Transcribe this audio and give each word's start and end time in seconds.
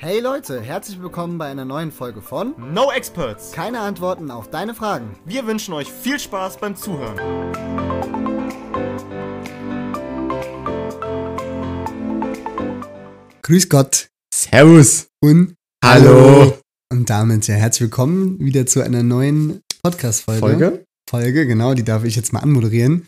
Hey 0.00 0.20
Leute, 0.20 0.60
herzlich 0.60 1.02
willkommen 1.02 1.38
bei 1.38 1.46
einer 1.46 1.64
neuen 1.64 1.90
Folge 1.90 2.22
von 2.22 2.54
No 2.72 2.92
Experts. 2.92 3.50
Keine 3.50 3.80
Antworten 3.80 4.30
auf 4.30 4.48
deine 4.48 4.72
Fragen. 4.72 5.18
Wir 5.24 5.44
wünschen 5.44 5.74
euch 5.74 5.92
viel 5.92 6.20
Spaß 6.20 6.58
beim 6.58 6.76
Zuhören. 6.76 7.16
Grüß 13.42 13.68
Gott 13.68 14.08
Servus. 14.32 15.08
und 15.20 15.56
Hallo. 15.84 16.56
Und 16.92 17.10
damit 17.10 17.48
ja 17.48 17.56
herzlich 17.56 17.80
willkommen 17.80 18.38
wieder 18.38 18.66
zu 18.66 18.82
einer 18.82 19.02
neuen 19.02 19.62
Podcast-Folge. 19.82 20.40
Folge? 20.40 20.84
Folge, 21.10 21.46
genau, 21.48 21.74
die 21.74 21.82
darf 21.82 22.04
ich 22.04 22.14
jetzt 22.14 22.32
mal 22.32 22.38
anmoderieren. 22.38 23.04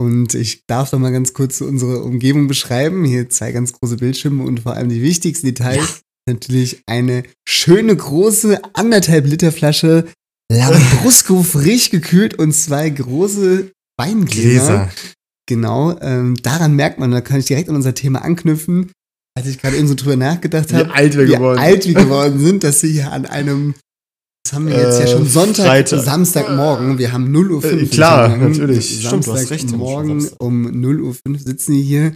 Und 0.00 0.34
ich 0.34 0.66
darf 0.68 0.90
doch 0.90 1.00
mal 1.00 1.10
ganz 1.10 1.34
kurz 1.34 1.60
unsere 1.60 2.04
Umgebung 2.04 2.46
beschreiben. 2.46 3.04
Hier 3.04 3.28
zwei 3.28 3.50
ganz 3.50 3.72
große 3.72 3.96
Bildschirme 3.96 4.44
und 4.44 4.60
vor 4.60 4.74
allem 4.74 4.88
die 4.88 5.02
wichtigsten 5.02 5.48
Details. 5.48 6.02
Natürlich 6.28 6.82
eine 6.86 7.24
schöne 7.48 7.96
große 7.96 8.60
anderthalb 8.74 9.26
Liter 9.26 9.50
Flasche 9.52 10.06
Lambrusco 10.52 11.42
frisch 11.42 11.90
gekühlt 11.90 12.38
und 12.38 12.52
zwei 12.52 12.88
große 12.90 13.70
Weingläser. 13.98 14.90
Genau, 15.48 15.98
ähm, 16.00 16.36
daran 16.42 16.76
merkt 16.76 16.98
man, 16.98 17.10
da 17.10 17.20
kann 17.20 17.40
ich 17.40 17.46
direkt 17.46 17.68
an 17.68 17.74
unser 17.76 17.94
Thema 17.94 18.22
anknüpfen, 18.22 18.92
als 19.36 19.48
ich 19.48 19.58
gerade 19.60 19.76
eben 19.76 19.88
so 19.88 19.94
drüber 19.94 20.16
nachgedacht 20.16 20.70
Wie 20.70 20.76
habe, 20.76 20.94
alt 20.94 21.16
wir 21.16 21.26
wie 21.26 21.32
geworden 21.32 21.58
alt 21.58 21.86
wir 21.86 21.94
geworden 21.94 22.38
sind, 22.38 22.62
dass 22.64 22.80
sie 22.80 22.92
hier 22.92 23.10
an 23.12 23.26
einem, 23.26 23.74
was 24.46 24.52
haben 24.52 24.68
wir 24.68 24.76
jetzt 24.78 25.00
ja 25.00 25.06
Äh, 25.06 25.08
schon 25.08 25.26
Sonntag, 25.26 25.66
Freitag. 25.66 26.04
Samstagmorgen, 26.04 26.98
wir 26.98 27.12
haben 27.12 27.32
0 27.32 27.50
Uhr 27.52 27.64
Äh, 27.64 27.68
5. 27.70 27.90
klar, 27.90 28.36
natürlich. 28.36 29.00
Samstagmorgen 29.02 30.20
Samstag. 30.20 30.40
um 30.42 30.80
0 30.80 31.00
Uhr 31.00 31.14
5 31.26 31.42
sitzen 31.42 31.74
wir 31.74 31.82
hier, 31.82 32.12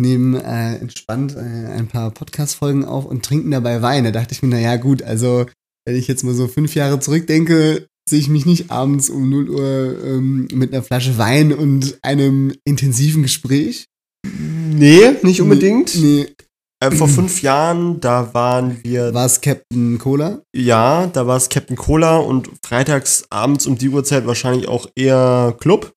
nehmen 0.00 0.34
äh, 0.34 0.76
entspannt 0.76 1.34
äh, 1.36 1.38
ein 1.38 1.88
paar 1.88 2.10
Podcast-Folgen 2.10 2.84
auf 2.84 3.04
und 3.04 3.24
trinken 3.24 3.50
dabei 3.50 3.82
Wein. 3.82 4.04
Da 4.04 4.10
dachte 4.10 4.32
ich 4.34 4.42
mir, 4.42 4.48
naja 4.48 4.76
gut, 4.76 5.02
also 5.02 5.46
wenn 5.86 5.96
ich 5.96 6.08
jetzt 6.08 6.24
mal 6.24 6.34
so 6.34 6.48
fünf 6.48 6.74
Jahre 6.74 7.00
zurückdenke, 7.00 7.86
sehe 8.08 8.18
ich 8.18 8.28
mich 8.28 8.46
nicht 8.46 8.70
abends 8.70 9.10
um 9.10 9.28
0 9.28 9.50
Uhr 9.50 10.04
ähm, 10.04 10.48
mit 10.52 10.72
einer 10.72 10.82
Flasche 10.82 11.18
Wein 11.18 11.52
und 11.52 11.98
einem 12.02 12.54
intensiven 12.64 13.22
Gespräch. 13.22 13.86
Nee, 14.26 15.12
nicht 15.22 15.40
unbedingt. 15.40 15.94
Nee, 15.94 16.26
Äh, 16.80 16.90
vor 16.92 17.08
fünf 17.08 17.42
Jahren, 17.42 18.00
da 18.00 18.32
waren 18.34 18.82
wir, 18.84 19.12
war 19.12 19.26
es 19.26 19.40
Captain 19.40 19.98
Cola? 19.98 20.42
ja, 20.54 21.06
da 21.08 21.26
war 21.26 21.36
es 21.36 21.48
Captain 21.48 21.76
Cola 21.76 22.18
und 22.18 22.50
freitags 22.64 23.24
abends 23.30 23.66
um 23.66 23.76
die 23.76 23.88
Uhrzeit 23.88 24.26
wahrscheinlich 24.26 24.68
auch 24.68 24.88
eher 24.96 25.56
Club. 25.60 25.92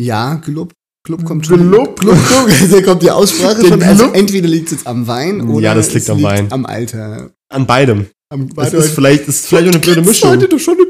Ja, 0.00 0.36
Club. 0.36 0.72
Club 1.04 1.24
kommt 1.24 1.46
schon. 1.46 1.68
Club? 1.68 1.98
Club, 1.98 2.16
Club. 2.26 2.48
Da 2.70 2.82
kommt 2.82 3.02
die 3.02 3.10
Aussprache 3.10 3.66
schon. 3.66 3.82
Also 3.82 4.04
Club? 4.04 4.16
entweder 4.16 4.48
liegt 4.48 4.66
es 4.66 4.72
jetzt 4.72 4.86
am 4.86 5.06
Wein 5.06 5.40
oder 5.48 5.60
Ja, 5.60 5.74
das 5.74 5.88
liegt 5.92 6.04
es 6.04 6.10
am 6.10 6.22
Wein. 6.22 6.50
am 6.52 6.64
Alter. 6.64 7.30
An 7.52 7.66
beidem. 7.66 8.06
Am 8.32 8.48
Das 8.54 8.72
ist 8.72 8.94
vielleicht, 8.94 9.26
ist 9.28 9.46
vielleicht 9.46 9.68
auch 9.68 9.72
eine 9.72 9.80
blöde 9.80 10.02
Mischung. 10.02 10.30
heute 10.30 10.48
doch 10.48 10.58
schon 10.58 10.78
im 10.78 10.86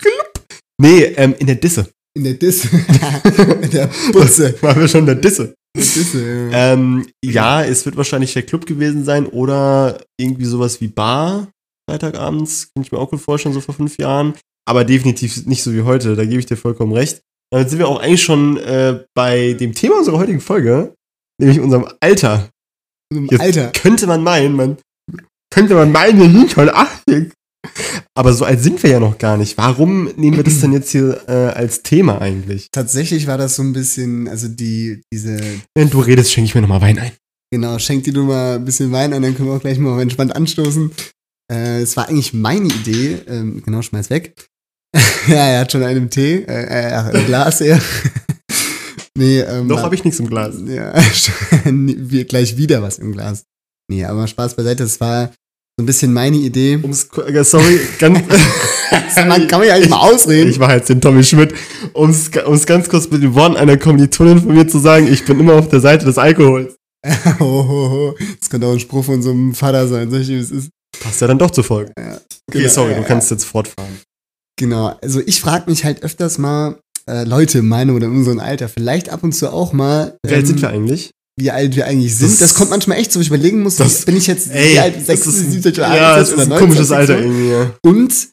Club. 0.00 0.46
Nee, 0.80 1.02
ähm, 1.16 1.34
in 1.38 1.46
der 1.46 1.56
Disse. 1.56 1.88
In 2.16 2.24
der 2.24 2.34
Disse. 2.34 2.68
in 3.62 3.70
der 3.70 3.90
Butze. 4.12 4.54
Waren 4.62 4.80
wir 4.80 4.88
schon 4.88 5.00
in 5.00 5.06
der 5.06 5.14
Disse. 5.16 5.54
In 5.76 5.82
der 5.82 5.82
Disse, 5.82 6.48
ja. 6.52 6.72
Ähm, 6.72 7.06
ja, 7.24 7.64
es 7.64 7.84
wird 7.84 7.96
wahrscheinlich 7.96 8.32
der 8.32 8.42
Club 8.42 8.66
gewesen 8.66 9.04
sein 9.04 9.26
oder 9.26 9.98
irgendwie 10.18 10.44
sowas 10.44 10.80
wie 10.80 10.88
Bar 10.88 11.48
Freitagabends. 11.90 12.68
Kann 12.74 12.84
ich 12.84 12.92
mir 12.92 12.98
auch 12.98 13.10
gut 13.10 13.20
vorstellen, 13.20 13.54
so 13.54 13.60
vor 13.60 13.74
fünf 13.74 13.98
Jahren. 13.98 14.34
Aber 14.68 14.84
definitiv 14.84 15.46
nicht 15.46 15.62
so 15.62 15.72
wie 15.72 15.82
heute, 15.82 16.14
da 16.14 16.24
gebe 16.24 16.38
ich 16.38 16.46
dir 16.46 16.56
vollkommen 16.56 16.92
recht. 16.92 17.22
Damit 17.50 17.70
sind 17.70 17.78
wir 17.78 17.88
auch 17.88 18.00
eigentlich 18.00 18.22
schon 18.22 18.58
äh, 18.58 19.04
bei 19.14 19.54
dem 19.54 19.72
Thema 19.72 19.98
unserer 19.98 20.18
heutigen 20.18 20.40
Folge, 20.40 20.94
nämlich 21.40 21.60
unserem 21.60 21.88
Alter. 22.00 22.50
Jetzt 23.12 23.40
Alter. 23.40 23.70
Könnte 23.72 24.06
man 24.06 24.22
meinen, 24.22 24.54
man 24.54 24.76
könnte 25.52 25.74
man 25.74 25.90
meinen, 25.90 26.20
wir 26.20 26.30
sind 26.30 26.50
schon 26.50 26.68
80. 26.68 27.32
Aber 28.14 28.32
so 28.32 28.44
alt 28.44 28.60
sind 28.60 28.82
wir 28.82 28.90
ja 28.90 29.00
noch 29.00 29.18
gar 29.18 29.36
nicht. 29.36 29.56
Warum 29.58 30.10
nehmen 30.16 30.36
wir 30.36 30.44
das 30.44 30.60
denn 30.60 30.72
jetzt 30.72 30.90
hier 30.90 31.22
äh, 31.26 31.32
als 31.32 31.82
Thema 31.82 32.20
eigentlich? 32.20 32.68
Tatsächlich 32.70 33.26
war 33.26 33.38
das 33.38 33.56
so 33.56 33.62
ein 33.62 33.72
bisschen, 33.72 34.28
also 34.28 34.48
die, 34.48 35.02
diese, 35.12 35.38
Während 35.74 35.92
du 35.92 36.00
redest, 36.00 36.32
schenke 36.32 36.46
ich 36.46 36.54
mir 36.54 36.60
nochmal 36.60 36.80
Wein 36.82 36.98
ein. 36.98 37.12
genau, 37.52 37.78
schenk 37.78 38.04
dir 38.04 38.12
du 38.12 38.24
mal 38.24 38.56
ein 38.56 38.64
bisschen 38.64 38.92
Wein 38.92 39.12
an, 39.12 39.22
dann 39.22 39.34
können 39.34 39.48
wir 39.48 39.56
auch 39.56 39.60
gleich 39.60 39.78
mal 39.78 40.00
entspannt 40.00 40.34
anstoßen. 40.36 40.90
Äh, 41.50 41.80
es 41.80 41.96
war 41.96 42.08
eigentlich 42.08 42.34
meine 42.34 42.68
Idee, 42.68 43.18
ähm, 43.26 43.62
genau, 43.64 43.82
schmeiß 43.82 44.10
weg. 44.10 44.47
ja, 45.28 45.34
er 45.48 45.60
hat 45.60 45.72
schon 45.72 45.82
einen 45.82 46.08
Tee, 46.08 46.44
äh, 46.48 46.64
äh, 46.64 46.92
ein 46.94 47.26
Glas 47.26 47.60
eher. 47.60 47.80
nee, 49.16 49.40
ähm, 49.40 49.66
Noch 49.66 49.82
habe 49.82 49.94
ich 49.94 50.04
nichts 50.04 50.18
im 50.18 50.28
Glas. 50.28 50.56
Ja, 50.66 50.92
gleich 52.24 52.56
wieder 52.56 52.82
was 52.82 52.98
im 52.98 53.12
Glas. 53.12 53.44
Nee, 53.90 54.04
aber 54.04 54.26
Spaß 54.26 54.54
beiseite, 54.54 54.84
das 54.84 55.00
war 55.00 55.26
so 55.26 55.82
ein 55.82 55.86
bisschen 55.86 56.12
meine 56.12 56.36
Idee. 56.36 56.78
Um's, 56.82 57.08
äh, 57.26 57.44
sorry, 57.44 57.80
ganz. 57.98 58.20
Man 59.16 59.46
kann 59.46 59.60
mich 59.60 59.70
eigentlich 59.70 59.90
mal 59.90 60.10
ausreden. 60.10 60.50
Ich 60.50 60.58
war 60.58 60.74
jetzt 60.74 60.88
den 60.88 61.00
Tommy 61.00 61.22
Schmidt, 61.22 61.54
um 61.92 62.10
es 62.10 62.30
ganz 62.66 62.88
kurz 62.88 63.10
mit 63.10 63.22
den 63.22 63.34
Worten 63.34 63.56
einer 63.56 63.76
Kommilitonin 63.76 64.40
von 64.40 64.54
mir 64.54 64.66
zu 64.66 64.78
sagen, 64.78 65.06
ich 65.12 65.24
bin 65.24 65.38
immer 65.38 65.54
auf 65.54 65.68
der 65.68 65.80
Seite 65.80 66.04
des 66.06 66.18
Alkohols. 66.18 66.76
ho, 67.38 67.68
ho, 67.68 67.90
ho. 67.90 68.14
Das 68.40 68.48
könnte 68.48 68.66
auch 68.66 68.72
ein 68.72 68.80
Spruch 68.80 69.04
von 69.04 69.22
so 69.22 69.30
einem 69.30 69.54
Vater 69.54 69.86
sein, 69.86 70.10
sag 70.10 70.20
ich, 70.20 70.28
wie 70.28 70.36
es 70.38 70.50
ist. 70.50 70.70
Passt 71.00 71.20
ja 71.20 71.26
dann 71.26 71.38
doch 71.38 71.50
zu 71.50 71.62
Folgen. 71.62 71.92
Okay, 71.96 72.18
Genau, 72.50 72.68
sorry, 72.68 72.92
ja, 72.92 72.98
du 72.98 73.04
kannst 73.04 73.30
jetzt 73.30 73.44
fortfahren. 73.44 73.98
Genau, 74.58 74.96
also 75.02 75.20
ich 75.24 75.40
frage 75.40 75.70
mich 75.70 75.84
halt 75.84 76.02
öfters 76.02 76.36
mal, 76.38 76.78
äh, 77.08 77.24
Leute 77.24 77.60
in 77.60 77.68
meinem 77.68 77.94
oder 77.96 78.06
in 78.06 78.12
unserem 78.16 78.40
Alter, 78.40 78.68
vielleicht 78.68 79.08
ab 79.08 79.22
und 79.24 79.32
zu 79.32 79.50
auch 79.50 79.72
mal, 79.72 80.18
Wie 80.26 80.30
alt 80.34 80.40
ähm, 80.40 80.46
sind 80.46 80.60
wir 80.62 80.68
eigentlich? 80.68 81.10
wie 81.40 81.50
alt 81.52 81.76
wir 81.76 81.86
eigentlich 81.86 82.16
sind. 82.16 82.32
Das- 82.32 82.38
Das, 82.40 82.54
kommt 82.54 82.70
manchmal 82.70 82.98
echt 82.98 83.12
so, 83.12 83.20
ich 83.20 83.28
überlegen 83.28 83.62
muss, 83.62 83.76
Das- 83.76 84.04
bin 84.04 84.16
ich 84.16 84.26
jetzt 84.26 84.50
Ey, 84.50 84.74
wie 84.74 84.78
alt, 84.80 84.96
das 84.96 85.06
76, 85.06 85.26
ist, 85.26 85.52
77 85.52 85.78
oder 85.78 85.96
ja, 85.96 86.14
78 86.16 86.18
das 86.18 86.28
ist 86.28 86.34
oder 86.34 86.42
ein 86.42 86.48
90, 86.48 86.66
komisches 86.68 86.90
Alter 86.90 87.18
irgendwie. 87.20 87.48
Ja. 87.50 87.74
Und 87.82 88.28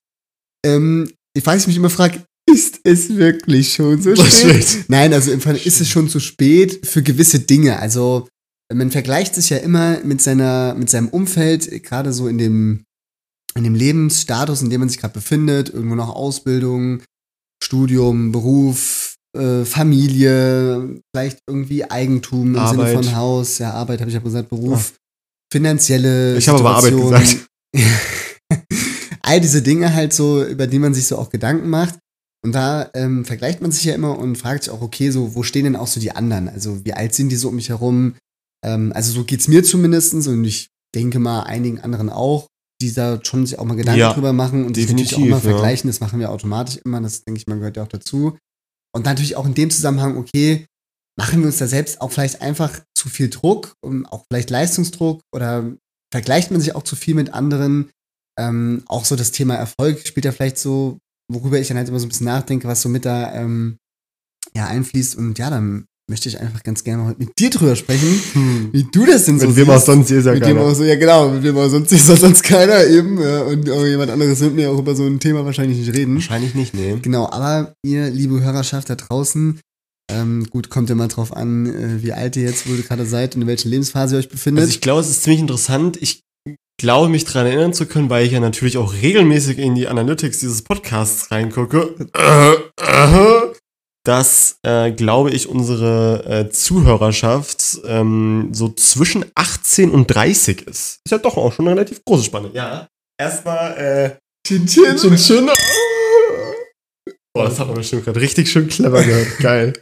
ähm, 0.65 1.11
ich 1.37 1.45
weiß 1.45 1.67
mich 1.67 1.77
immer 1.77 1.89
frage, 1.91 2.23
ist 2.51 2.79
es 2.83 3.15
wirklich 3.15 3.73
schon 3.73 4.01
so 4.01 4.15
spät? 4.15 4.31
spät? 4.63 4.85
Nein, 4.87 5.13
also 5.13 5.31
im 5.31 5.41
Fall 5.41 5.57
ist 5.57 5.81
es 5.81 5.89
schon 5.89 6.09
zu 6.09 6.19
spät 6.19 6.85
für 6.85 7.03
gewisse 7.03 7.39
Dinge. 7.39 7.77
Also 7.79 8.27
man 8.73 8.89
vergleicht 8.91 9.35
sich 9.35 9.49
ja 9.51 9.57
immer 9.57 9.99
mit 10.03 10.21
seiner, 10.21 10.73
mit 10.75 10.89
seinem 10.89 11.09
Umfeld, 11.09 11.83
gerade 11.83 12.11
so 12.13 12.27
in 12.27 12.37
dem, 12.39 12.84
in 13.57 13.63
dem 13.63 13.75
Lebensstatus, 13.75 14.61
in 14.61 14.69
dem 14.69 14.81
man 14.81 14.89
sich 14.89 14.99
gerade 14.99 15.13
befindet, 15.13 15.69
irgendwo 15.69 15.95
noch 15.95 16.09
Ausbildung, 16.09 17.01
Studium, 17.63 18.31
Beruf, 18.31 19.15
äh, 19.35 19.65
Familie, 19.65 21.01
vielleicht 21.13 21.39
irgendwie 21.47 21.89
Eigentum 21.89 22.55
im 22.55 22.59
Arbeit. 22.59 22.89
Sinne 22.89 23.03
von 23.03 23.15
Haus, 23.15 23.57
ja, 23.59 23.71
Arbeit 23.71 24.01
habe 24.01 24.09
ich 24.09 24.15
ja 24.15 24.21
gesagt, 24.21 24.49
Beruf, 24.49 24.93
finanzielle 25.51 26.37
Ich 26.37 26.47
habe 26.47 26.59
aber 26.59 26.75
Arbeit 26.75 26.95
gesagt. 26.95 27.47
All 29.21 29.41
diese 29.41 29.61
Dinge 29.61 29.93
halt 29.93 30.13
so, 30.13 30.43
über 30.43 30.67
die 30.67 30.79
man 30.79 30.93
sich 30.93 31.07
so 31.07 31.17
auch 31.17 31.29
Gedanken 31.29 31.69
macht. 31.69 31.97
Und 32.43 32.51
da 32.53 32.91
ähm, 32.93 33.25
vergleicht 33.25 33.61
man 33.61 33.71
sich 33.71 33.85
ja 33.85 33.95
immer 33.95 34.19
und 34.19 34.37
fragt 34.37 34.63
sich 34.63 34.71
auch, 34.71 34.81
okay, 34.81 35.09
so, 35.09 35.33
wo 35.33 35.41
stehen 35.41 35.63
denn 35.63 35.75
auch 35.75 35.87
so 35.87 35.99
die 35.99 36.11
anderen? 36.11 36.47
Also, 36.47 36.85
wie 36.85 36.93
alt 36.93 37.15
sind 37.15 37.29
die 37.29 37.37
so 37.37 37.49
um 37.49 37.55
mich 37.55 37.69
herum? 37.69 38.15
Ähm, 38.63 38.93
also, 38.93 39.11
so 39.11 39.23
geht's 39.23 39.47
mir 39.47 39.63
zumindestens 39.63 40.27
und 40.27 40.43
ich 40.45 40.69
denke 40.93 41.17
mal 41.17 41.41
einigen 41.41 41.79
anderen 41.79 42.11
auch, 42.11 42.45
die 42.81 42.93
da 42.93 43.19
schon 43.23 43.45
sich 43.45 43.57
auch 43.57 43.65
mal 43.65 43.75
Gedanken 43.75 43.99
Ja, 43.99 44.13
drüber 44.13 44.33
machen 44.33 44.65
und 44.65 44.75
sich 44.75 44.87
natürlich 44.87 45.15
auch 45.15 45.19
mal 45.19 45.29
ja. 45.31 45.39
vergleichen. 45.39 45.89
Das 45.89 45.99
machen 45.99 46.19
wir 46.19 46.31
automatisch 46.31 46.77
immer. 46.83 47.01
Das 47.01 47.23
denke 47.23 47.39
ich 47.39 47.47
mal 47.47 47.57
gehört 47.57 47.77
ja 47.77 47.83
auch 47.83 47.87
dazu. 47.87 48.37
Und 48.93 49.05
natürlich 49.05 49.35
auch 49.35 49.45
in 49.45 49.53
dem 49.53 49.69
Zusammenhang, 49.69 50.17
okay, 50.17 50.65
machen 51.17 51.39
wir 51.39 51.47
uns 51.47 51.57
da 51.57 51.67
selbst 51.67 52.01
auch 52.01 52.11
vielleicht 52.11 52.41
einfach 52.41 52.81
zu 52.97 53.09
viel 53.09 53.29
Druck, 53.29 53.73
um 53.81 54.05
auch 54.05 54.25
vielleicht 54.29 54.49
Leistungsdruck 54.49 55.21
oder 55.33 55.73
vergleicht 56.11 56.51
man 56.51 56.61
sich 56.61 56.75
auch 56.75 56.83
zu 56.83 56.95
viel 56.95 57.15
mit 57.15 57.33
anderen? 57.33 57.89
Ähm, 58.37 58.83
auch 58.87 59.05
so 59.05 59.15
das 59.15 59.31
Thema 59.31 59.55
Erfolg 59.55 60.05
spielt 60.05 60.25
ja 60.25 60.31
vielleicht 60.31 60.57
so, 60.57 60.97
worüber 61.31 61.59
ich 61.59 61.69
dann 61.69 61.77
halt 61.77 61.87
immer 61.87 61.99
so 61.99 62.05
ein 62.05 62.09
bisschen 62.09 62.25
nachdenke, 62.25 62.67
was 62.67 62.81
so 62.81 62.89
mit 62.89 63.05
da 63.05 63.33
ähm, 63.33 63.77
ja, 64.53 64.67
einfließt. 64.67 65.15
Und 65.15 65.39
ja, 65.39 65.49
dann 65.49 65.85
möchte 66.07 66.29
ich 66.29 66.39
einfach 66.39 66.61
ganz 66.63 66.83
gerne 66.83 67.05
heute 67.05 67.19
mit 67.19 67.37
dir 67.39 67.49
drüber 67.49 67.75
sprechen, 67.75 68.21
Hm. 68.33 68.69
wie 68.71 68.83
du 68.91 69.05
das 69.05 69.25
denn 69.25 69.39
so 69.39 69.47
Mit 69.47 69.55
wem 69.55 69.69
auch 69.71 69.81
sonst 69.81 70.11
ist 70.11 70.25
ja 70.25 70.33
mit 70.33 70.45
dem 70.45 70.57
keiner. 70.57 70.61
auch 70.69 70.73
so, 70.75 70.83
ja 70.83 70.95
genau, 70.95 71.29
mit 71.29 71.43
dem 71.43 71.57
auch 71.57 71.67
sonst 71.67 71.91
ist 71.93 72.07
das 72.09 72.21
sonst 72.21 72.43
keiner 72.43 72.85
eben. 72.85 73.19
Ja, 73.21 73.41
und 73.41 73.69
auch 73.71 73.85
jemand 73.85 74.11
anderes 74.11 74.39
wird 74.39 74.53
mir 74.53 74.69
auch 74.71 74.77
über 74.79 74.95
so 74.95 75.03
ein 75.05 75.19
Thema 75.19 75.45
wahrscheinlich 75.45 75.79
nicht 75.79 75.93
reden. 75.93 76.15
Wahrscheinlich 76.15 76.53
nicht, 76.53 76.73
nee. 76.75 76.95
Genau, 77.01 77.27
aber 77.31 77.73
ihr, 77.83 78.09
liebe 78.09 78.41
Hörerschaft 78.41 78.89
da 78.89 78.95
draußen, 78.95 79.59
ähm, 80.11 80.45
gut, 80.51 80.69
kommt 80.69 80.89
ja 80.89 80.95
mal 80.95 81.07
drauf 81.07 81.35
an, 81.35 81.65
äh, 81.65 82.03
wie 82.03 82.13
alt 82.13 82.35
ihr 82.35 82.43
jetzt 82.43 82.69
wohl 82.69 82.77
gerade 82.83 83.07
seid 83.07 83.35
und 83.35 83.41
in 83.41 83.47
welcher 83.47 83.69
Lebensphase 83.69 84.15
ihr 84.15 84.19
euch 84.19 84.29
befindet. 84.29 84.61
Also 84.61 84.69
ich 84.73 84.81
glaube, 84.81 85.01
es 85.01 85.09
ist 85.09 85.23
ziemlich 85.23 85.41
interessant. 85.41 85.97
Ich 85.99 86.21
glaube, 86.79 87.09
mich 87.09 87.23
daran 87.25 87.47
erinnern 87.47 87.73
zu 87.73 87.87
können, 87.87 88.09
weil 88.11 88.25
ich 88.27 88.33
ja 88.33 88.39
natürlich 88.39 88.77
auch 88.77 88.93
regelmäßig 88.93 89.57
in 89.57 89.73
die 89.73 89.87
Analytics 89.87 90.39
dieses 90.41 90.61
Podcasts 90.61 91.31
reingucke, 91.31 91.95
äh, 92.13 92.51
äh, 92.51 93.44
dass, 94.05 94.59
äh, 94.63 94.91
glaube 94.91 95.31
ich, 95.31 95.49
unsere 95.49 96.23
äh, 96.25 96.49
Zuhörerschaft 96.49 97.79
ähm, 97.85 98.49
so 98.53 98.69
zwischen 98.69 99.25
18 99.35 99.89
und 99.91 100.07
30 100.07 100.61
ist. 100.67 100.99
Ist 101.03 101.11
ja 101.11 101.17
doch 101.17 101.35
auch 101.37 101.51
schon 101.51 101.67
eine 101.67 101.75
relativ 101.75 102.03
große 102.05 102.23
Spanne. 102.25 102.51
Ja. 102.53 102.87
Erstmal, 103.19 103.77
äh, 103.77 104.17
Chin 104.47 104.67
Chin. 104.67 104.95
Chin 104.97 105.15
Chin. 105.17 105.49
Boah, 107.33 107.45
das 107.49 107.59
hat 107.59 107.67
man 107.67 107.77
bestimmt 107.77 108.05
gerade 108.05 108.21
richtig 108.21 108.49
schön 108.49 108.67
clever 108.67 109.03
gehört. 109.03 109.37
Geil. 109.39 109.73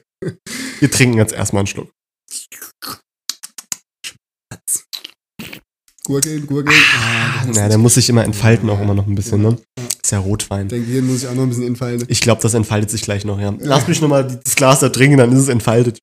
Wir 0.79 0.89
trinken 0.89 1.17
jetzt 1.17 1.33
erstmal 1.33 1.61
einen 1.61 1.67
Schluck. 1.67 1.91
gurgeln, 6.05 6.47
gurgeln. 6.47 6.75
Ah, 6.95 7.45
Ja, 7.53 7.67
der 7.67 7.77
muss 7.77 7.95
sich 7.95 8.09
immer 8.09 8.23
entfalten, 8.23 8.69
auch 8.69 8.79
immer 8.79 8.93
noch 8.93 9.07
ein 9.07 9.15
bisschen, 9.15 9.41
ne? 9.41 9.57
Ja. 9.77 9.85
Ist 10.03 10.11
ja 10.11 10.19
Rotwein. 10.19 10.67
Dein 10.67 10.85
Gehirn 10.85 11.07
muss 11.07 11.23
ich 11.23 11.27
auch 11.29 11.33
noch 11.33 11.43
ein 11.43 11.49
bisschen 11.49 11.65
entfalten. 11.67 12.05
Ich 12.09 12.19
glaube, 12.21 12.41
das 12.41 12.53
entfaltet 12.53 12.89
sich 12.89 13.03
gleich 13.03 13.23
noch, 13.23 13.39
ja. 13.39 13.53
Lass 13.59 13.87
mich 13.87 14.01
nochmal 14.01 14.39
das 14.43 14.55
Glas 14.55 14.81
da 14.81 14.89
trinken, 14.89 15.17
dann 15.17 15.31
ist 15.31 15.39
es 15.39 15.47
entfaltet. 15.47 15.99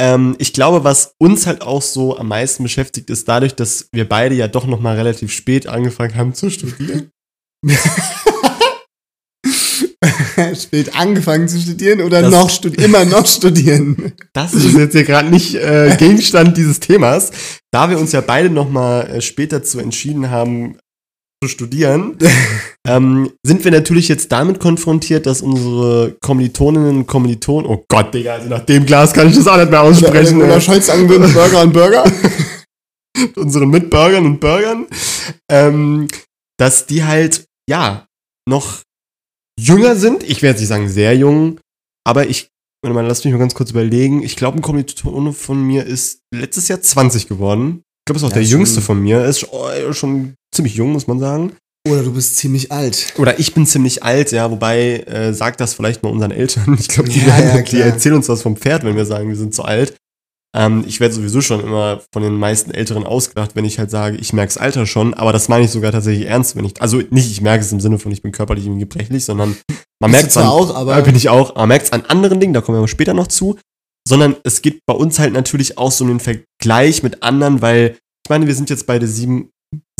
Ähm, 0.00 0.34
ich 0.38 0.52
glaube, 0.52 0.82
was 0.84 1.12
uns 1.18 1.46
halt 1.46 1.62
auch 1.62 1.82
so 1.82 2.16
am 2.18 2.28
meisten 2.28 2.62
beschäftigt, 2.64 3.10
ist 3.10 3.28
dadurch, 3.28 3.54
dass 3.54 3.88
wir 3.92 4.08
beide 4.08 4.34
ja 4.34 4.48
doch 4.48 4.66
nochmal 4.66 4.96
relativ 4.96 5.32
spät 5.32 5.66
angefangen 5.68 6.14
haben 6.16 6.34
zu 6.34 6.50
studieren. 6.50 7.10
Spät 10.60 10.94
angefangen 10.94 11.48
zu 11.48 11.60
studieren 11.60 12.00
oder 12.00 12.22
Das- 12.22 12.30
noch 12.30 12.48
studi 12.50 12.82
immer 12.82 13.04
noch 13.04 13.26
studieren? 13.26 14.12
Das 14.32 14.54
ist 14.54 14.72
jetzt 14.76 14.92
hier 14.92 15.02
gerade 15.04 15.28
nicht 15.30 15.54
äh, 15.56 15.96
Gegenstand 15.98 16.56
dieses 16.56 16.78
Themas. 16.80 17.30
Da 17.72 17.90
wir 17.90 17.98
uns 17.98 18.12
ja 18.12 18.20
beide 18.20 18.48
nochmal 18.50 19.08
äh, 19.10 19.20
später 19.20 19.62
zu 19.64 19.80
entschieden 19.80 20.30
haben, 20.30 20.78
zu 21.42 21.48
studieren, 21.48 22.18
ähm, 22.86 23.30
sind 23.44 23.64
wir 23.64 23.70
natürlich 23.70 24.08
jetzt 24.08 24.32
damit 24.32 24.60
konfrontiert, 24.60 25.26
dass 25.26 25.40
unsere 25.40 26.16
Kommilitoninnen 26.20 26.98
und 26.98 27.06
Kommilitonen, 27.06 27.70
oh 27.70 27.84
Gott, 27.88 28.12
Digga, 28.12 28.34
also 28.34 28.48
nach 28.48 28.64
dem 28.64 28.86
Glas 28.86 29.12
kann 29.12 29.28
ich 29.28 29.36
das 29.36 29.46
auch 29.46 29.56
nicht 29.56 29.70
mehr 29.70 29.82
aussprechen. 29.82 30.42
Oder 30.42 30.60
sagen 30.60 31.08
würden, 31.08 31.32
Burger 31.32 31.62
und 31.62 31.72
Burger. 31.72 32.04
unseren 33.36 33.70
Mitbürgern 33.70 34.26
und 34.26 34.40
Bürgern, 34.40 34.86
ähm, 35.50 36.08
dass 36.58 36.86
die 36.86 37.04
halt, 37.04 37.46
ja, 37.68 38.06
noch 38.48 38.82
jünger 39.58 39.96
sind. 39.96 40.22
Ich 40.22 40.42
werde 40.42 40.58
nicht 40.58 40.68
sagen 40.68 40.88
sehr 40.88 41.16
jung, 41.16 41.60
aber 42.06 42.26
ich, 42.26 42.48
warte 42.82 42.94
mal, 42.94 43.06
lass 43.06 43.24
mich 43.24 43.32
mal 43.32 43.38
ganz 43.38 43.54
kurz 43.54 43.70
überlegen. 43.70 44.22
Ich 44.22 44.36
glaube, 44.36 44.58
ein 44.58 44.62
Kommilitone 44.62 45.32
von 45.32 45.62
mir 45.62 45.84
ist 45.84 46.20
letztes 46.34 46.68
Jahr 46.68 46.80
20 46.80 47.28
geworden. 47.28 47.82
Ich 48.08 48.14
glaube, 48.14 48.20
ist 48.20 48.24
auch 48.24 48.30
Ja, 48.30 48.40
der 48.42 48.44
jüngste 48.44 48.80
von 48.80 49.02
mir. 49.02 49.22
Ist 49.26 49.46
schon, 49.92 50.34
ziemlich 50.54 50.74
jung, 50.76 50.92
muss 50.92 51.06
man 51.06 51.18
sagen. 51.20 51.52
Oder 51.86 52.02
du 52.02 52.14
bist 52.14 52.36
ziemlich 52.38 52.72
alt. 52.72 53.12
Oder 53.18 53.38
ich 53.38 53.52
bin 53.52 53.66
ziemlich 53.66 54.02
alt, 54.02 54.32
ja, 54.32 54.50
wobei, 54.50 55.00
äh, 55.00 55.34
sagt 55.34 55.60
das 55.60 55.74
vielleicht 55.74 56.02
mal 56.02 56.08
unseren 56.08 56.30
Eltern. 56.30 56.74
Ich 56.80 56.88
glaube, 56.88 57.10
die, 57.10 57.20
Ja, 57.20 57.38
ja, 57.38 57.60
die 57.60 57.80
erzählen 57.80 58.14
uns 58.16 58.30
was 58.30 58.40
vom 58.40 58.56
Pferd, 58.56 58.82
wenn 58.84 58.96
wir 58.96 59.04
sagen, 59.04 59.28
wir 59.28 59.36
sind 59.36 59.54
zu 59.54 59.62
alt. 59.62 59.94
Ähm, 60.56 60.84
ich 60.86 61.00
werde 61.00 61.12
sowieso 61.14 61.42
schon 61.42 61.60
immer 61.60 62.00
von 62.10 62.22
den 62.22 62.32
meisten 62.32 62.70
Älteren 62.70 63.04
ausgedacht, 63.04 63.50
wenn 63.54 63.66
ich 63.66 63.78
halt 63.78 63.90
sage, 63.90 64.16
ich 64.16 64.32
merke 64.32 64.54
das 64.54 64.56
Alter 64.56 64.86
schon, 64.86 65.12
aber 65.12 65.34
das 65.34 65.50
meine 65.50 65.66
ich 65.66 65.70
sogar 65.70 65.92
tatsächlich 65.92 66.26
ernst, 66.26 66.56
wenn 66.56 66.64
ich, 66.64 66.80
also 66.80 67.02
nicht, 67.10 67.30
ich 67.30 67.42
merke 67.42 67.62
es 67.62 67.70
im 67.72 67.80
Sinne 67.80 67.98
von, 67.98 68.10
ich 68.10 68.22
bin 68.22 68.32
körperlich 68.32 68.64
irgendwie 68.64 68.80
gebrechlich, 68.86 69.26
sondern 69.26 69.54
man 70.00 70.10
merkt 70.10 70.30
es 70.30 70.36
auch, 70.38 70.74
aber- 70.74 71.02
bin 71.02 71.14
ich 71.14 71.28
auch, 71.28 71.54
man 71.56 71.68
merkt 71.68 71.84
es 71.84 71.92
an 71.92 72.06
anderen 72.08 72.40
Dingen, 72.40 72.54
da 72.54 72.62
kommen 72.62 72.76
wir 72.76 72.80
aber 72.80 72.88
später 72.88 73.12
noch 73.12 73.26
zu, 73.26 73.58
sondern 74.08 74.36
es 74.42 74.62
gibt 74.62 74.86
bei 74.86 74.94
uns 74.94 75.18
halt 75.18 75.34
natürlich 75.34 75.76
auch 75.76 75.92
so 75.92 76.04
einen 76.04 76.18
Vergleich 76.18 77.02
mit 77.02 77.22
anderen, 77.22 77.60
weil, 77.60 77.98
ich 78.24 78.30
meine, 78.30 78.46
wir 78.46 78.54
sind 78.54 78.70
jetzt 78.70 78.86
beide 78.86 79.06
sieben, 79.06 79.50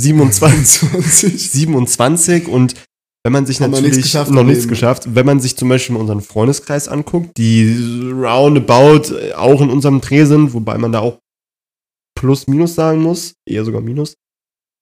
27, 0.01 0.91
20. 0.91 1.51
27 1.51 2.49
und 2.49 2.75
wenn 3.25 3.33
man 3.33 3.45
sich 3.45 3.61
Haben 3.61 3.73
natürlich 3.73 3.97
nichts 3.97 4.07
geschafft 4.07 4.31
noch 4.31 4.45
nichts 4.45 4.67
geschafft, 4.67 5.15
wenn 5.15 5.27
man 5.27 5.41
sich 5.41 5.57
zum 5.57 5.69
Beispiel 5.69 5.97
unseren 5.97 6.23
Freundeskreis 6.23 6.89
anguckt, 6.89 7.37
die 7.37 8.11
roundabout 8.11 9.15
auch 9.37 9.61
in 9.61 9.69
unserem 9.69 10.01
Dreh 10.01 10.25
sind, 10.25 10.55
wobei 10.55 10.79
man 10.79 10.93
da 10.93 11.01
auch 11.01 11.19
plus 12.19 12.47
minus 12.47 12.75
sagen 12.75 13.03
muss, 13.03 13.35
eher 13.47 13.67
sogar 13.67 13.83
minus, 13.83 14.15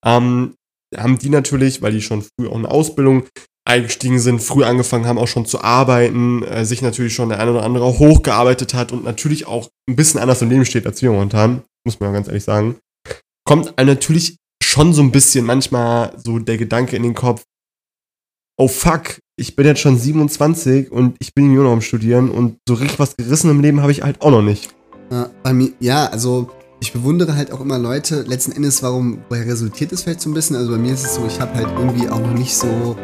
ähm, 0.05 0.55
haben 0.97 1.19
die 1.19 1.31
natürlich, 1.31 1.83
weil 1.83 1.93
die 1.93 2.03
schon 2.03 2.23
früh 2.23 2.47
auch 2.47 2.57
in 2.57 2.67
Ausbildung 2.67 3.25
eingestiegen 3.67 4.19
sind, 4.19 4.43
früh 4.43 4.65
angefangen 4.65 5.07
haben, 5.07 5.19
auch 5.19 5.29
schon 5.29 5.47
zu 5.47 5.63
arbeiten, 5.63 6.43
äh, 6.45 6.65
sich 6.65 6.83
natürlich 6.83 7.15
schon 7.15 7.29
der 7.29 7.41
eine 7.41 7.51
oder 7.51 7.65
andere 7.65 7.99
hochgearbeitet 7.99 8.75
hat 8.75 8.93
und 8.93 9.05
natürlich 9.05 9.47
auch 9.47 9.69
ein 9.89 9.97
bisschen 9.97 10.21
anders 10.21 10.43
im 10.43 10.51
Leben 10.51 10.65
steht 10.65 10.87
als 10.87 11.03
wir 11.03 11.11
momentan, 11.11 11.63
muss 11.85 12.01
man 12.01 12.13
ganz 12.13 12.29
ehrlich 12.29 12.45
sagen, 12.45 12.77
kommt 13.45 13.79
einem 13.79 13.91
natürlich 13.91 14.37
schon 14.63 14.93
so 14.93 15.03
ein 15.03 15.13
bisschen 15.13 15.45
manchmal 15.45 16.13
so 16.23 16.39
der 16.39 16.59
Gedanke 16.59 16.97
in 16.97 17.03
den 17.03 17.15
Kopf, 17.15 17.43
oh 18.59 18.69
fuck, 18.69 19.19
ich 19.39 19.57
bin 19.57 19.67
jetzt 19.67 19.81
schon 19.81 19.99
27 19.99 20.91
und 20.91 21.17
ich 21.19 21.35
bin 21.35 21.53
nur 21.53 21.65
noch 21.65 21.73
am 21.73 21.83
Studieren 21.83 22.31
und 22.31 22.59
so 22.67 22.75
richtig 22.75 22.99
was 22.99 23.17
gerissen 23.17 23.51
im 23.51 23.61
Leben 23.61 23.83
habe 23.83 23.93
ich 23.93 24.03
halt 24.03 24.23
auch 24.23 24.31
noch 24.31 24.43
nicht. 24.43 24.75
Ja, 25.11 25.31
bei 25.43 25.53
mir, 25.53 25.73
ja, 25.79 26.07
also 26.07 26.51
ich 26.81 26.93
bewundere 26.93 27.37
halt 27.37 27.53
auch 27.53 27.61
immer 27.61 27.79
Leute, 27.79 28.23
letzten 28.23 28.53
Endes, 28.53 28.83
warum, 28.83 29.19
woher 29.29 29.47
resultiert 29.47 29.93
es 29.93 30.03
vielleicht 30.03 30.21
so 30.21 30.31
ein 30.31 30.35
bisschen? 30.35 30.57
Also 30.57 30.73
bei 30.73 30.79
mir 30.79 30.93
ist 30.93 31.05
es 31.05 31.15
so, 31.15 31.27
ich 31.27 31.41
habe 31.41 31.55
halt 31.55 31.69
irgendwie 31.79 32.09
auch 32.09 32.21
noch 32.21 32.35
nicht 32.35 32.55
so 32.55 32.97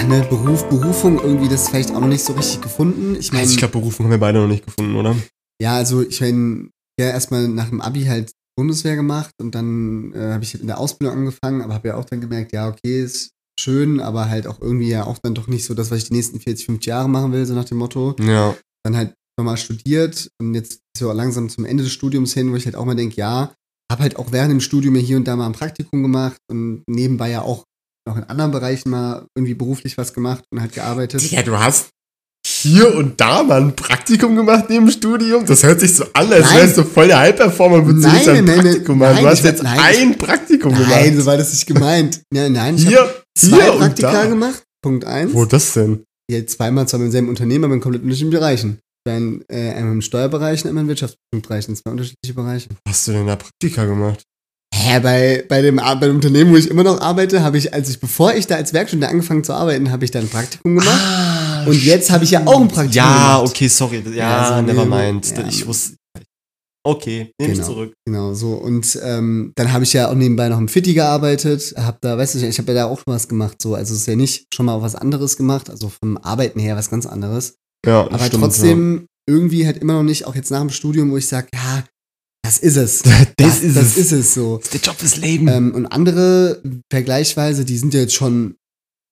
eine 0.00 0.22
Beruf, 0.22 0.68
Berufung 0.68 1.20
irgendwie 1.22 1.48
das 1.48 1.68
vielleicht 1.68 1.90
auch 1.90 2.00
noch 2.00 2.08
nicht 2.08 2.24
so 2.24 2.32
richtig 2.32 2.60
gefunden. 2.60 3.16
Ich 3.18 3.32
meine, 3.32 3.42
Also 3.42 3.52
ich 3.52 3.58
glaube, 3.58 3.72
Berufung 3.72 4.06
haben 4.06 4.10
wir 4.10 4.18
beide 4.18 4.40
noch 4.40 4.48
nicht 4.48 4.64
gefunden, 4.66 4.96
oder? 4.96 5.16
ja, 5.62 5.76
also 5.76 6.02
ich 6.02 6.20
meine, 6.20 6.68
ja, 6.98 7.08
erstmal 7.08 7.48
nach 7.48 7.68
dem 7.68 7.80
Abi 7.80 8.04
halt 8.04 8.32
Bundeswehr 8.56 8.96
gemacht 8.96 9.34
und 9.40 9.54
dann 9.54 10.12
äh, 10.12 10.32
habe 10.32 10.44
ich 10.44 10.58
in 10.60 10.66
der 10.66 10.78
Ausbildung 10.78 11.16
angefangen, 11.16 11.62
aber 11.62 11.74
habe 11.74 11.88
ja 11.88 11.96
auch 11.96 12.04
dann 12.04 12.20
gemerkt, 12.20 12.52
ja, 12.52 12.68
okay, 12.68 13.02
ist 13.02 13.30
schön, 13.58 14.00
aber 14.00 14.28
halt 14.28 14.46
auch 14.46 14.60
irgendwie 14.60 14.88
ja 14.88 15.04
auch 15.04 15.18
dann 15.18 15.34
doch 15.34 15.46
nicht 15.46 15.64
so 15.64 15.74
das, 15.74 15.90
was 15.90 15.98
ich 15.98 16.04
die 16.08 16.14
nächsten 16.14 16.40
40, 16.40 16.66
50 16.66 16.86
Jahre 16.86 17.08
machen 17.08 17.32
will, 17.32 17.44
so 17.46 17.54
nach 17.54 17.64
dem 17.64 17.78
Motto. 17.78 18.16
Ja. 18.20 18.54
Dann 18.84 18.96
halt 18.96 19.14
nochmal 19.38 19.56
studiert 19.56 20.28
und 20.40 20.54
jetzt 20.54 20.80
so 20.96 21.12
langsam 21.12 21.48
zum 21.48 21.64
Ende 21.64 21.84
des 21.84 21.92
Studiums 21.92 22.34
hin, 22.34 22.52
wo 22.52 22.56
ich 22.56 22.64
halt 22.64 22.76
auch 22.76 22.84
mal 22.84 22.96
denke, 22.96 23.16
ja, 23.16 23.52
habe 23.90 24.02
halt 24.02 24.16
auch 24.16 24.32
während 24.32 24.50
dem 24.50 24.60
Studium 24.60 24.94
hier 24.94 25.16
und 25.16 25.24
da 25.26 25.36
mal 25.36 25.46
ein 25.46 25.52
Praktikum 25.52 26.02
gemacht 26.02 26.38
und 26.50 26.82
nebenbei 26.86 27.30
ja 27.30 27.42
auch 27.42 27.64
noch 28.06 28.16
in 28.16 28.24
anderen 28.24 28.50
Bereichen 28.50 28.90
mal 28.90 29.26
irgendwie 29.36 29.54
beruflich 29.54 29.96
was 29.98 30.12
gemacht 30.12 30.44
und 30.52 30.60
halt 30.60 30.72
gearbeitet. 30.72 31.22
Ja, 31.30 31.42
du 31.42 31.58
hast 31.58 31.90
hier 32.46 32.94
und 32.94 33.20
da 33.20 33.42
mal 33.42 33.60
ein 33.60 33.76
Praktikum 33.76 34.34
gemacht 34.36 34.66
neben 34.68 34.86
dem 34.86 34.92
Studium. 34.92 35.44
Das 35.46 35.62
hört 35.62 35.80
sich 35.80 35.94
so 35.94 36.04
an, 36.14 36.32
als 36.32 36.46
Nein. 36.50 36.58
wärst 36.58 36.78
du 36.78 36.84
voll 36.84 37.08
der 37.08 37.18
würdest 37.86 38.06
Nein, 38.06 38.16
nicht 38.16 38.28
ein 38.28 38.44
nein, 38.44 38.56
nein, 38.56 38.64
Praktikum 38.64 38.98
nein, 38.98 39.22
Du 39.22 39.28
hast 39.28 39.44
jetzt 39.44 39.62
nein, 39.62 39.78
ein 39.78 40.18
Praktikum 40.18 40.72
Nein, 40.72 40.84
gemacht. 40.84 41.16
so 41.16 41.26
war 41.26 41.36
das 41.36 41.52
nicht 41.52 41.66
gemeint. 41.66 42.20
Ja, 42.34 42.48
nein, 42.48 42.76
ich 42.76 42.86
habe 42.86 42.96
Hier, 42.96 43.22
zwei 43.36 43.62
hier 43.62 43.72
Praktika 43.72 44.24
gemacht. 44.26 44.62
Punkt 44.82 45.04
eins. 45.04 45.34
Wo 45.34 45.44
das 45.44 45.74
denn? 45.74 46.04
Ja, 46.30 46.44
zweimal 46.46 46.88
zwar 46.88 47.00
beim 47.00 47.10
selben 47.10 47.28
Unternehmen, 47.28 47.64
aber 47.64 47.74
in 47.74 47.80
komplett 47.80 48.02
unterschiedlichen 48.02 48.38
Bereichen. 48.38 48.78
In, 49.08 49.44
äh, 49.48 49.72
einmal 49.72 49.92
im 49.92 50.02
Steuerbereich 50.02 50.62
und 50.64 50.68
einmal 50.68 50.84
im 50.84 50.88
Wirtschaftsbereich. 50.88 51.68
In 51.68 51.76
zwei 51.76 51.90
unterschiedliche 51.90 52.34
Bereiche. 52.34 52.68
Was 52.84 52.94
hast 52.94 53.08
du 53.08 53.12
denn 53.12 53.26
da 53.26 53.36
Praktika 53.36 53.84
gemacht? 53.84 54.22
Hä, 54.72 55.00
bei, 55.00 55.44
bei, 55.48 55.62
dem, 55.62 55.76
bei 55.76 55.94
dem 56.06 56.16
Unternehmen, 56.16 56.52
wo 56.52 56.56
ich 56.56 56.68
immer 56.70 56.84
noch 56.84 57.00
arbeite, 57.00 57.42
habe 57.42 57.58
ich, 57.58 57.74
als 57.74 57.90
ich, 57.90 58.00
bevor 58.00 58.34
ich 58.34 58.46
da 58.46 58.56
als 58.56 58.72
Werkstudent 58.72 59.10
angefangen 59.10 59.44
zu 59.44 59.52
arbeiten, 59.52 59.90
habe 59.90 60.04
ich 60.04 60.10
da 60.10 60.20
ein 60.20 60.28
Praktikum 60.28 60.76
gemacht. 60.76 60.98
Ah, 61.00 61.64
Und 61.66 61.82
jetzt 61.84 62.10
habe 62.10 62.24
ich 62.24 62.30
ja 62.30 62.46
auch 62.46 62.60
ein 62.60 62.68
Praktikum 62.68 62.92
Ja, 62.96 63.36
gemacht. 63.38 63.50
okay, 63.50 63.68
sorry. 63.68 64.02
Ja, 64.06 64.12
Ja, 64.12 64.56
so, 64.56 64.62
never 64.62 64.86
mind. 64.86 65.28
ja. 65.36 65.46
Ich 65.48 65.66
wusste. 65.66 65.96
Okay, 66.82 67.30
nehme 67.38 67.52
ich 67.52 67.58
Genau. 67.58 67.66
zurück. 67.72 67.92
Genau, 68.06 68.32
so. 68.32 68.52
Und 68.54 68.98
ähm, 69.02 69.52
dann 69.56 69.70
habe 69.72 69.84
ich 69.84 69.92
ja 69.92 70.08
auch 70.08 70.14
nebenbei 70.14 70.48
noch 70.48 70.56
im 70.58 70.68
Fitti 70.68 70.94
gearbeitet. 70.94 71.74
Hab 71.76 72.00
da, 72.00 72.16
weißt 72.16 72.36
du, 72.36 72.46
ich 72.46 72.58
habe 72.58 72.72
ja 72.72 72.74
da 72.78 72.84
auch 72.86 73.02
was 73.06 73.28
gemacht. 73.28 73.60
So. 73.60 73.74
Also 73.74 73.92
es 73.92 74.00
ist 74.00 74.06
ja 74.06 74.16
nicht 74.16 74.46
schon 74.54 74.64
mal 74.66 74.80
was 74.80 74.94
anderes 74.94 75.36
gemacht. 75.36 75.68
Also 75.68 75.90
vom 75.90 76.16
Arbeiten 76.16 76.58
her 76.58 76.76
was 76.76 76.88
ganz 76.88 77.04
anderes. 77.04 77.56
Ja, 77.84 78.02
Aber 78.06 78.18
stimmt, 78.20 78.42
trotzdem 78.44 79.06
irgendwie 79.28 79.66
halt 79.66 79.76
immer 79.78 79.92
noch 79.94 80.02
nicht, 80.04 80.26
auch 80.26 80.34
jetzt 80.34 80.50
nach 80.50 80.60
dem 80.60 80.70
Studium, 80.70 81.10
wo 81.10 81.18
ich 81.18 81.28
sage, 81.28 81.48
ja, 81.54 81.84
das 82.50 82.58
ist 82.58 82.76
es. 82.76 83.02
ja. 83.04 83.12
Das, 83.36 83.60
das 83.62 83.96
ist 83.96 84.12
es 84.12 84.34
so. 84.34 84.60
Der 84.72 84.80
Job 84.80 84.98
des 84.98 85.16
Lebens. 85.16 85.50
Ähm, 85.52 85.74
und 85.74 85.86
andere 85.86 86.60
vergleichsweise, 86.90 87.64
die 87.64 87.78
sind 87.78 87.94
ja 87.94 88.00
jetzt 88.00 88.14
schon, 88.14 88.56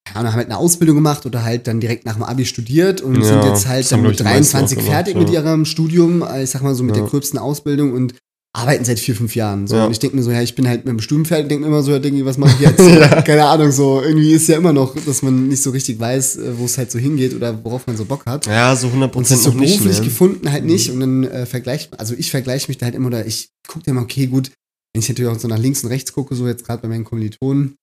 ja, 0.09 0.14
haben 0.16 0.33
halt 0.33 0.47
eine 0.47 0.59
Ausbildung 0.59 0.97
gemacht 0.97 1.25
oder 1.26 1.45
halt 1.45 1.66
dann 1.66 1.80
direkt 1.80 2.04
nach 2.04 2.14
dem 2.14 2.25
Abi 2.25 2.45
studiert 2.45 3.00
und 3.00 3.16
Ja, 3.16 3.23
sind 3.25 3.45
jetzt 3.45 3.66
halt 3.68 3.85
das 3.85 3.90
dann 3.90 4.02
mit 4.02 4.12
ich, 4.12 4.16
die 4.18 4.25
meisten 4.25 4.52
23 4.52 4.78
auch 4.78 4.83
gemacht, 4.83 4.95
fertig 4.95 5.14
ja. 5.14 5.21
mit 5.21 5.30
ihrem 5.30 5.64
Studium, 5.64 6.23
äh, 6.23 6.42
ich 6.42 6.50
sag 6.50 6.62
mal 6.62 6.75
so 6.75 6.83
mit 6.83 6.97
Ja. 6.97 7.02
der 7.02 7.11
gröbsten 7.11 7.38
Ausbildung 7.38 7.92
und 7.92 8.14
arbeiten 8.55 8.85
seit 8.85 8.99
vier, 8.99 9.14
fünf 9.14 9.37
Jahren. 9.37 9.67
So. 9.67 9.76
Ja. 9.76 9.85
Und 9.87 9.93
ich 9.93 9.99
denke 9.99 10.17
mir 10.17 10.23
so, 10.23 10.31
ja, 10.31 10.40
ich 10.43 10.55
bin 10.55 10.67
halt 10.67 10.85
mit 10.85 10.93
dem 10.93 11.00
Studium 11.00 11.25
fertig, 11.26 11.49
denke 11.49 11.62
mir 11.62 11.69
immer 11.69 11.83
so, 11.83 11.93
ja, 11.93 11.99
denke 11.99 12.19
ich, 12.19 12.25
was 12.25 12.38
mache 12.38 12.52
ich 12.55 12.61
jetzt? 12.61 12.81
Ja. 12.81 13.23
Keine 13.23 13.45
Ahnung, 13.45 13.71
so. 13.71 14.00
Irgendwie 14.02 14.33
ist 14.33 14.49
ja 14.49 14.57
immer 14.57 14.73
noch, 14.73 14.95
dass 15.05 15.23
man 15.23 15.49
nicht 15.49 15.62
so 15.62 15.71
richtig 15.71 16.00
weiß, 16.00 16.37
äh, 16.38 16.59
wo 16.59 16.64
es 16.64 16.78
halt 16.78 16.90
so 16.90 16.99
hingeht 16.99 17.35
oder 17.35 17.62
worauf 17.64 17.87
man 17.87 17.97
so 17.97 18.05
Bock 18.05 18.25
hat. 18.26 18.47
ja, 18.47 18.75
so 18.75 18.88
100% 18.88 19.14
Und 19.17 19.26
sich 19.26 19.38
so 19.38 19.50
noch 19.50 19.61
nicht. 19.61 19.76
beruflich 19.78 19.99
Ne? 20.00 20.05
gefunden 20.05 20.50
halt 20.50 20.64
nicht. 20.64 20.90
Und 20.90 21.00
dann 21.00 21.25
äh, 21.25 21.47
vergleicht, 21.47 21.99
also 22.00 22.14
ich 22.17 22.31
vergleiche 22.31 22.69
mich 22.69 22.78
da 22.78 22.87
halt 22.87 22.95
immer, 22.95 23.09
oder 23.09 23.26
ich 23.26 23.50
gucke 23.67 23.85
dir 23.85 23.93
mal, 23.93 24.02
okay, 24.02 24.26
gut, 24.26 24.50
wenn 24.95 25.02
ich 25.02 25.09
natürlich 25.09 25.31
auch 25.31 25.38
so 25.38 25.47
nach 25.49 25.59
links 25.59 25.85
und 25.85 25.90
rechts 25.90 26.12
gucke, 26.12 26.35
so 26.35 26.47
jetzt 26.49 26.64
gerade 26.64 26.81
bei 26.83 26.88
meinen 26.88 27.05
Kommilitonen, 27.05 27.76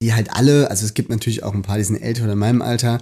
die 0.00 0.12
halt 0.12 0.30
alle, 0.32 0.70
also 0.70 0.84
es 0.84 0.94
gibt 0.94 1.08
natürlich 1.08 1.42
auch 1.42 1.54
ein 1.54 1.62
paar, 1.62 1.78
die 1.78 1.84
sind 1.84 1.96
älter 1.96 2.24
oder 2.24 2.32
in 2.34 2.38
meinem 2.38 2.62
Alter, 2.62 3.00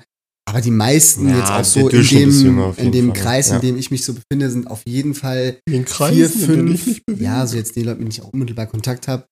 aber 0.48 0.60
die 0.60 0.70
meisten 0.70 1.28
Ja, 1.28 1.38
jetzt 1.38 1.50
auch 1.50 1.64
so 1.64 1.88
in 1.88 2.06
dem, 2.06 2.74
in 2.76 2.92
dem 2.92 3.06
Fall, 3.06 3.22
Kreis, 3.22 3.48
ja. 3.48 3.56
in 3.56 3.62
dem 3.62 3.76
ich 3.76 3.90
mich 3.90 4.04
so 4.04 4.14
befinde, 4.14 4.50
sind 4.50 4.66
auf 4.66 4.82
jeden 4.86 5.14
Fall 5.14 5.58
Den 5.68 5.86
vier, 5.86 6.28
fünf, 6.28 7.00
ja, 7.16 7.46
so 7.46 7.56
jetzt 7.56 7.76
die 7.76 7.82
Leute, 7.82 8.00
mit 8.00 8.00
denen 8.00 8.10
ich 8.10 8.22
auch 8.22 8.32
unmittelbar 8.32 8.66
Kontakt 8.66 9.08
habe, 9.08 9.26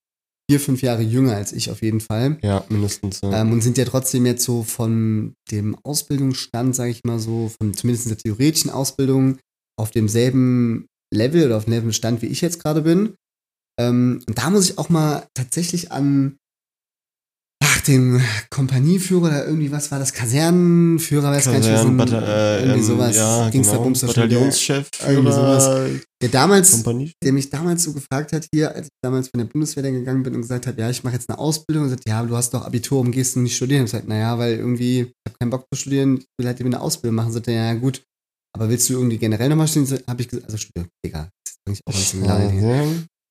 vier, 0.50 0.60
fünf 0.60 0.82
Jahre 0.82 1.02
jünger 1.02 1.36
als 1.36 1.52
ich 1.52 1.70
auf 1.70 1.82
jeden 1.82 2.00
Fall. 2.00 2.38
Ja, 2.42 2.64
mindestens. 2.68 3.20
Ja. 3.22 3.40
Ähm, 3.40 3.52
und 3.52 3.60
sind 3.60 3.78
ja 3.78 3.84
trotzdem 3.84 4.26
jetzt 4.26 4.44
so 4.44 4.62
von 4.62 5.34
dem 5.50 5.76
Ausbildungsstand, 5.84 6.74
sage 6.74 6.90
ich 6.90 7.04
mal 7.04 7.18
so, 7.18 7.52
von 7.60 7.74
zumindest 7.74 8.10
der 8.10 8.16
theoretischen 8.16 8.70
Ausbildung 8.70 9.38
auf 9.78 9.90
demselben 9.90 10.86
Level 11.14 11.46
oder 11.46 11.56
auf 11.56 11.64
demselben 11.64 11.92
Stand, 11.92 12.22
wie 12.22 12.26
ich 12.26 12.40
jetzt 12.40 12.62
gerade 12.62 12.82
bin. 12.82 13.14
Ähm, 13.80 14.22
und 14.26 14.38
da 14.38 14.50
muss 14.50 14.70
ich 14.70 14.78
auch 14.78 14.88
mal 14.88 15.26
tatsächlich 15.34 15.92
an 15.92 16.36
ach, 17.62 17.80
dem 17.82 18.20
Kompanieführer 18.50 19.26
oder 19.26 19.46
irgendwie 19.46 19.70
was 19.70 19.90
war 19.90 19.98
das? 19.98 20.12
Kasernenführer, 20.12 21.30
weiß 21.30 21.44
gar 21.46 21.58
nicht, 21.58 21.70
was 21.72 21.96
Bata- 21.96 22.22
äh, 22.22 22.60
irgendwie 22.60 22.80
ähm, 22.80 22.84
sowas. 22.86 23.16
Ja, 23.16 23.50
Ging's 23.50 23.68
da 23.70 23.76
genau. 23.76 23.90
da 23.92 24.06
Bataillonschef, 24.06 24.88
irgendwie 25.06 25.32
sowas. 25.32 26.00
Der 26.22 26.28
damals, 26.28 26.82
der 27.22 27.32
mich 27.32 27.48
damals 27.48 27.84
so 27.84 27.92
gefragt 27.92 28.32
hat 28.32 28.46
hier, 28.52 28.74
als 28.74 28.86
ich 28.86 28.92
damals 29.02 29.28
von 29.28 29.38
der 29.38 29.46
Bundeswehr 29.46 29.82
dann 29.82 29.94
gegangen 29.94 30.22
bin 30.22 30.34
und 30.34 30.42
gesagt 30.42 30.66
hat, 30.66 30.78
ja, 30.78 30.90
ich 30.90 31.02
mache 31.02 31.14
jetzt 31.14 31.28
eine 31.30 31.38
Ausbildung 31.38 31.84
und 31.84 31.90
sagt, 31.90 32.06
ja, 32.06 32.22
du 32.22 32.36
hast 32.36 32.52
doch 32.52 32.64
Abitur, 32.64 32.98
warum 32.98 33.12
gehst 33.12 33.36
du 33.36 33.40
nicht 33.40 33.56
studieren? 33.56 33.84
Ich 33.84 33.90
gesagt, 33.92 34.08
naja, 34.08 34.38
weil 34.38 34.54
irgendwie, 34.54 35.00
ich 35.00 35.12
habe 35.28 35.38
keinen 35.38 35.50
Bock 35.50 35.64
zu 35.72 35.80
studieren, 35.80 36.18
ich 36.18 36.26
will 36.38 36.46
halt 36.46 36.60
eben 36.60 36.68
eine 36.72 36.80
Ausbildung 36.82 37.16
machen. 37.16 37.32
Sagt 37.32 37.48
er, 37.48 37.54
ja, 37.54 37.74
gut, 37.74 38.02
aber 38.54 38.68
willst 38.68 38.88
du 38.90 38.94
irgendwie 38.94 39.18
generell 39.18 39.48
nochmal 39.48 39.68
studieren? 39.68 40.02
Habe 40.08 40.22
ich 40.22 40.28
gesagt, 40.28 40.46
also 40.46 40.58
studieren, 40.58 40.88
Digga, 41.04 41.28
das 41.44 41.52
ist 41.52 41.58
eigentlich 41.66 41.80
auch 41.86 41.94
ein 41.94 41.98
bisschen. 41.98 42.24
Ja. 42.24 42.84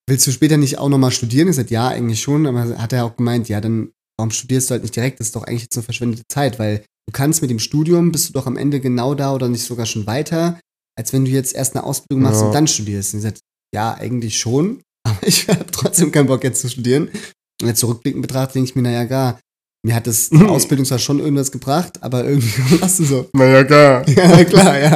Willst 0.09 0.25
du 0.25 0.31
später 0.31 0.57
nicht 0.57 0.79
auch 0.79 0.89
nochmal 0.89 1.11
studieren? 1.11 1.49
Ich 1.49 1.57
sagte, 1.57 1.73
ja, 1.73 1.89
eigentlich 1.89 2.21
schon, 2.21 2.47
aber 2.47 2.79
hat 2.79 2.93
er 2.93 3.05
auch 3.05 3.15
gemeint, 3.15 3.47
ja, 3.49 3.61
dann 3.61 3.91
warum 4.19 4.31
studierst 4.31 4.69
du 4.69 4.73
halt 4.73 4.83
nicht 4.83 4.95
direkt? 4.95 5.19
Das 5.21 5.27
ist 5.27 5.35
doch 5.35 5.43
eigentlich 5.45 5.63
jetzt 5.63 5.77
eine 5.77 5.83
verschwendete 5.83 6.23
Zeit, 6.29 6.59
weil 6.59 6.79
du 7.07 7.13
kannst 7.13 7.41
mit 7.41 7.49
dem 7.49 7.59
Studium, 7.59 8.11
bist 8.11 8.27
du 8.27 8.33
doch 8.33 8.45
am 8.47 8.57
Ende 8.57 8.81
genau 8.81 9.15
da 9.15 9.33
oder 9.33 9.47
nicht 9.47 9.63
sogar 9.63 9.85
schon 9.85 10.05
weiter, 10.07 10.59
als 10.97 11.13
wenn 11.13 11.23
du 11.23 11.31
jetzt 11.31 11.55
erst 11.55 11.75
eine 11.75 11.85
Ausbildung 11.85 12.23
machst 12.23 12.41
Ja. 12.41 12.47
und 12.47 12.53
dann 12.53 12.67
studierst. 12.67 13.13
Und 13.13 13.19
ich 13.19 13.23
sagte, 13.23 13.39
ja, 13.73 13.93
eigentlich 13.93 14.37
schon, 14.37 14.81
aber 15.07 15.25
ich 15.25 15.47
habe 15.47 15.65
trotzdem 15.71 16.11
keinen 16.11 16.27
Bock 16.27 16.43
jetzt 16.43 16.61
zu 16.61 16.69
studieren. 16.69 17.09
Und 17.61 17.67
jetzt 17.67 17.79
zurückblickend 17.79 18.21
betrachtet, 18.21 18.55
denke 18.55 18.69
ich 18.69 18.75
mir, 18.75 18.81
naja, 18.81 19.05
gar, 19.05 19.39
mir 19.85 19.95
hat 19.95 20.07
das 20.07 20.29
die 20.29 20.37
Ausbildung 20.45 20.85
zwar 20.85 20.99
schon 20.99 21.19
irgendwas 21.19 21.51
gebracht, 21.51 22.03
aber 22.03 22.25
irgendwie 22.25 22.81
warst 22.81 22.99
du 22.99 23.05
so. 23.05 23.29
Naja, 23.33 23.63
klar. 23.63 24.09
Ja, 24.09 24.43
klar, 24.43 24.79
ja. 24.79 24.91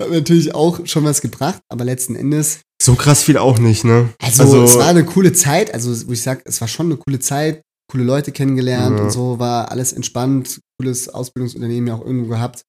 Hat 0.00 0.10
natürlich 0.10 0.54
auch 0.56 0.84
schon 0.86 1.04
was 1.04 1.20
gebracht, 1.20 1.60
aber 1.68 1.84
letzten 1.84 2.16
Endes 2.16 2.60
So 2.82 2.96
krass 2.96 3.22
viel 3.22 3.38
auch 3.38 3.58
nicht, 3.58 3.84
ne? 3.84 4.08
also, 4.20 4.64
es 4.64 4.74
war 4.76 4.88
eine 4.88 5.04
coole 5.04 5.32
Zeit, 5.32 5.72
also 5.72 6.08
wo 6.08 6.12
ich 6.12 6.22
sag, 6.22 6.42
es 6.44 6.60
war 6.60 6.66
schon 6.66 6.86
eine 6.86 6.96
coole 6.96 7.20
Zeit, 7.20 7.62
coole 7.90 8.04
Leute 8.04 8.32
kennengelernt 8.32 8.98
Ja. 8.98 9.04
und 9.04 9.10
so, 9.10 9.38
war 9.38 9.70
alles 9.70 9.92
entspannt, 9.92 10.60
cooles 10.78 11.08
Ausbildungsunternehmen 11.08 11.88
ja 11.88 11.94
auch 11.94 12.04
irgendwo 12.04 12.28
gehabt. 12.30 12.62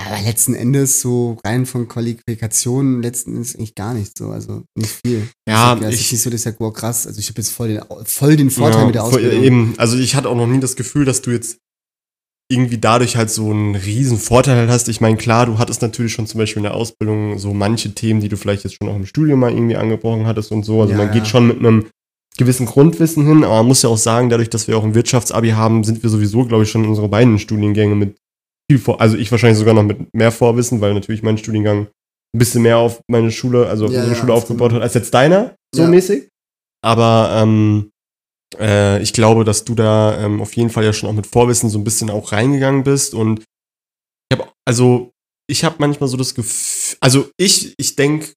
Aber 0.00 0.18
letzten 0.22 0.54
Endes, 0.54 1.02
so 1.02 1.36
rein 1.44 1.66
von 1.66 1.86
Qualifikationen, 1.86 3.02
letzten 3.02 3.34
Endes 3.34 3.54
eigentlich 3.54 3.74
gar 3.74 3.92
nicht 3.92 4.16
so, 4.16 4.30
also 4.30 4.62
nicht 4.74 4.98
viel. 5.04 5.28
Ja, 5.48 5.74
also, 5.74 5.88
ich- 5.88 6.00
ist 6.06 6.12
nicht 6.12 6.22
so, 6.22 6.30
dass 6.30 6.40
ich 6.40 6.44
sage, 6.44 6.56
wow, 6.60 6.72
krass, 6.72 7.06
also 7.06 7.18
ich 7.18 7.28
habe 7.28 7.38
jetzt 7.40 7.50
voll 7.52 7.68
den, 7.68 7.82
voll 8.06 8.36
den 8.36 8.50
Vorteil 8.50 8.80
Ja, 8.80 8.86
mit 8.86 8.94
der 8.94 9.02
voll- 9.02 9.10
Ausbildung. 9.14 9.42
Eben, 9.42 9.74
also 9.76 9.98
ich 9.98 10.14
hatte 10.14 10.28
auch 10.30 10.36
noch 10.36 10.46
nie 10.46 10.60
das 10.60 10.76
Gefühl, 10.76 11.04
dass 11.04 11.20
du 11.20 11.30
jetzt 11.32 11.58
irgendwie 12.50 12.78
dadurch 12.78 13.16
halt 13.16 13.30
so 13.30 13.50
einen 13.50 13.76
riesen 13.76 14.18
Vorteil 14.18 14.56
halt 14.56 14.70
hast. 14.70 14.88
Ich 14.88 15.00
meine, 15.00 15.16
klar, 15.16 15.46
du 15.46 15.58
hattest 15.58 15.82
natürlich 15.82 16.12
schon 16.12 16.26
zum 16.26 16.38
Beispiel 16.38 16.60
in 16.60 16.64
der 16.64 16.74
Ausbildung 16.74 17.38
so 17.38 17.52
manche 17.54 17.94
Themen, 17.94 18.20
die 18.20 18.28
du 18.28 18.36
vielleicht 18.36 18.64
jetzt 18.64 18.76
schon 18.82 18.88
auch 18.90 18.96
im 18.96 19.06
Studium 19.06 19.38
mal 19.38 19.52
irgendwie 19.52 19.76
angebrochen 19.76 20.26
hattest 20.26 20.50
und 20.50 20.64
so. 20.64 20.80
Also 20.80 20.92
Ja, 20.92 20.98
man 20.98 21.06
ja. 21.08 21.12
geht 21.12 21.28
schon 21.28 21.46
mit 21.46 21.58
einem 21.58 21.86
gewissen 22.40 22.66
Grundwissen 22.66 23.26
hin, 23.26 23.44
aber 23.44 23.56
man 23.56 23.66
muss 23.66 23.82
ja 23.82 23.88
auch 23.88 23.96
sagen, 23.96 24.28
dadurch, 24.30 24.50
dass 24.50 24.66
wir 24.66 24.76
auch 24.76 24.84
ein 24.84 24.94
Wirtschaftsabi 24.94 25.50
haben, 25.50 25.84
sind 25.84 26.02
wir 26.02 26.10
sowieso, 26.10 26.44
glaube 26.44 26.64
ich, 26.64 26.70
schon 26.70 26.82
in 26.84 26.90
unsere 26.90 27.08
beiden 27.08 27.38
Studiengänge 27.38 27.94
mit 27.94 28.16
viel 28.70 28.78
vor, 28.78 29.00
also 29.00 29.16
ich 29.16 29.30
wahrscheinlich 29.30 29.58
sogar 29.58 29.74
noch 29.74 29.82
mit 29.84 30.12
mehr 30.14 30.32
Vorwissen, 30.32 30.80
weil 30.80 30.94
natürlich 30.94 31.22
mein 31.22 31.38
Studiengang 31.38 31.86
ein 32.34 32.38
bisschen 32.38 32.62
mehr 32.62 32.78
auf 32.78 33.00
meine 33.08 33.30
Schule, 33.30 33.66
also 33.68 33.86
auf 33.86 33.92
Ja, 33.92 33.98
unsere 33.98 34.14
ja, 34.14 34.20
Schule 34.20 34.32
aufgebaut 34.34 34.72
hat, 34.72 34.82
als 34.82 34.94
jetzt 34.94 35.12
deiner, 35.14 35.54
so 35.74 35.82
Ja. 35.82 35.88
mäßig. 35.88 36.28
Aber 36.82 37.30
ähm, 37.42 37.90
äh, 38.58 39.02
ich 39.02 39.12
glaube, 39.12 39.44
dass 39.44 39.64
du 39.64 39.74
da 39.74 40.18
ähm, 40.24 40.40
auf 40.40 40.54
jeden 40.56 40.70
Fall 40.70 40.84
ja 40.84 40.92
schon 40.92 41.08
auch 41.08 41.14
mit 41.14 41.26
Vorwissen 41.26 41.68
so 41.70 41.78
ein 41.78 41.84
bisschen 41.84 42.10
auch 42.10 42.32
reingegangen 42.32 42.84
bist 42.84 43.14
und 43.14 43.40
ich 44.30 44.38
habe 44.38 44.48
also 44.66 45.10
ich 45.48 45.64
habe 45.64 45.76
manchmal 45.78 46.08
so 46.08 46.16
das 46.16 46.34
Gefühl, 46.34 46.96
also 47.00 47.28
ich 47.36 47.74
ich 47.76 47.96
denke 47.96 48.32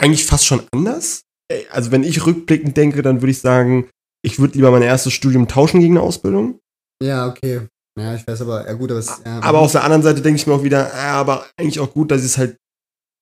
eigentlich 0.00 0.24
fast 0.24 0.46
schon 0.46 0.62
anders. 0.72 1.22
Also 1.70 1.90
wenn 1.90 2.04
ich 2.04 2.26
rückblickend 2.26 2.76
denke, 2.76 3.02
dann 3.02 3.22
würde 3.22 3.30
ich 3.30 3.40
sagen, 3.40 3.88
ich 4.24 4.38
würde 4.38 4.54
lieber 4.54 4.70
mein 4.70 4.82
erstes 4.82 5.12
Studium 5.12 5.48
tauschen 5.48 5.80
gegen 5.80 5.96
eine 5.96 6.06
Ausbildung. 6.06 6.58
Ja, 7.02 7.28
okay. 7.28 7.66
Ja, 7.98 8.14
ich 8.14 8.26
weiß 8.26 8.42
aber, 8.42 8.66
ja 8.66 8.72
gut, 8.74 8.90
aber 8.90 9.00
es, 9.00 9.20
ja, 9.24 9.40
Aber 9.42 9.60
auf 9.60 9.72
der 9.72 9.84
anderen 9.84 10.02
Seite 10.02 10.22
denke 10.22 10.40
ich 10.40 10.46
mir 10.46 10.54
auch 10.54 10.62
wieder, 10.62 10.92
ah, 10.94 11.20
aber 11.20 11.46
eigentlich 11.56 11.80
auch 11.80 11.92
gut, 11.92 12.10
dass 12.10 12.20
ich 12.20 12.28
es 12.28 12.38
halt 12.38 12.56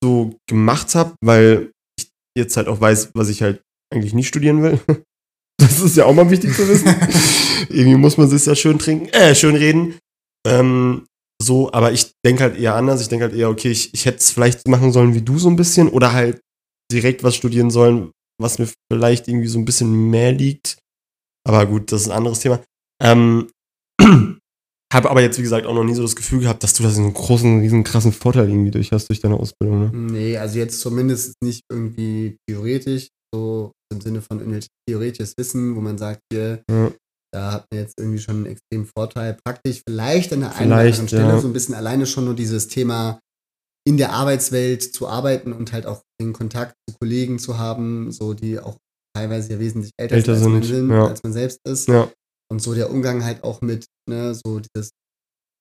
so 0.03 0.37
gemacht 0.49 0.95
habe, 0.95 1.15
weil 1.21 1.73
ich 1.99 2.11
jetzt 2.37 2.57
halt 2.57 2.69
auch 2.69 2.81
weiß, 2.81 3.11
was 3.15 3.29
ich 3.29 3.43
halt 3.43 3.63
eigentlich 3.93 4.15
nicht 4.15 4.29
studieren 4.29 4.63
will. 4.63 4.81
Das 5.61 5.81
ist 5.81 5.97
ja 5.97 6.05
auch 6.05 6.15
mal 6.15 6.31
wichtig 6.31 6.55
zu 6.55 6.69
wissen. 6.69 6.87
Irgendwie 7.69 7.97
muss 7.97 8.17
man 8.17 8.29
sich 8.29 8.47
ja 8.47 8.55
schön 8.55 8.79
trinken, 8.79 9.09
äh, 9.09 9.35
schön 9.35 9.57
reden. 9.57 9.99
Ähm, 10.47 11.05
so, 11.43 11.73
aber 11.73 11.91
ich 11.91 12.13
denke 12.25 12.45
halt 12.45 12.57
eher 12.57 12.77
anders. 12.77 13.01
Ich 13.01 13.09
denke 13.09 13.25
halt 13.25 13.35
eher, 13.35 13.51
okay, 13.51 13.73
ich, 13.73 13.93
ich 13.93 14.07
hätte 14.07 14.19
es 14.19 14.31
vielleicht 14.31 14.69
machen 14.69 14.93
sollen 14.93 15.15
wie 15.15 15.23
du 15.23 15.37
so 15.37 15.51
ein 15.51 15.57
bisschen 15.57 15.89
oder 15.89 16.13
halt 16.13 16.41
direkt 16.93 17.25
was 17.25 17.35
studieren 17.35 17.71
sollen, 17.71 18.13
was 18.41 18.59
mir 18.59 18.69
vielleicht 18.93 19.29
irgendwie 19.29 19.49
so 19.49 19.59
ein 19.59 19.65
bisschen 19.65 20.11
mehr 20.11 20.33
liegt. 20.33 20.79
Aber 21.47 21.67
gut, 21.67 21.93
das 21.93 22.03
ist 22.03 22.09
ein 22.09 22.17
anderes 22.17 22.41
Thema. 22.41 22.61
Ähm, 23.03 23.51
habe 24.93 25.11
aber 25.11 25.21
jetzt, 25.21 25.39
wie 25.39 25.43
gesagt, 25.43 25.67
auch 25.67 25.75
noch 25.75 25.85
nie 25.85 25.95
so 25.95 26.03
das 26.03 26.17
Gefühl 26.17 26.41
gehabt, 26.41 26.63
dass 26.63 26.75
du 26.75 26.83
da 26.83 26.91
so 26.91 27.03
einen 27.03 27.15
großen, 27.15 27.61
riesen 27.61 27.85
krassen 27.85 28.13
Vorteil 28.13 28.49
irgendwie 28.49 28.71
durch 28.71 28.93
hast 28.93 29.09
durch 29.09 29.21
deine 29.21 29.37
Ausbildung. 29.37 29.81
Ne? 29.81 29.91
Nee, 29.93 30.37
also 30.39 30.59
jetzt 30.59 30.81
zumindest 30.81 31.35
nicht 31.43 31.63
irgendwie 31.71 32.37
theoretisch, 32.49 33.09
so 33.35 33.73
im 33.93 34.01
Sinne 34.01 34.23
von 34.23 34.41
theoretisches 34.89 35.35
Wissen, 35.39 35.77
wo 35.77 35.81
man 35.81 35.99
sagt, 35.99 36.21
hier, 36.33 36.63
Ja. 36.71 36.91
da 37.33 37.53
hat 37.53 37.67
man 37.71 37.81
jetzt 37.83 37.95
irgendwie 37.99 38.19
schon 38.19 38.37
einen 38.37 38.47
extremen 38.47 38.87
Vorteil. 38.87 39.37
Praktisch 39.45 39.83
vielleicht 39.87 40.33
an 40.33 40.41
der 40.41 40.57
einen 40.57 40.73
oder 40.73 40.81
anderen 40.81 41.09
Stelle 41.09 41.29
ja. 41.29 41.41
so 41.41 41.49
ein 41.49 41.53
bisschen 41.53 41.75
alleine 41.75 42.07
schon 42.07 42.25
nur 42.25 42.35
dieses 42.35 42.69
Thema 42.69 43.21
in 43.89 43.97
der 43.97 44.13
Arbeitswelt 44.13 44.83
zu 44.83 45.09
arbeiten 45.09 45.55
und 45.55 45.73
halt 45.73 45.87
auch 45.87 46.03
den 46.21 46.35
Kontakt 46.35 46.75
zu 46.87 46.95
Kollegen 47.01 47.39
zu 47.39 47.57
haben, 47.57 48.13
so 48.13 48.35
die 48.35 48.59
auch 48.59 48.77
teilweise 49.17 49.55
ja 49.55 49.59
wesentlich 49.59 49.93
älter, 49.99 50.17
Älter 50.17 50.37
sind, 50.37 50.57
als 50.57 50.69
man, 50.69 50.77
sind, 50.77 50.91
ja. 50.91 51.07
als 51.07 51.23
man 51.23 51.33
selbst 51.33 51.59
ist. 51.67 51.89
Ja. 51.89 52.13
Und 52.53 52.61
so 52.61 52.75
der 52.75 52.91
Umgang 52.91 53.25
halt 53.25 53.43
auch 53.45 53.63
mit, 53.63 53.87
ne, 54.07 54.35
so 54.35 54.61
dieses, 54.61 54.91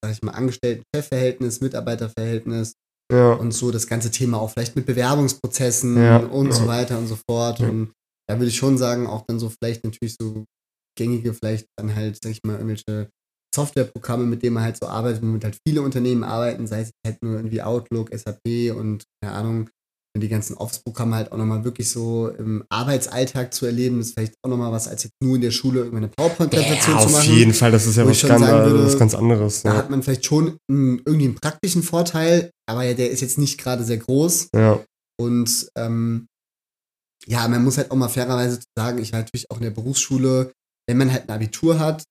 sag 0.03 0.11
ich 0.11 0.21
mal, 0.21 0.33
Angestellten-Chef-Verhältnis, 0.33 1.61
Mitarbeiterverhältnis 1.61 2.73
Ja. 3.09 3.31
und 3.31 3.53
so 3.53 3.71
das 3.71 3.87
ganze 3.87 4.11
Thema 4.11 4.41
auch 4.41 4.49
vielleicht 4.51 4.75
mit 4.75 4.85
Bewerbungsprozessen 4.85 5.95
Ja. 5.95 6.17
und 6.17 6.53
so 6.53 6.67
weiter 6.67 6.97
und 6.97 7.07
so 7.07 7.17
fort. 7.29 7.61
Und 7.61 7.93
da 8.29 8.37
würde 8.37 8.49
ich 8.49 8.57
schon 8.57 8.77
sagen, 8.77 9.07
auch 9.07 9.23
dann 9.25 9.39
so 9.39 9.49
vielleicht 9.49 9.85
natürlich 9.85 10.17
so 10.19 10.43
gängige, 10.97 11.33
vielleicht 11.33 11.65
dann 11.77 11.95
halt, 11.95 12.19
sag 12.21 12.31
ich 12.33 12.41
mal, 12.45 12.57
irgendwelche 12.57 13.09
Softwareprogramme, 13.55 14.25
mit 14.25 14.43
denen 14.43 14.53
man 14.55 14.63
halt 14.63 14.77
so 14.77 14.87
arbeitet, 14.87 15.21
womit 15.21 15.43
halt 15.43 15.57
viele 15.67 15.81
Unternehmen 15.81 16.23
arbeiten, 16.23 16.67
sei 16.67 16.81
es 16.81 16.91
halt 17.05 17.17
nur 17.23 17.35
irgendwie 17.35 17.61
Outlook, 17.61 18.09
SAP 18.13 18.71
und 18.75 19.03
keine 19.21 19.35
Ahnung, 19.35 19.69
die 20.17 20.29
ganzen 20.29 20.55
Office-Programme 20.57 21.15
halt 21.15 21.31
auch 21.31 21.37
nochmal 21.37 21.63
wirklich 21.63 21.89
so 21.91 22.29
im 22.29 22.63
Arbeitsalltag 22.69 23.53
zu 23.53 23.65
erleben, 23.67 23.99
ist 23.99 24.13
vielleicht 24.13 24.33
auch 24.43 24.49
nochmal 24.49 24.71
was, 24.71 24.87
als 24.87 25.03
jetzt 25.03 25.13
nur 25.21 25.35
in 25.35 25.41
der 25.41 25.51
Schule 25.51 25.79
irgendeine 25.79 26.07
PowerPoint-Präsentation 26.07 26.95
Ja, 26.95 27.01
zu 27.01 27.05
auf 27.07 27.11
machen. 27.11 27.33
jeden 27.33 27.53
Fall, 27.53 27.71
das 27.71 27.85
ist 27.85 27.97
ja 27.97 28.07
was 28.07 28.21
ganz, 28.21 28.41
würde, 28.41 28.83
was 28.85 28.97
ganz 28.97 29.13
anderes. 29.13 29.61
Da 29.61 29.71
Ja. 29.73 29.77
hat 29.77 29.89
man 29.89 30.01
vielleicht 30.01 30.25
schon 30.25 30.57
einen, 30.69 30.99
irgendwie 31.05 31.25
einen 31.25 31.35
praktischen 31.35 31.83
Vorteil, 31.83 32.51
aber 32.67 32.83
ja, 32.83 32.93
der 32.93 33.11
ist 33.11 33.21
jetzt 33.21 33.37
nicht 33.37 33.59
gerade 33.59 33.83
sehr 33.83 33.97
groß. 33.97 34.49
ja. 34.55 34.83
Und 35.19 35.69
ähm, 35.75 36.27
ja, 37.25 37.47
man 37.47 37.63
muss 37.63 37.77
halt 37.77 37.91
auch 37.91 37.95
mal 37.95 38.07
fairerweise 38.09 38.59
sagen, 38.77 38.99
ich 38.99 39.11
war 39.11 39.19
natürlich 39.19 39.49
auch 39.49 39.57
in 39.57 39.63
der 39.63 39.71
Berufsschule, 39.71 40.51
wenn 40.87 40.97
man 40.97 41.11
halt 41.11 41.23
ein 41.27 41.31
Abitur 41.35 41.79
hat 41.79 42.03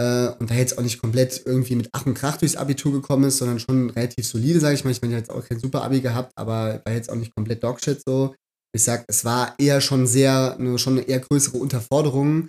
äh, 0.00 0.28
und 0.38 0.50
da 0.50 0.54
jetzt 0.54 0.78
auch 0.78 0.82
nicht 0.82 1.00
komplett 1.00 1.42
irgendwie 1.44 1.76
mit 1.76 1.88
Ach 1.92 2.06
und 2.06 2.14
Krach 2.14 2.36
durchs 2.38 2.56
Abitur 2.56 2.92
gekommen 2.92 3.24
ist, 3.24 3.38
sondern 3.38 3.58
schon 3.58 3.90
relativ 3.90 4.26
solide, 4.26 4.60
sage 4.60 4.74
ich 4.74 4.84
mal. 4.84 4.90
Ich 4.90 5.02
meine, 5.02 5.14
ich 5.14 5.16
habe 5.16 5.26
jetzt 5.26 5.44
auch 5.44 5.48
kein 5.48 5.60
super 5.60 5.82
Abi 5.82 6.00
gehabt, 6.00 6.32
aber 6.36 6.80
war 6.84 6.92
jetzt 6.94 7.10
auch 7.10 7.16
nicht 7.16 7.34
komplett 7.34 7.62
Dogshit 7.62 8.00
so. 8.06 8.34
Ich 8.74 8.84
sag, 8.84 9.04
es 9.08 9.24
war 9.24 9.54
eher 9.58 9.80
schon 9.82 10.06
sehr, 10.06 10.56
eine, 10.58 10.78
schon 10.78 10.94
eine 10.94 11.02
eher 11.06 11.20
größere 11.20 11.58
Unterforderung 11.58 12.48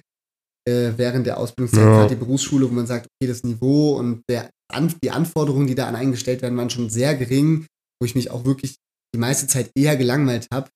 äh, 0.68 0.92
während 0.96 1.28
der 1.28 1.38
Ausbildungszeit, 1.38 1.84
Ja. 1.84 2.08
die 2.08 2.16
Berufsschule, 2.16 2.70
wo 2.70 2.74
man 2.74 2.88
sagt, 2.88 3.08
okay, 3.08 3.28
das 3.28 3.44
Niveau 3.44 3.98
und 3.98 4.24
der, 4.30 4.50
an, 4.72 4.94
die 5.04 5.12
Anforderungen, 5.12 5.68
die 5.68 5.76
da 5.76 5.88
an 5.88 5.96
eingestellt 5.98 6.42
werden, 6.42 6.58
waren 6.58 6.70
schon 6.70 6.90
sehr 6.90 7.16
gering, 7.16 7.68
wo 8.00 8.06
ich 8.06 8.16
mich 8.16 8.32
auch 8.32 8.46
wirklich 8.46 8.78
die 9.14 9.20
meiste 9.20 9.48
Zeit 9.48 9.70
eher 9.76 9.98
gelangweilt 9.98 10.48
habe, 10.54 10.70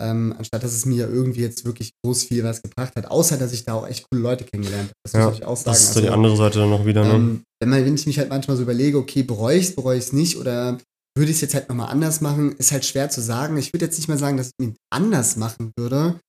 ähm, 0.00 0.34
anstatt 0.38 0.62
dass 0.62 0.72
es 0.72 0.86
mir 0.86 1.08
irgendwie 1.08 1.40
jetzt 1.40 1.64
wirklich 1.64 1.92
groß 2.04 2.24
viel 2.24 2.44
was 2.44 2.62
gebracht 2.62 2.94
hat, 2.96 3.10
außer 3.10 3.36
dass 3.36 3.52
ich 3.52 3.64
da 3.64 3.74
auch 3.74 3.86
echt 3.88 4.06
coole 4.10 4.22
Leute 4.22 4.44
kennengelernt 4.44 4.88
habe. 4.90 4.94
Das 5.04 5.12
Ja, 5.12 5.26
muss 5.28 5.38
ich 5.38 5.44
auch 5.44 5.56
sagen. 5.56 5.72
Das 5.74 5.82
ist 5.82 5.94
so 5.94 6.00
die 6.00 6.06
Also, 6.06 6.16
andere 6.16 6.36
Seite 6.36 6.58
dann 6.60 6.70
noch 6.70 6.86
wieder, 6.86 7.04
ne? 7.04 7.14
ähm, 7.14 7.42
wenn, 7.60 7.68
man, 7.70 7.84
wenn 7.84 7.94
ich 7.94 8.06
mich 8.06 8.18
halt 8.18 8.28
manchmal 8.30 8.56
so 8.56 8.62
überlege, 8.62 8.98
okay, 8.98 9.22
bereue 9.22 9.58
ich 9.58 9.68
es, 9.68 9.74
bereue 9.74 9.98
ich 9.98 10.04
es 10.04 10.12
nicht 10.12 10.36
oder 10.38 10.78
würde 11.16 11.30
ich 11.30 11.36
es 11.38 11.40
jetzt 11.40 11.54
halt 11.54 11.68
nochmal 11.68 11.90
anders 11.90 12.20
machen, 12.20 12.52
ist 12.58 12.70
halt 12.70 12.84
schwer 12.84 13.10
zu 13.10 13.20
sagen. 13.20 13.56
Ich 13.56 13.72
würde 13.72 13.86
jetzt 13.86 13.98
nicht 13.98 14.08
mal 14.08 14.18
sagen, 14.18 14.36
dass 14.36 14.52
ich 14.60 14.68
es 14.68 14.74
anders 14.90 15.36
machen 15.36 15.72
würde, 15.76 16.20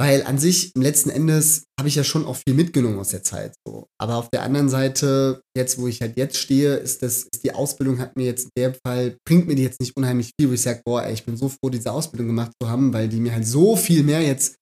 weil 0.00 0.22
an 0.22 0.38
sich, 0.38 0.74
im 0.76 0.82
letzten 0.82 1.10
Endes, 1.10 1.64
habe 1.78 1.88
ich 1.88 1.96
ja 1.96 2.04
schon 2.04 2.24
auch 2.24 2.36
viel 2.36 2.54
mitgenommen 2.54 2.98
aus 2.98 3.10
der 3.10 3.24
Zeit. 3.24 3.54
So. 3.66 3.86
Aber 4.00 4.16
auf 4.16 4.30
der 4.30 4.42
anderen 4.42 4.68
Seite, 4.68 5.42
jetzt, 5.56 5.78
wo 5.78 5.88
ich 5.88 6.00
halt 6.00 6.16
jetzt 6.16 6.36
stehe, 6.36 6.76
ist 6.76 7.02
das, 7.02 7.24
ist 7.24 7.42
die 7.42 7.52
Ausbildung 7.52 7.98
hat 7.98 8.16
mir 8.16 8.26
jetzt 8.26 8.44
in 8.44 8.62
dem 8.62 8.74
Fall, 8.86 9.16
bringt 9.26 9.48
mir 9.48 9.56
die 9.56 9.64
jetzt 9.64 9.80
nicht 9.80 9.96
unheimlich 9.96 10.32
viel, 10.38 10.48
wo 10.48 10.54
ich 10.54 10.62
sage, 10.62 10.82
boah, 10.84 11.02
ey, 11.02 11.14
ich 11.14 11.24
bin 11.24 11.36
so 11.36 11.48
froh, 11.48 11.68
diese 11.68 11.92
Ausbildung 11.92 12.28
gemacht 12.28 12.52
zu 12.62 12.68
haben, 12.68 12.92
weil 12.92 13.08
die 13.08 13.20
mir 13.20 13.32
halt 13.32 13.46
so 13.46 13.76
viel 13.76 14.04
mehr 14.04 14.22
jetzt 14.22 14.54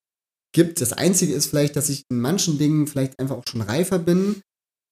gibt. 0.55 0.81
Das 0.81 0.95
Einzige 0.95 1.35
ist 1.35 1.47
vielleicht, 1.47 1.77
dass 1.77 1.91
ich 1.91 2.05
in 2.11 2.19
manchen 2.19 2.57
Dingen 2.57 2.87
vielleicht 2.87 3.19
einfach 3.21 3.37
auch 3.37 3.47
schon 3.47 3.61
reifer 3.61 3.99
bin 3.99 4.41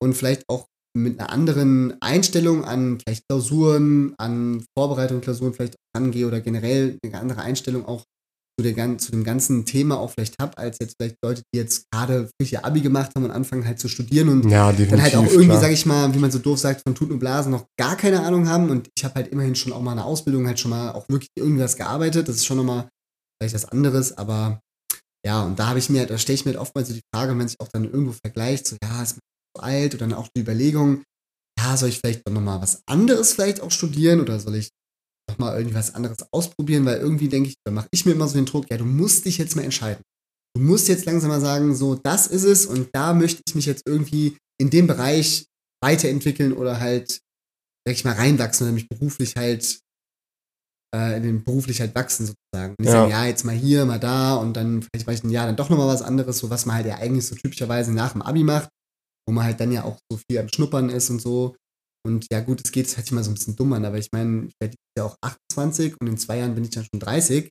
und 0.03 0.15
vielleicht 0.15 0.45
auch 0.49 0.67
mit 0.97 1.19
einer 1.19 1.31
anderen 1.31 2.01
Einstellung 2.03 2.65
an 2.65 3.01
vielleicht 3.01 3.27
Klausuren, 3.29 4.15
an 4.19 4.65
Vorbereitung 4.79 5.23
Klausuren 5.23 5.55
vielleicht 5.55 5.77
rangehe 5.97 6.27
oder 6.27 6.41
generell 6.41 6.99
eine 7.03 7.19
andere 7.19 7.41
Einstellung 7.41 7.87
auch 7.87 8.05
zu, 8.59 8.63
der, 8.63 8.99
zu 8.99 9.11
dem 9.11 9.25
ganzen 9.25 9.65
Thema 9.67 9.99
auch 9.99 10.11
vielleicht 10.11 10.39
habe, 10.41 10.57
als 10.59 10.79
jetzt 10.81 10.95
vielleicht 10.99 11.17
Leute, 11.25 11.43
die 11.53 11.59
jetzt 11.59 11.85
gerade 11.91 12.29
frisch 12.41 12.53
ihr 12.53 12.65
Abi 12.65 12.81
gemacht 12.81 13.11
haben 13.15 13.25
und 13.25 13.31
anfangen 13.31 13.67
halt 13.67 13.79
zu 13.81 13.89
studieren 13.89 14.29
und 14.29 14.49
Ja, 14.51 14.71
dann 14.73 15.03
halt 15.03 15.17
auch 15.17 15.27
irgendwie, 15.27 15.47
klar. 15.47 15.61
sag 15.61 15.73
ich 15.73 15.87
mal, 15.87 16.15
wie 16.15 16.19
man 16.19 16.31
so 16.31 16.39
doof 16.39 16.59
sagt, 16.59 16.83
von 16.87 16.95
Tuten 16.95 17.15
und 17.15 17.19
Blasen 17.19 17.51
noch 17.51 17.67
gar 17.79 17.97
keine 17.97 18.23
Ahnung 18.23 18.49
haben. 18.49 18.71
Und 18.71 18.89
ich 18.97 19.05
habe 19.05 19.17
halt 19.17 19.29
immerhin 19.29 19.55
schon 19.55 19.73
auch 19.73 19.83
mal 19.83 19.93
eine 19.93 20.05
Ausbildung, 20.05 20.47
halt 20.47 20.61
schon 20.61 20.71
mal 20.71 20.93
auch 20.93 21.09
wirklich 21.09 21.31
irgendwas 21.37 21.77
gearbeitet. 21.77 22.29
Das 22.29 22.37
ist 22.37 22.47
schon 22.47 22.57
nochmal 22.59 22.89
vielleicht 23.41 23.55
was 23.55 23.65
anderes, 23.65 24.17
aber 24.17 24.61
ja, 25.27 25.43
und 25.43 25.59
da 25.59 25.69
habe 25.69 25.79
ich 25.79 25.89
mir, 25.91 26.07
da 26.07 26.19
stelle 26.19 26.35
ich 26.35 26.45
mir 26.45 26.53
halt 26.53 26.61
oftmals 26.61 26.89
so 26.89 26.95
die 26.95 27.01
Frage, 27.15 27.31
wenn 27.31 27.39
man 27.39 27.49
sich 27.49 27.59
auch 27.59 27.69
dann 27.73 27.85
irgendwo 27.85 28.13
vergleicht, 28.25 28.67
so, 28.67 28.77
ja, 28.85 29.03
ist 29.03 29.13
man 29.17 29.21
so 29.57 29.63
alt 29.63 29.95
oder 29.95 30.07
dann 30.07 30.13
auch 30.13 30.29
die 30.37 30.43
Überlegung, 30.43 31.03
ja, 31.59 31.77
soll 31.77 31.89
ich 31.89 31.99
vielleicht 31.99 32.23
dann 32.27 32.35
nochmal 32.35 32.61
was 32.61 32.83
anderes 32.87 33.33
vielleicht 33.33 33.61
auch 33.63 33.71
studieren 33.71 34.21
oder 34.21 34.39
soll 34.39 34.57
ich 34.57 34.69
nochmal 35.31 35.57
irgendwie 35.57 35.77
was 35.77 35.95
anderes 35.95 36.19
ausprobieren, 36.33 36.85
weil 36.85 36.99
irgendwie 36.99 37.29
denke 37.29 37.49
ich, 37.51 37.57
da 37.65 37.73
mache 37.73 37.89
ich 37.93 38.05
mir 38.07 38.13
immer 38.13 38.29
so 38.29 38.35
den 38.35 38.47
Druck, 38.47 38.67
ja, 38.71 38.77
du 38.77 38.85
musst 38.85 39.25
dich 39.25 39.39
jetzt 39.39 39.57
mal 39.57 39.63
entscheiden. 39.63 40.03
Du 40.57 40.63
musst 40.63 40.89
jetzt 40.89 41.05
langsam 41.07 41.31
mal 41.31 41.41
sagen, 41.41 41.75
so, 41.75 41.95
das 41.97 42.27
ist 42.27 42.45
es 42.45 42.67
und 42.67 42.89
da 42.93 43.13
möchte 43.13 43.43
ich 43.47 43.55
mich 43.55 43.67
jetzt 43.67 43.83
irgendwie 43.87 44.37
in 44.61 44.71
dem 44.71 44.87
Bereich 44.87 45.47
weiterentwickeln 45.83 46.53
oder 46.53 46.79
halt, 46.81 47.21
sag 47.87 47.95
ich 47.95 48.05
mal, 48.05 48.15
reinwachsen 48.15 48.67
oder 48.67 48.75
mich 48.75 48.89
beruflich 48.89 49.35
halt, 49.37 49.81
äh, 50.95 51.17
in 51.17 51.23
den 51.25 51.45
beruflich 51.45 51.81
halt 51.81 51.95
wachsen 51.95 52.27
sozusagen. 52.27 52.75
Und 52.79 52.81
nicht 52.81 52.87
Ja. 52.89 53.01
sagen, 53.01 53.11
ja, 53.11 53.27
jetzt 53.27 53.45
mal 53.45 53.55
hier, 53.55 53.85
mal 53.85 53.99
da 53.99 54.37
und 54.37 54.55
dann 54.57 54.83
vielleicht 54.83 55.07
mache 55.07 55.15
ich 55.17 55.25
ein 55.25 55.31
Jahr 55.31 55.47
dann 55.47 55.57
doch 55.57 55.71
nochmal 55.71 55.89
was 55.89 56.03
anderes, 56.03 56.39
so 56.39 56.51
was 56.51 56.67
man 56.67 56.77
halt 56.77 56.87
ja 56.87 56.97
eigentlich 56.97 57.27
so 57.27 57.35
typischerweise 57.35 57.93
nach 57.93 58.13
dem 58.13 58.23
Abi 58.23 58.45
macht, 58.45 58.69
wo 59.27 59.33
man 59.33 59.45
halt 59.45 59.59
dann 59.59 59.73
ja 59.73 59.83
auch 59.85 59.99
so 60.11 60.19
viel 60.19 60.39
am 60.39 60.49
Schnuppern 60.49 60.89
ist 60.91 61.11
und 61.11 61.21
so. 61.21 61.57
Und 62.07 62.27
ja, 62.31 62.41
gut, 62.41 62.61
es 62.65 62.71
geht, 62.71 62.87
es 62.87 62.97
hört 62.97 63.07
sich 63.07 63.13
mal 63.13 63.25
so 63.25 63.31
ein 63.31 63.35
bisschen 63.35 63.57
dumm 63.57 63.73
an, 63.73 63.85
aber 63.85 63.99
ich 63.99 64.09
meine, 64.13 64.47
ich 64.47 64.55
werde 64.61 64.77
Jahr 64.97 65.07
auch 65.07 65.17
28 65.23 65.95
und 66.01 66.07
in 66.07 66.19
zwei 66.19 66.39
Jahren 66.39 66.55
bin 66.55 66.65
ich 66.65 66.71
dann 66.71 66.85
schon 66.85 67.01
30. 67.01 67.51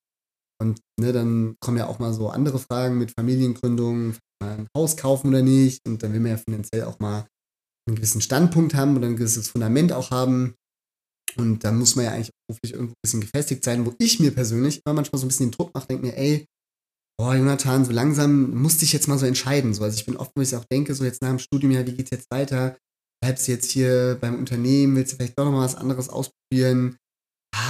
Und 0.61 0.79
ne, 0.99 1.11
dann 1.11 1.55
kommen 1.59 1.77
ja 1.77 1.87
auch 1.87 1.99
mal 1.99 2.13
so 2.13 2.29
andere 2.29 2.59
Fragen 2.59 2.97
mit 2.97 3.11
Familiengründung, 3.11 4.15
mal 4.41 4.59
ein 4.59 4.67
Haus 4.77 4.95
kaufen 4.95 5.29
oder 5.29 5.41
nicht. 5.41 5.79
Und 5.87 6.03
dann 6.03 6.13
will 6.13 6.19
man 6.19 6.31
ja 6.31 6.37
finanziell 6.37 6.83
auch 6.83 6.99
mal 6.99 7.27
einen 7.87 7.95
gewissen 7.95 8.21
Standpunkt 8.21 8.75
haben 8.75 8.95
oder 8.95 9.07
ein 9.07 9.17
gewisses 9.17 9.49
Fundament 9.49 9.91
auch 9.91 10.11
haben. 10.11 10.53
Und 11.35 11.63
da 11.63 11.71
muss 11.71 11.95
man 11.95 12.05
ja 12.05 12.11
eigentlich 12.11 12.31
beruflich 12.47 12.73
irgendwo 12.73 12.93
ein 12.93 13.01
bisschen 13.03 13.21
gefestigt 13.21 13.63
sein, 13.63 13.85
wo 13.85 13.93
ich 13.97 14.19
mir 14.19 14.31
persönlich 14.31 14.81
immer 14.85 14.93
manchmal 14.93 15.19
so 15.19 15.25
ein 15.25 15.29
bisschen 15.29 15.47
den 15.47 15.57
Druck 15.57 15.73
mache, 15.73 15.87
denke 15.87 16.05
mir, 16.05 16.15
ey, 16.15 16.45
boah, 17.19 17.35
Jonathan, 17.35 17.85
so 17.85 17.91
langsam 17.91 18.51
musste 18.51 18.85
ich 18.85 18.93
jetzt 18.93 19.07
mal 19.07 19.17
so 19.17 19.25
entscheiden. 19.25 19.73
So, 19.73 19.83
also 19.83 19.97
ich 19.97 20.05
bin 20.05 20.17
oft, 20.17 20.31
wo 20.35 20.41
ich 20.41 20.55
auch 20.55 20.65
denke, 20.65 20.93
so 20.93 21.03
jetzt 21.03 21.21
nach 21.21 21.29
dem 21.29 21.39
Studium, 21.39 21.71
ja, 21.71 21.85
wie 21.85 21.93
geht's 21.93 22.11
jetzt 22.11 22.29
weiter? 22.31 22.77
Bleibst 23.23 23.47
du 23.47 23.53
jetzt 23.53 23.71
hier 23.71 24.17
beim 24.19 24.37
Unternehmen, 24.37 24.97
willst 24.97 25.13
du 25.13 25.15
vielleicht 25.15 25.39
doch 25.39 25.45
noch 25.45 25.53
mal 25.53 25.63
was 25.63 25.75
anderes 25.75 26.09
ausprobieren? 26.09 26.97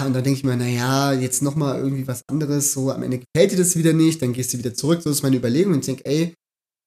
Und 0.04 0.14
dann 0.14 0.24
denke 0.24 0.32
ich 0.32 0.44
mir, 0.44 0.58
naja, 0.58 1.14
jetzt 1.14 1.44
noch 1.44 1.56
mal 1.56 1.78
irgendwie 1.78 2.08
was 2.08 2.24
anderes, 2.28 2.74
so 2.74 2.90
am 2.90 3.04
Ende 3.04 3.20
gefällt 3.20 3.52
dir 3.52 3.58
das 3.58 3.76
wieder 3.76 3.94
nicht, 3.94 4.20
dann 4.24 4.34
gehst 4.34 4.52
du 4.52 4.58
wieder 4.58 4.74
zurück, 4.74 5.04
so 5.04 5.12
ist 5.12 5.22
meine 5.22 5.36
Überlegung 5.36 5.74
und 5.74 5.82
ich 5.82 5.86
denke, 5.86 6.06
ey, 6.06 6.34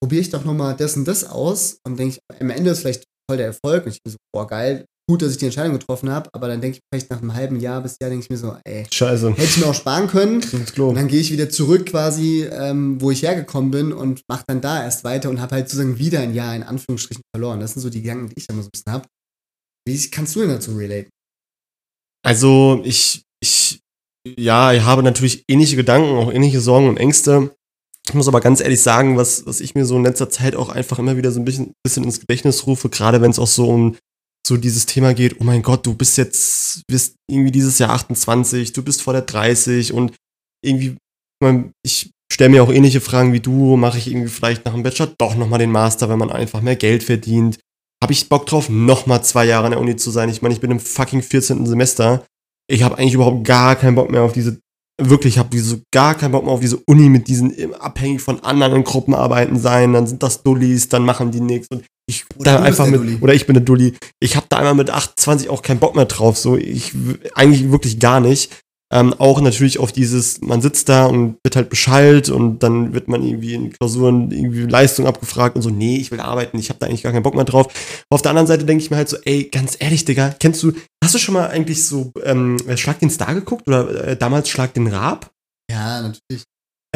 probiere 0.02 0.22
ich 0.22 0.30
doch 0.30 0.44
noch 0.44 0.54
mal 0.54 0.74
das 0.74 0.96
und 0.96 1.06
das 1.06 1.22
aus. 1.22 1.78
Und 1.86 1.96
denke 1.96 2.16
ich, 2.16 2.40
am 2.40 2.50
Ende 2.50 2.70
ist 2.70 2.80
vielleicht 2.80 3.04
voll 3.30 3.36
der 3.36 3.46
Erfolg. 3.46 3.86
Und 3.86 3.92
ich 3.92 4.02
bin 4.02 4.10
so, 4.10 4.18
boah, 4.34 4.48
geil, 4.48 4.84
gut, 5.08 5.22
dass 5.22 5.32
ich 5.32 5.38
die 5.38 5.44
Entscheidung 5.44 5.72
getroffen 5.72 6.10
habe, 6.10 6.28
aber 6.32 6.48
dann 6.48 6.60
denke 6.60 6.78
ich 6.78 6.82
vielleicht 6.90 7.10
nach 7.10 7.20
einem 7.20 7.34
halben 7.34 7.60
Jahr 7.60 7.80
bis 7.80 7.96
Jahr, 8.00 8.10
denke 8.10 8.24
ich 8.24 8.30
mir 8.30 8.36
so, 8.36 8.56
ey, 8.64 8.86
Scheiße. 8.90 9.30
hätte 9.30 9.42
ich 9.42 9.58
mir 9.58 9.66
auch 9.66 9.74
sparen 9.74 10.08
können. 10.08 10.42
Und 10.42 10.94
dann 10.94 11.08
gehe 11.08 11.20
ich 11.20 11.30
wieder 11.30 11.48
zurück 11.48 11.86
quasi, 11.86 12.44
ähm, 12.44 13.00
wo 13.00 13.10
ich 13.10 13.22
hergekommen 13.22 13.70
bin 13.70 13.92
und 13.92 14.22
mache 14.28 14.44
dann 14.48 14.60
da 14.60 14.82
erst 14.82 15.04
weiter 15.04 15.30
und 15.30 15.40
habe 15.40 15.54
halt 15.54 15.68
sozusagen 15.68 15.98
wieder 15.98 16.20
ein 16.20 16.34
Jahr 16.34 16.54
in 16.56 16.62
Anführungsstrichen 16.62 17.22
verloren. 17.34 17.60
Das 17.60 17.74
sind 17.74 17.82
so 17.82 17.90
die 17.90 18.02
Gedanken, 18.02 18.28
die 18.28 18.34
ich 18.38 18.48
immer 18.48 18.62
so 18.62 18.68
ein 18.68 18.72
bisschen 18.72 18.92
habe. 18.92 19.06
Wie 19.86 20.10
kannst 20.10 20.34
du 20.34 20.40
denn 20.40 20.50
dazu 20.50 20.72
relaten? 20.72 21.10
Also 22.24 22.80
ich, 22.84 23.22
ich, 23.40 23.80
ja, 24.26 24.72
ich 24.72 24.82
habe 24.82 25.04
natürlich 25.04 25.44
ähnliche 25.48 25.76
Gedanken, 25.76 26.16
auch 26.16 26.32
ähnliche 26.32 26.60
Sorgen 26.60 26.88
und 26.88 26.96
Ängste. 26.96 27.54
Ich 28.08 28.14
muss 28.14 28.26
aber 28.28 28.40
ganz 28.40 28.60
ehrlich 28.60 28.82
sagen, 28.82 29.16
was, 29.16 29.46
was 29.46 29.60
ich 29.60 29.74
mir 29.74 29.84
so 29.84 29.96
in 29.96 30.04
letzter 30.04 30.28
Zeit 30.30 30.56
auch 30.56 30.68
einfach 30.68 30.98
immer 30.98 31.16
wieder 31.16 31.30
so 31.30 31.40
ein 31.40 31.44
bisschen, 31.44 31.72
bisschen 31.84 32.04
ins 32.04 32.20
Gedächtnis 32.20 32.66
rufe, 32.66 32.88
gerade 32.88 33.20
wenn 33.20 33.30
es 33.30 33.38
auch 33.38 33.46
so 33.46 33.68
um 33.68 33.96
so 34.46 34.56
dieses 34.56 34.86
Thema 34.86 35.14
geht, 35.14 35.40
oh 35.40 35.44
mein 35.44 35.62
Gott, 35.62 35.84
du 35.86 35.94
bist 35.94 36.16
jetzt, 36.18 36.82
bist 36.86 37.16
irgendwie 37.28 37.50
dieses 37.50 37.78
Jahr 37.78 37.90
28, 37.90 38.72
du 38.72 38.82
bist 38.82 39.02
vor 39.02 39.12
der 39.12 39.22
30 39.22 39.92
und 39.92 40.14
irgendwie, 40.64 40.96
ich, 41.82 42.10
stelle 42.32 42.50
mir 42.50 42.62
auch 42.62 42.72
ähnliche 42.72 43.00
Fragen 43.00 43.32
wie 43.32 43.40
du, 43.40 43.76
mache 43.76 43.98
ich 43.98 44.08
irgendwie 44.08 44.28
vielleicht 44.28 44.64
nach 44.64 44.72
dem 44.72 44.82
Bachelor 44.82 45.08
doch 45.18 45.34
nochmal 45.36 45.58
den 45.58 45.72
Master, 45.72 46.08
wenn 46.08 46.18
man 46.18 46.30
einfach 46.30 46.60
mehr 46.60 46.76
Geld 46.76 47.02
verdient. 47.02 47.58
Habe 48.02 48.12
ich 48.12 48.28
Bock 48.28 48.46
drauf, 48.46 48.68
nochmal 48.68 49.24
zwei 49.24 49.46
Jahre 49.46 49.66
an 49.66 49.70
der 49.72 49.80
Uni 49.80 49.96
zu 49.96 50.10
sein? 50.10 50.28
Ich 50.28 50.42
meine, 50.42 50.54
ich 50.54 50.60
bin 50.60 50.70
im 50.70 50.80
fucking 50.80 51.22
14. 51.22 51.64
Semester. 51.66 52.24
Ich 52.68 52.82
habe 52.82 52.98
eigentlich 52.98 53.14
überhaupt 53.14 53.44
gar 53.44 53.76
keinen 53.76 53.94
Bock 53.94 54.10
mehr 54.10 54.22
auf 54.22 54.32
diese, 54.32 54.58
wirklich, 55.00 55.34
ich 55.34 55.38
habe 55.38 55.48
diese, 55.50 55.82
gar 55.92 56.14
keinen 56.14 56.32
Bock 56.32 56.44
mehr 56.44 56.52
auf 56.52 56.60
diese 56.60 56.78
Uni 56.86 57.08
mit 57.08 57.28
diesen 57.28 57.74
abhängig 57.76 58.20
von 58.20 58.40
anderen 58.40 58.84
Gruppenarbeiten 58.84 59.58
sein. 59.58 59.92
Dann 59.92 60.06
sind 60.06 60.22
das 60.22 60.42
Dullis, 60.42 60.88
dann 60.88 61.04
machen 61.04 61.30
die 61.30 61.40
nichts. 61.40 61.68
Und 61.70 61.84
ich 62.08 62.24
Oder 62.38 62.52
da 62.52 62.62
einfach 62.62 62.86
mit, 62.86 63.00
Dulli. 63.00 63.18
oder 63.20 63.34
ich 63.34 63.46
bin 63.46 63.54
der 63.54 63.64
Dulli. 63.64 63.94
Ich 64.20 64.36
habe 64.36 64.46
da 64.48 64.58
einmal 64.58 64.74
mit 64.74 64.90
28 64.90 65.48
auch 65.48 65.62
keinen 65.62 65.80
Bock 65.80 65.96
mehr 65.96 66.04
drauf. 66.04 66.38
So, 66.38 66.56
ich 66.56 66.92
eigentlich 67.34 67.70
wirklich 67.70 67.98
gar 67.98 68.20
nicht. 68.20 68.52
Ähm, 68.92 69.14
auch 69.14 69.40
natürlich 69.40 69.80
auf 69.80 69.90
dieses, 69.90 70.40
man 70.42 70.62
sitzt 70.62 70.88
da 70.88 71.06
und 71.06 71.38
wird 71.42 71.56
halt 71.56 71.70
beschallt 71.70 72.28
und 72.28 72.60
dann 72.62 72.94
wird 72.94 73.08
man 73.08 73.24
irgendwie 73.24 73.54
in 73.54 73.72
Klausuren 73.72 74.30
irgendwie 74.30 74.62
Leistung 74.62 75.08
abgefragt 75.08 75.56
und 75.56 75.62
so, 75.62 75.70
nee, 75.70 75.96
ich 75.96 76.12
will 76.12 76.20
arbeiten, 76.20 76.56
ich 76.56 76.68
habe 76.68 76.78
da 76.78 76.86
eigentlich 76.86 77.02
gar 77.02 77.10
keinen 77.10 77.24
Bock 77.24 77.34
mehr 77.34 77.44
drauf. 77.44 77.66
Auf 78.10 78.22
der 78.22 78.30
anderen 78.30 78.46
Seite 78.46 78.64
denke 78.64 78.84
ich 78.84 78.90
mir 78.92 78.96
halt 78.96 79.08
so, 79.08 79.16
ey, 79.24 79.48
ganz 79.50 79.76
ehrlich, 79.80 80.04
Digga, 80.04 80.36
kennst 80.38 80.62
du, 80.62 80.72
hast 81.02 81.16
du 81.16 81.18
schon 81.18 81.34
mal 81.34 81.48
eigentlich 81.48 81.84
so 81.84 82.12
ähm, 82.22 82.58
Schlag 82.76 83.00
den 83.00 83.10
Star 83.10 83.34
geguckt 83.34 83.66
oder 83.66 84.06
äh, 84.06 84.16
damals 84.16 84.48
Schlag 84.48 84.72
den 84.74 84.86
Raab? 84.86 85.32
Ja, 85.68 86.02
natürlich. 86.02 86.44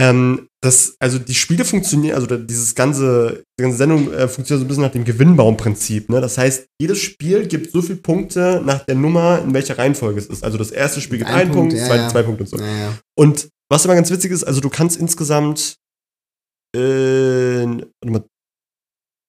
Ähm, 0.00 0.48
das, 0.62 0.94
also 0.98 1.18
die 1.18 1.34
Spiele 1.34 1.62
funktionieren, 1.62 2.14
also 2.14 2.26
dieses 2.38 2.74
ganze, 2.74 3.44
die 3.58 3.62
ganze 3.62 3.76
Sendung 3.76 4.10
äh, 4.14 4.28
funktioniert 4.28 4.60
so 4.60 4.64
ein 4.64 4.68
bisschen 4.68 4.82
nach 4.82 4.92
dem 4.92 5.04
Gewinnbaumprinzip. 5.04 6.08
Ne? 6.08 6.22
Das 6.22 6.38
heißt, 6.38 6.68
jedes 6.80 7.00
Spiel 7.00 7.46
gibt 7.46 7.70
so 7.72 7.82
viele 7.82 7.98
Punkte 7.98 8.62
nach 8.64 8.86
der 8.86 8.94
Nummer, 8.94 9.42
in 9.42 9.52
welcher 9.52 9.76
Reihenfolge 9.76 10.18
es 10.18 10.26
ist. 10.26 10.42
Also 10.42 10.56
das 10.56 10.70
erste 10.70 11.02
Spiel 11.02 11.18
gibt 11.18 11.28
Ein 11.28 11.40
einen 11.40 11.52
Punkt, 11.52 11.72
Punkt, 11.72 11.80
ja, 11.82 11.86
zweite 11.86 12.02
ja. 12.04 12.08
zwei 12.08 12.22
Punkte 12.22 12.44
und 12.44 12.48
so. 12.48 12.56
Naja. 12.56 12.98
Und 13.14 13.50
was 13.70 13.84
immer 13.84 13.94
ganz 13.94 14.10
witzig 14.10 14.32
ist, 14.32 14.44
also 14.44 14.62
du 14.62 14.70
kannst 14.70 14.98
insgesamt, 14.98 15.76
äh, 16.74 16.80
warte 16.80 17.90
mal, 18.06 18.24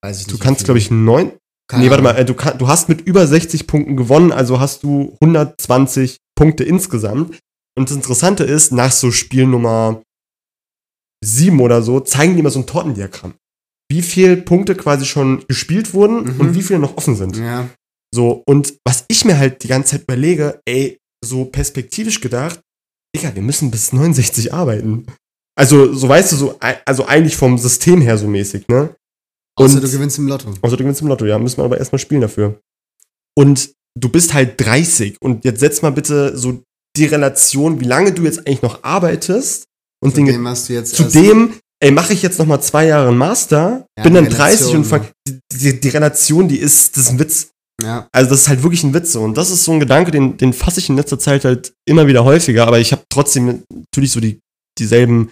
Weiß 0.02 0.22
ich 0.22 0.28
du 0.28 0.34
nicht. 0.34 0.42
kannst, 0.42 0.64
glaube 0.64 0.78
ich, 0.78 0.90
neun, 0.90 1.34
Keine 1.70 1.84
nee, 1.84 1.90
warte 1.90 2.04
mal, 2.04 2.16
äh, 2.18 2.24
du, 2.24 2.34
kann, 2.34 2.58
du 2.58 2.70
hast 2.70 2.88
mit 2.88 3.02
über 3.02 3.28
60 3.28 3.68
Punkten 3.68 3.98
gewonnen, 3.98 4.32
also 4.32 4.62
hast 4.62 4.84
du 4.84 5.18
120 5.22 6.18
Punkte 6.34 6.64
insgesamt. 6.64 7.40
Und 7.78 7.90
das 7.90 7.96
Interessante 7.96 8.46
ist, 8.46 8.72
nach 8.72 8.92
so 8.92 9.12
Spiel 9.12 9.48
7 11.24 11.60
oder 11.60 11.82
so, 11.82 12.00
zeigen 12.00 12.34
die 12.34 12.40
immer 12.40 12.50
so 12.50 12.60
ein 12.60 12.66
Tortendiagramm. 12.68 13.34
Wie 13.92 14.02
viele 14.02 14.38
Punkte 14.38 14.76
quasi 14.76 15.06
schon 15.06 15.44
gespielt 15.48 15.94
wurden 15.94 16.24
Mhm. 16.36 16.40
und 16.40 16.56
wie 16.56 16.62
viele 16.62 16.80
noch 16.80 16.98
offen 16.98 17.16
sind. 17.16 17.38
Ja, 17.38 17.70
So, 18.14 18.44
und 18.46 18.74
was 18.86 19.06
ich 19.08 19.24
mir 19.24 19.38
halt 19.38 19.64
die 19.64 19.68
ganze 19.70 19.92
Zeit 19.92 20.04
überlege, 20.04 20.60
ey, 20.66 20.98
so 21.24 21.46
perspektivisch 21.46 22.20
gedacht, 22.20 22.60
Digga, 23.16 23.34
wir 23.36 23.42
müssen 23.42 23.72
bis 23.72 23.94
69 23.94 24.54
arbeiten. 24.54 25.06
Also, 25.58 25.94
so 25.94 26.08
weißt 26.10 26.32
du, 26.32 26.36
so, 26.38 26.60
also 26.86 27.06
eigentlich 27.06 27.36
vom 27.38 27.58
System 27.58 28.02
her 28.02 28.18
so 28.18 28.28
mäßig, 28.28 28.68
ne? 28.68 28.96
außer 29.58 29.76
Und- 29.76 29.84
du 29.84 29.90
gewinnst 29.92 30.18
im 30.18 30.28
Lotto. 30.28 30.54
also 30.62 30.76
du 30.76 30.84
gewinnst 30.84 31.02
im 31.02 31.08
Lotto, 31.08 31.26
ja, 31.26 31.38
müssen 31.38 31.58
wir 31.58 31.66
aber 31.66 31.78
erstmal 31.78 32.00
spielen 32.00 32.22
dafür. 32.22 32.60
Und 33.38 33.72
du 34.00 34.10
bist 34.10 34.34
halt 34.34 34.60
30 34.60 35.18
und 35.22 35.44
jetzt 35.46 35.60
setz 35.60 35.82
mal 35.82 35.92
bitte 35.92 36.38
so 36.38 36.64
die 36.98 37.06
Relation, 37.06 37.80
wie 37.80 37.86
lange 37.86 38.12
du 38.14 38.24
jetzt 38.24 38.40
eigentlich 38.40 38.62
noch 38.62 38.84
arbeitest 38.84 39.66
und 40.04 40.12
Zu 40.12 40.16
den, 40.18 40.26
dem 40.28 40.48
hast 40.48 40.68
du 40.70 40.74
jetzt 40.74 40.96
zu 40.96 41.04
erst- 41.04 41.16
dem, 41.16 41.54
ey, 41.80 41.92
mache 41.92 42.14
ich 42.14 42.22
jetzt 42.22 42.40
noch 42.40 42.46
mal 42.46 42.62
zwei 42.62 42.88
Jahre 42.88 43.10
einen 43.10 43.18
Master, 43.18 43.86
Ja, 43.98 44.04
bin 44.04 44.14
dann 44.14 44.30
30 44.30 44.76
und 44.76 44.84
fang, 44.86 45.08
die, 45.28 45.40
die, 45.54 45.80
die 45.80 45.90
Relation, 45.90 46.48
die 46.48 46.58
ist, 46.58 46.96
das 46.98 47.06
ist 47.06 47.10
ein 47.12 47.20
Witz. 47.20 47.50
Ja, 47.82 48.08
Also 48.12 48.30
das 48.30 48.42
ist 48.42 48.48
halt 48.50 48.62
wirklich 48.62 48.84
ein 48.84 48.94
Witz 48.94 49.12
so. 49.14 49.22
Und 49.24 49.36
das 49.38 49.50
ist 49.50 49.64
so 49.64 49.72
ein 49.72 49.80
Gedanke, 49.80 50.12
den, 50.12 50.38
den 50.38 50.54
fasse 50.54 50.80
ich 50.80 50.90
in 50.90 50.96
letzter 50.98 51.18
Zeit 51.18 51.46
halt 51.46 51.74
immer 51.88 52.06
wieder 52.08 52.24
häufiger, 52.24 52.68
aber 52.68 52.80
ich 52.80 52.92
habe 52.92 53.04
trotzdem 53.10 53.64
natürlich 53.74 54.12
so 54.12 54.20
die, 54.20 54.40
dieselben 54.78 55.32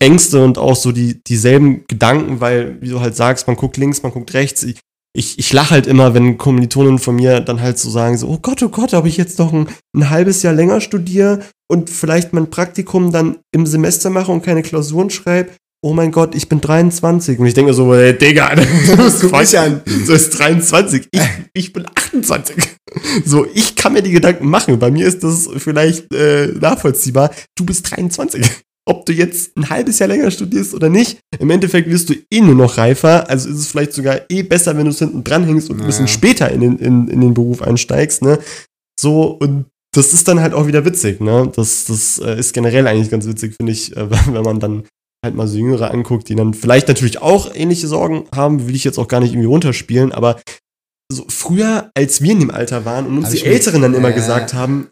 Ängste 0.00 0.44
und 0.44 0.58
auch 0.58 0.76
so 0.76 0.92
die, 0.92 1.22
dieselben 1.24 1.84
Gedanken, 1.88 2.40
weil, 2.40 2.80
wie 2.82 2.88
du 2.88 3.00
halt 3.00 3.16
sagst, 3.16 3.46
man 3.46 3.56
guckt 3.56 3.76
links, 3.76 4.02
man 4.02 4.12
guckt 4.12 4.34
rechts. 4.34 4.62
Ich, 4.64 4.78
ich, 5.16 5.38
ich 5.38 5.52
lache 5.52 5.70
halt 5.70 5.86
immer, 5.86 6.14
wenn 6.14 6.36
Kommilitonen 6.36 6.98
von 6.98 7.16
mir 7.16 7.40
dann 7.40 7.60
halt 7.60 7.78
so 7.78 7.90
sagen, 7.90 8.18
so, 8.18 8.28
oh 8.28 8.38
Gott, 8.40 8.62
oh 8.62 8.68
Gott, 8.68 8.92
ob 8.94 9.06
ich 9.06 9.16
jetzt 9.16 9.38
noch 9.38 9.52
ein, 9.52 9.68
ein 9.96 10.10
halbes 10.10 10.42
Jahr 10.42 10.52
länger 10.52 10.80
studiere 10.80 11.40
und 11.68 11.90
vielleicht 11.90 12.32
mein 12.32 12.50
Praktikum 12.50 13.12
dann 13.12 13.38
im 13.52 13.66
Semester 13.66 14.10
mache 14.10 14.30
und 14.30 14.44
keine 14.44 14.62
Klausuren 14.62 15.10
schreibe. 15.10 15.50
Oh 15.82 15.92
mein 15.92 16.10
Gott, 16.10 16.34
ich 16.34 16.48
bin 16.48 16.60
23. 16.60 17.38
Und 17.38 17.46
ich 17.46 17.54
denke 17.54 17.72
so, 17.72 17.92
ey, 17.94 18.16
Digga, 18.16 18.54
das 18.96 19.20
Guck 19.20 19.38
mich 19.38 19.58
an. 19.58 19.82
So 20.04 20.14
ist 20.14 20.30
23. 20.30 21.08
Ich, 21.10 21.22
ich 21.52 21.72
bin 21.72 21.86
28. 21.86 22.56
So, 23.26 23.46
ich 23.52 23.76
kann 23.76 23.92
mir 23.92 24.02
die 24.02 24.12
Gedanken 24.12 24.48
machen. 24.48 24.78
Bei 24.78 24.90
mir 24.90 25.06
ist 25.06 25.22
das 25.22 25.50
vielleicht 25.58 26.14
äh, 26.14 26.46
nachvollziehbar. 26.46 27.30
Du 27.54 27.66
bist 27.66 27.94
23. 27.94 28.42
Ob 28.88 29.04
du 29.06 29.12
jetzt 29.12 29.56
ein 29.56 29.68
halbes 29.68 29.98
Jahr 29.98 30.08
länger 30.08 30.30
studierst 30.30 30.72
oder 30.74 30.88
nicht, 30.88 31.18
im 31.38 31.50
Endeffekt 31.50 31.88
wirst 31.90 32.08
du 32.08 32.14
eh 32.32 32.40
nur 32.40 32.54
noch 32.54 32.78
reifer. 32.78 33.28
Also 33.28 33.48
ist 33.48 33.56
es 33.56 33.66
vielleicht 33.68 33.92
sogar 33.92 34.20
eh 34.30 34.42
besser, 34.44 34.76
wenn 34.76 34.84
du 34.84 34.90
es 34.90 34.98
hinten 35.00 35.24
dranhängst 35.24 35.68
und 35.70 35.80
ein 35.80 35.86
bisschen 35.86 36.04
Naja. 36.04 36.14
später 36.14 36.50
in 36.50 36.60
den, 36.60 36.78
in, 36.78 37.08
in 37.08 37.20
den 37.20 37.34
Beruf 37.34 37.62
einsteigst. 37.62 38.22
Ne? 38.22 38.38
So, 39.00 39.24
und 39.32 39.66
das 39.92 40.12
ist 40.12 40.28
dann 40.28 40.40
halt 40.40 40.54
auch 40.54 40.66
wieder 40.66 40.84
witzig, 40.84 41.20
ne? 41.20 41.50
Das, 41.56 41.86
das 41.86 42.18
äh, 42.18 42.38
ist 42.38 42.52
generell 42.52 42.86
eigentlich 42.86 43.10
ganz 43.10 43.26
witzig, 43.26 43.54
finde 43.56 43.72
ich, 43.72 43.96
äh, 43.96 44.08
wenn 44.32 44.42
man 44.42 44.60
dann 44.60 44.84
halt 45.24 45.34
mal 45.34 45.48
so 45.48 45.56
Jüngere 45.56 45.90
anguckt, 45.90 46.28
die 46.28 46.34
dann 46.36 46.54
vielleicht 46.54 46.86
natürlich 46.86 47.20
auch 47.22 47.52
ähnliche 47.54 47.88
Sorgen 47.88 48.26
haben, 48.34 48.68
will 48.68 48.74
ich 48.76 48.84
jetzt 48.84 48.98
auch 48.98 49.08
gar 49.08 49.20
nicht 49.20 49.32
irgendwie 49.32 49.48
runterspielen, 49.48 50.12
aber 50.12 50.40
so 51.10 51.24
früher, 51.28 51.90
als 51.96 52.20
wir 52.22 52.32
in 52.32 52.40
dem 52.40 52.50
Alter 52.50 52.84
waren 52.84 53.06
und 53.06 53.16
uns 53.18 53.28
Hab 53.28 53.32
die 53.34 53.44
Älteren 53.44 53.80
dann 53.82 53.94
immer 53.94 54.10
Ja. 54.10 54.14
gesagt 54.14 54.54
haben, 54.54 54.88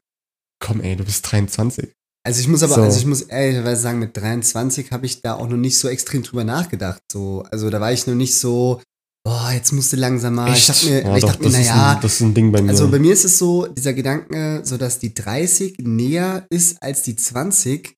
komm 0.59 0.81
ey, 0.81 0.97
du 0.97 1.05
bist 1.05 1.31
23. 1.31 1.91
Also 2.27 2.41
ich 2.41 2.49
muss 2.49 2.63
aber, 2.63 2.75
So. 2.77 2.83
also 2.83 2.99
ich 2.99 3.07
muss 3.07 3.23
ehrlicherweise 3.23 3.83
sagen, 3.83 3.99
mit 3.99 4.17
23 4.17 4.91
habe 4.93 5.05
ich 5.07 5.21
da 5.21 5.35
auch 5.35 5.47
noch 5.49 5.59
nicht 5.59 5.79
so 5.79 5.89
extrem 5.89 6.23
drüber 6.23 6.43
nachgedacht. 6.45 7.03
So, 7.13 7.45
also 7.51 7.69
da 7.71 7.81
war 7.81 7.93
ich 7.93 8.07
noch 8.07 8.15
nicht 8.15 8.39
so, 8.39 8.81
boah, 9.27 9.51
jetzt 9.53 9.73
musst 9.73 9.93
du 9.93 9.97
langsam 9.97 10.37
mal. 10.37 10.53
Ich 10.55 10.67
dachte 10.67 10.87
mir, 10.87 11.03
ja, 11.03 11.17
ich 11.17 11.21
doch, 11.23 11.33
dachte 11.33 11.43
mir, 11.45 11.51
naja, 11.51 11.99
das 12.01 12.15
ist 12.15 12.21
ein 12.23 12.33
Ding 12.35 12.51
bei 12.51 12.63
mir. 12.63 12.71
also 12.71 12.89
bei 12.91 12.99
mir 12.99 13.13
ist 13.13 13.25
es 13.27 13.37
so, 13.39 13.67
dieser 13.67 13.93
Gedanke, 13.93 14.63
so 14.65 14.79
dass 14.79 14.99
die 14.99 15.13
30 15.13 15.77
näher 15.83 16.47
ist 16.51 16.83
als 16.83 17.03
die 17.03 17.15
20, 17.17 17.95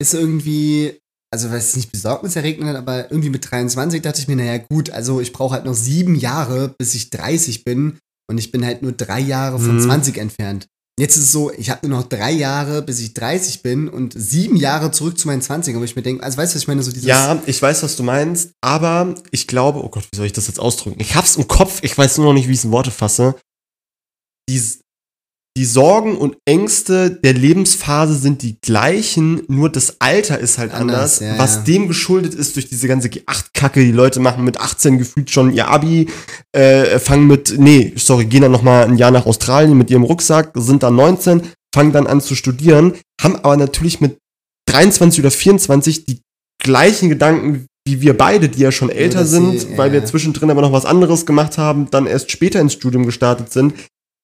ist 0.00 0.14
irgendwie, 0.14 0.98
also 1.30 1.50
was 1.50 1.68
es 1.68 1.76
nicht 1.76 1.92
besorgniserregend 1.92 2.66
hat, 2.66 2.76
aber 2.76 3.10
irgendwie 3.10 3.30
mit 3.30 3.50
23 3.50 4.00
dachte 4.00 4.20
ich 4.22 4.28
mir, 4.28 4.36
naja 4.36 4.56
gut, 4.56 4.88
also 4.88 5.20
ich 5.20 5.32
brauche 5.34 5.54
halt 5.54 5.66
noch 5.66 5.74
sieben 5.74 6.14
Jahre, 6.14 6.74
bis 6.78 6.94
ich 6.94 7.10
30 7.10 7.62
bin 7.64 7.98
und 8.30 8.38
ich 8.38 8.50
bin 8.52 8.64
halt 8.64 8.80
nur 8.82 8.92
drei 8.92 9.20
Jahre 9.20 9.58
von 9.58 9.76
Mhm. 9.76 9.82
20 9.82 10.16
entfernt. 10.16 10.66
Jetzt 10.98 11.16
ist 11.16 11.24
es 11.24 11.32
so, 11.32 11.50
ich 11.52 11.70
habe 11.70 11.88
nur 11.88 11.98
noch 12.00 12.08
drei 12.08 12.30
Jahre, 12.30 12.80
bis 12.80 13.00
ich 13.00 13.14
30 13.14 13.62
bin 13.62 13.88
und 13.88 14.14
sieben 14.16 14.56
Jahre 14.56 14.92
zurück 14.92 15.18
zu 15.18 15.26
meinen 15.26 15.42
20, 15.42 15.74
wo 15.76 15.82
ich 15.82 15.96
mir 15.96 16.02
denke, 16.02 16.22
also 16.22 16.38
weißt 16.38 16.52
du, 16.52 16.56
was 16.56 16.62
ich 16.62 16.68
meine, 16.68 16.84
so 16.84 16.92
dieses, 16.92 17.08
ja, 17.08 17.42
ich 17.46 17.60
weiß, 17.60 17.82
was 17.82 17.96
du 17.96 18.04
meinst, 18.04 18.52
aber 18.60 19.16
ich 19.32 19.48
glaube, 19.48 19.82
oh 19.82 19.88
Gott, 19.88 20.06
wie 20.12 20.16
soll 20.16 20.26
ich 20.26 20.32
das 20.32 20.46
jetzt 20.46 20.60
ausdrücken? 20.60 21.00
Ich 21.00 21.16
hab's 21.16 21.34
im 21.34 21.48
Kopf, 21.48 21.80
ich 21.82 21.98
weiß 21.98 22.18
nur 22.18 22.28
noch 22.28 22.34
nicht, 22.34 22.46
wie 22.46 22.52
ich 22.52 22.58
es 22.58 22.64
in 22.64 22.70
Worte 22.70 22.92
fasse. 22.92 23.34
Die, 24.48 24.62
die 25.56 25.64
Sorgen 25.64 26.16
und 26.16 26.36
Ängste 26.46 27.10
der 27.10 27.32
Lebensphase 27.32 28.14
sind 28.14 28.42
die 28.42 28.56
gleichen, 28.60 29.42
nur 29.46 29.70
das 29.70 30.00
Alter 30.00 30.38
ist 30.40 30.58
halt 30.58 30.72
anders, 30.72 31.20
Anders, 31.20 31.38
ja, 31.38 31.38
was 31.38 31.54
ja. 31.56 31.62
dem 31.62 31.86
geschuldet 31.86 32.34
ist 32.34 32.56
durch 32.56 32.68
diese 32.68 32.88
ganze 32.88 33.06
G8-Kacke. 33.08 33.80
Die 33.84 33.92
Leute 33.92 34.18
machen 34.18 34.42
mit 34.44 34.58
18 34.60 34.98
gefühlt 34.98 35.30
schon 35.30 35.52
ihr 35.52 35.68
Abi, 35.68 36.08
äh, 36.52 36.98
fangen 36.98 37.28
mit, 37.28 37.54
nee, 37.56 37.92
sorry, 37.96 38.24
gehen 38.26 38.42
dann 38.42 38.50
noch 38.52 38.62
mal 38.62 38.84
ein 38.84 38.96
Jahr 38.96 39.12
nach 39.12 39.26
Australien 39.26 39.78
mit 39.78 39.90
ihrem 39.90 40.02
Rucksack, 40.02 40.50
sind 40.56 40.82
dann 40.82 40.96
19, 40.96 41.42
fangen 41.72 41.92
dann 41.92 42.08
an 42.08 42.20
zu 42.20 42.34
studieren, 42.34 42.94
haben 43.22 43.36
aber 43.36 43.56
natürlich 43.56 44.00
mit 44.00 44.18
23 44.68 45.20
oder 45.20 45.30
24 45.30 46.04
die 46.06 46.20
gleichen 46.62 47.08
Gedanken 47.08 47.66
wie 47.86 48.00
wir 48.00 48.16
beide, 48.16 48.48
die 48.48 48.60
ja 48.62 48.72
schon 48.72 48.88
älter 48.88 49.26
sind, 49.26 49.60
sie- 49.60 49.76
weil 49.76 49.92
wir 49.92 50.00
ja. 50.00 50.06
zwischendrin 50.06 50.50
aber 50.50 50.62
noch 50.62 50.72
was 50.72 50.86
anderes 50.86 51.26
gemacht 51.26 51.58
haben, 51.58 51.90
dann 51.90 52.06
erst 52.06 52.30
später 52.30 52.58
ins 52.58 52.72
Studium 52.72 53.04
gestartet 53.04 53.52
sind. 53.52 53.74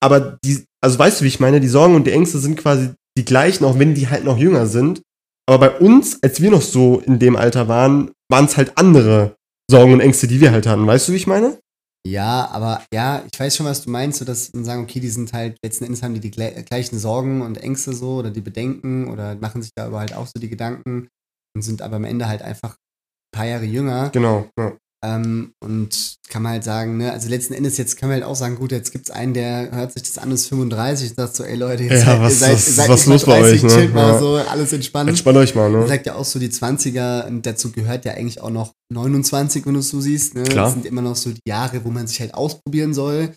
Aber 0.03 0.39
die, 0.45 0.65
also 0.83 0.99
weißt 0.99 1.21
du, 1.21 1.25
wie 1.25 1.29
ich 1.29 1.41
meine, 1.41 1.61
die 1.61 1.69
Sorgen 1.69 1.95
und 1.95 2.07
die 2.07 2.13
Ängste 2.13 2.39
sind 2.39 2.57
quasi 2.57 2.91
die 3.19 3.25
gleichen, 3.25 3.65
auch 3.65 3.79
wenn 3.79 3.95
die 3.95 4.09
halt 4.09 4.25
noch 4.25 4.39
jünger 4.39 4.67
sind. 4.67 5.03
Aber 5.49 5.59
bei 5.71 5.79
uns, 5.79 6.23
als 6.23 6.41
wir 6.41 6.51
noch 6.51 6.63
so 6.63 7.01
in 7.01 7.19
dem 7.19 7.37
Alter 7.37 7.69
waren, 7.69 8.13
waren 8.31 8.45
es 8.45 8.57
halt 8.57 8.79
andere 8.79 9.37
Sorgen 9.71 9.93
und 9.93 10.01
Ängste, 10.01 10.27
die 10.29 10.41
wir 10.41 10.53
halt 10.53 10.67
hatten. 10.67 10.87
Weißt 10.87 11.09
du, 11.09 11.13
wie 11.13 11.17
ich 11.17 11.27
meine? 11.27 11.59
Ja, 12.07 12.49
aber 12.51 12.83
ja, 12.95 13.23
ich 13.31 13.39
weiß 13.39 13.57
schon, 13.57 13.67
was 13.67 13.83
du 13.85 13.91
meinst, 13.91 14.21
so 14.21 14.25
dass 14.25 14.53
man 14.55 14.65
sagen, 14.65 14.83
okay, 14.85 15.01
die 15.01 15.11
sind 15.11 15.33
halt, 15.35 15.59
letzten 15.63 15.85
Endes 15.85 16.03
haben 16.03 16.15
die 16.15 16.21
die 16.21 16.33
gle- 16.33 16.63
gleichen 16.63 16.99
Sorgen 16.99 17.43
und 17.43 17.59
Ängste 17.59 17.93
so 17.93 18.17
oder 18.17 18.31
die 18.31 18.41
Bedenken 18.41 19.09
oder 19.11 19.35
machen 19.35 19.61
sich 19.61 19.73
da 19.75 19.87
aber 19.87 19.99
halt 19.99 20.15
auch 20.15 20.27
so 20.27 20.41
die 20.41 20.49
Gedanken 20.49 21.09
und 21.55 21.63
sind 21.63 21.83
aber 21.83 21.97
am 21.97 22.05
Ende 22.05 22.27
halt 22.27 22.41
einfach 22.41 22.71
ein 22.71 23.37
paar 23.37 23.47
Jahre 23.47 23.65
jünger. 23.65 24.09
Genau. 24.11 24.49
Ja. 24.59 24.73
Ähm, 25.03 25.55
und 25.65 26.17
kann 26.29 26.43
man 26.43 26.53
halt 26.53 26.65
sagen, 26.65 26.99
ne, 26.99 27.11
also 27.11 27.31
letzten 27.31 27.55
Endes 27.55 27.79
jetzt 27.79 27.97
kann 27.97 28.11
man 28.11 28.17
halt 28.17 28.25
auch 28.25 28.37
sagen, 28.37 28.57
gut, 28.57 28.71
jetzt 28.71 28.93
gibt's 28.93 29.11
einen, 29.11 29.33
der 29.33 29.71
hört 29.73 29.93
sich 29.95 30.03
das 30.03 30.19
an, 30.19 30.31
ist 30.31 30.49
35 30.49 31.11
und 31.11 31.17
sagt 31.17 31.37
so, 31.37 31.45
ey 31.45 31.57
Leute, 31.57 31.85
jetzt 31.85 32.05
Ja, 32.05 32.17
seid, 32.17 32.21
was- 32.21 32.39
seid, 32.39 32.53
was- 32.53 32.77
seid 32.77 32.89
was 32.91 33.07
los 33.07 33.25
bei 33.25 33.41
30, 33.41 33.65
euch, 33.65 33.71
ne? 33.71 33.79
chillt 33.81 33.95
mal 33.95 34.13
Ja. 34.13 34.19
so, 34.19 34.37
alles 34.37 34.73
entspannt. 34.75 35.09
Entspannt 35.09 35.39
euch 35.39 35.55
mal, 35.55 35.71
ne? 35.71 35.89
sagt 35.89 36.05
ja 36.05 36.17
auch 36.17 36.25
so 36.27 36.39
die 36.39 36.51
20er, 36.51 37.27
und 37.27 37.47
dazu 37.47 37.73
gehört 37.73 38.05
ja 38.05 38.13
eigentlich 38.13 38.43
auch 38.43 38.51
noch 38.51 38.73
29, 38.93 39.65
wenn 39.65 39.73
du 39.73 39.81
es 39.81 39.89
so 39.89 40.03
siehst. 40.03 40.35
Ne? 40.35 40.43
Klar. 40.43 40.67
Das 40.67 40.75
sind 40.75 40.85
immer 40.85 41.01
noch 41.01 41.17
so 41.17 41.31
die 41.31 41.41
Jahre, 41.49 41.83
wo 41.85 41.91
man 41.91 42.07
sich 42.07 42.21
halt 42.21 42.35
ausprobieren 42.35 42.93
soll. 42.93 43.31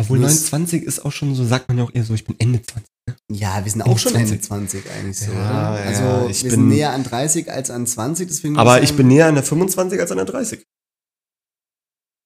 Obwohl 0.00 0.20
das- 0.20 0.30
29 0.50 0.82
ist 0.84 1.04
auch 1.04 1.12
schon 1.12 1.34
so, 1.34 1.44
sagt 1.44 1.68
man 1.68 1.76
ja 1.76 1.84
auch 1.84 1.90
eher 1.92 2.04
so, 2.04 2.14
ich 2.14 2.24
bin 2.24 2.36
Ende 2.38 2.62
20. 2.62 2.86
Ja, 3.30 3.62
wir 3.62 3.70
sind 3.70 3.82
auch 3.82 3.98
schon 3.98 4.12
20. 4.12 4.30
Ende 4.36 4.40
20 4.46 4.84
eigentlich 4.90 5.18
so, 5.18 5.32
Ja, 5.32 5.78
ja, 5.78 5.84
Also 5.84 6.28
ich 6.30 6.44
wir 6.44 6.50
bin- 6.52 6.60
sind 6.60 6.68
näher 6.68 6.92
an 6.92 7.04
30 7.04 7.50
als 7.52 7.68
an 7.70 7.86
20, 7.86 8.26
deswegen 8.28 8.56
Aber 8.56 8.78
ich 8.82 8.90
ich 8.90 8.96
bin 8.96 9.08
näher 9.08 9.26
an 9.26 9.34
der 9.34 9.44
25 9.44 10.00
als 10.00 10.10
an 10.10 10.16
der 10.16 10.26
30. 10.26 10.62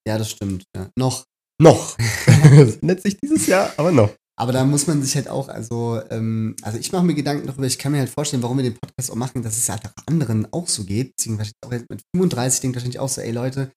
Ja, 0.07 0.17
das 0.17 0.29
stimmt. 0.31 0.63
Ja. 0.75 0.89
Noch. 0.97 1.25
Noch. 1.61 1.97
Nennt 2.81 3.01
sich 3.01 3.17
dieses 3.17 3.47
Jahr, 3.47 3.71
aber 3.77 3.91
noch. 3.91 4.11
Aber 4.37 4.51
da 4.51 4.65
muss 4.65 4.85
man 4.87 5.01
sich 5.01 5.15
halt 5.15 5.29
auch, 5.29 5.47
also, 5.47 6.01
ähm, 6.09 6.55
also 6.61 6.77
ich 6.77 6.91
mache 6.91 7.05
mir 7.05 7.13
Gedanken 7.13 7.47
darüber, 7.47 7.65
ich 7.65 7.79
kann 7.79 7.93
mir 7.93 7.99
halt 7.99 8.09
vorstellen, 8.09 8.43
warum 8.43 8.57
wir 8.57 8.63
den 8.65 8.75
Podcast 8.77 9.09
auch 9.09 9.15
machen, 9.15 9.41
dass 9.41 9.57
es 9.57 9.69
halt 9.69 9.85
auch 9.85 9.91
anderen 10.07 10.45
auch 10.51 10.67
so 10.67 10.83
geht. 10.83 11.13
Deswegen 11.17 11.37
wahrscheinlich 11.37 11.55
auch 11.65 11.71
jetzt 11.71 11.89
mit 11.89 12.01
35 12.15 12.59
denkt 12.59 12.75
wahrscheinlich 12.75 12.99
auch 12.99 13.07
so, 13.07 13.21
ey 13.21 13.31
Leute, 13.31 13.71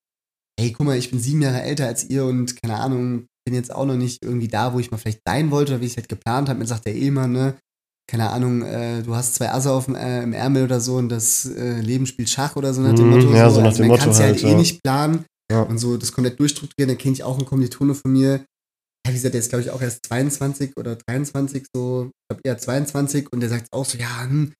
ey, 0.58 0.72
guck 0.72 0.86
mal, 0.86 0.96
ich 0.98 1.10
bin 1.12 1.20
sieben 1.20 1.42
Jahre 1.42 1.62
älter 1.62 1.86
als 1.86 2.04
ihr 2.10 2.24
und 2.24 2.60
keine 2.60 2.74
Ahnung, 2.80 3.26
bin 3.46 3.54
jetzt 3.54 3.72
auch 3.72 3.86
noch 3.86 3.94
nicht 3.96 4.18
irgendwie 4.24 4.48
da, 4.48 4.74
wo 4.74 4.80
ich 4.80 4.90
mal 4.90 4.96
vielleicht 4.98 5.20
sein 5.24 5.52
wollte 5.52 5.72
oder 5.74 5.80
wie 5.80 5.86
ich 5.86 5.92
es 5.92 5.96
halt 5.96 6.08
geplant 6.08 6.48
habe. 6.48 6.58
Mir 6.58 6.66
sagt 6.66 6.86
der 6.86 6.94
Ehemann, 6.96 7.30
ne, 7.30 7.54
keine 8.10 8.28
Ahnung, 8.30 8.62
äh, 8.62 9.02
du 9.04 9.14
hast 9.14 9.36
zwei 9.36 9.50
Asse 9.52 9.70
auf 9.70 9.84
dem, 9.84 9.94
äh, 9.94 10.24
im 10.24 10.32
Ärmel 10.32 10.64
oder 10.64 10.80
so 10.80 10.96
und 10.96 11.08
das 11.08 11.46
äh, 11.46 11.80
Leben 11.80 12.06
spielt 12.06 12.30
Schach 12.30 12.56
oder 12.56 12.74
so 12.74 12.80
nach 12.82 12.94
dem 12.96 13.06
Mhm, 13.10 13.10
Motto. 13.14 13.32
ja, 13.32 13.48
so 13.48 13.60
nach 13.60 13.66
also 13.66 13.76
dem 13.78 13.82
man 13.82 13.88
Motto 13.90 14.04
kann's 14.06 14.18
ja 14.18 14.24
halt 14.24 14.34
halt, 14.36 14.44
eh 14.44 14.50
ja. 14.50 14.56
nicht 14.56 14.82
planen 14.82 15.24
Ja. 15.50 15.62
und 15.62 15.78
so 15.78 15.96
das 15.96 16.12
komplett 16.12 16.38
durchstrukturieren. 16.38 16.94
Da 16.94 17.00
kenne 17.00 17.14
ich 17.14 17.22
auch 17.22 17.36
einen 17.38 17.46
Kommilitone 17.46 17.94
von 17.94 18.12
mir, 18.12 18.44
ja, 19.06 19.12
wie 19.12 19.14
gesagt, 19.14 19.34
der 19.34 19.40
ist, 19.40 19.48
glaube 19.48 19.62
ich, 19.62 19.70
auch 19.70 19.80
erst 19.80 20.04
22 20.06 20.76
oder 20.76 20.96
23, 20.96 21.64
so, 21.74 22.10
ich 22.10 22.28
glaube 22.28 22.42
eher 22.44 22.58
22 22.58 23.32
und 23.32 23.40
der 23.40 23.48
sagt 23.48 23.72
auch 23.72 23.84
so, 23.84 23.96
ja, 23.98 24.24
hm, 24.24 24.52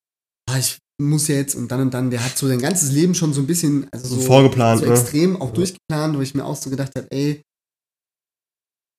ah, 0.49 0.59
ich 0.59 0.79
muss 1.01 1.29
ja 1.29 1.37
jetzt 1.37 1.55
und 1.55 1.71
dann 1.71 1.81
und 1.83 1.95
dann, 1.95 2.11
der 2.11 2.25
hat 2.25 2.37
so 2.39 2.49
sein 2.49 2.59
ganzes 2.61 2.91
Leben 2.93 3.15
schon 3.15 3.33
so 3.35 3.41
ein 3.43 3.47
bisschen, 3.47 3.87
also 3.93 4.09
So 4.09 4.21
so, 4.21 4.27
vorgeplant, 4.27 4.81
so 4.81 4.87
ne? 4.87 4.93
extrem 4.93 5.37
auch 5.41 5.49
Ja. 5.49 5.55
durchgeplant, 5.55 6.17
wo 6.17 6.21
ich 6.23 6.35
mir 6.35 6.45
auch 6.45 6.57
so 6.57 6.71
gedacht 6.71 6.93
habe, 6.97 7.07
ey, 7.11 7.43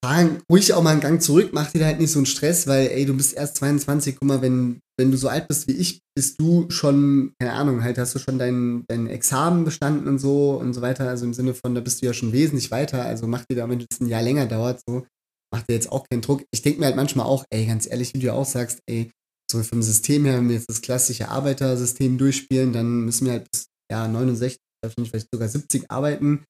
fahr 0.05 0.29
ruhig 0.49 0.73
auch 0.73 0.81
mal 0.83 0.91
einen 0.91 1.01
Gang 1.01 1.21
zurück, 1.21 1.49
mach 1.51 1.71
dir 1.71 1.79
da 1.79 1.85
halt 1.87 1.99
nicht 1.99 2.11
so 2.11 2.19
einen 2.19 2.25
Stress, 2.25 2.67
weil, 2.67 2.87
ey, 2.87 3.05
du 3.05 3.15
bist 3.17 3.33
erst 3.33 3.57
22, 3.57 4.15
guck 4.15 4.27
mal, 4.27 4.41
wenn, 4.41 4.79
wenn 4.99 5.11
du 5.11 5.17
so 5.17 5.29
alt 5.29 5.47
bist 5.47 5.67
wie 5.67 5.77
ich, 5.77 6.01
bist 6.13 6.39
du 6.41 6.69
schon, 6.69 7.33
keine 7.39 7.53
Ahnung, 7.53 7.83
halt 7.83 7.97
hast 7.97 8.15
du 8.15 8.19
schon 8.19 8.37
dein, 8.37 8.83
dein 8.87 9.07
Examen 9.07 9.63
bestanden 9.63 10.07
und 10.07 10.19
so 10.19 10.59
und 10.59 10.73
so 10.73 10.81
weiter, 10.81 11.07
also 11.07 11.25
im 11.25 11.33
Sinne 11.33 11.53
von, 11.53 11.73
da 11.73 11.81
bist 11.81 12.01
du 12.01 12.05
ja 12.05 12.13
schon 12.13 12.33
wesentlich 12.33 12.69
weiter, 12.69 13.03
also 13.03 13.25
mach 13.25 13.45
dir 13.45 13.55
da, 13.55 13.69
wenn 13.69 13.85
es 13.89 14.01
ein 14.01 14.07
Jahr 14.07 14.21
länger 14.21 14.45
dauert, 14.45 14.81
so, 14.85 15.07
mach 15.53 15.63
dir 15.63 15.73
jetzt 15.73 15.91
auch 15.91 16.05
keinen 16.09 16.21
Druck. 16.21 16.43
Ich 16.51 16.61
denke 16.61 16.81
mir 16.81 16.87
halt 16.87 16.97
manchmal 16.97 17.25
auch, 17.25 17.45
ey, 17.49 17.65
ganz 17.65 17.89
ehrlich, 17.89 18.13
wie 18.13 18.19
du 18.19 18.33
auch 18.33 18.45
sagst, 18.45 18.81
ey, 18.87 19.09
so 19.49 19.63
vom 19.63 19.81
System 19.81 20.25
her, 20.25 20.37
wenn 20.37 20.49
wir 20.49 20.55
jetzt 20.55 20.69
das 20.69 20.81
klassische 20.81 21.29
Arbeitersystem 21.29 22.17
durchspielen, 22.17 22.73
dann 22.73 23.05
müssen 23.05 23.25
wir 23.25 23.33
halt 23.33 23.49
bis 23.51 23.67
ja, 23.91 24.07
69, 24.07 24.59
wahrscheinlich 24.83 25.09
vielleicht 25.09 25.29
sogar 25.33 25.47
70 25.47 25.89
arbeiten. 25.89 26.43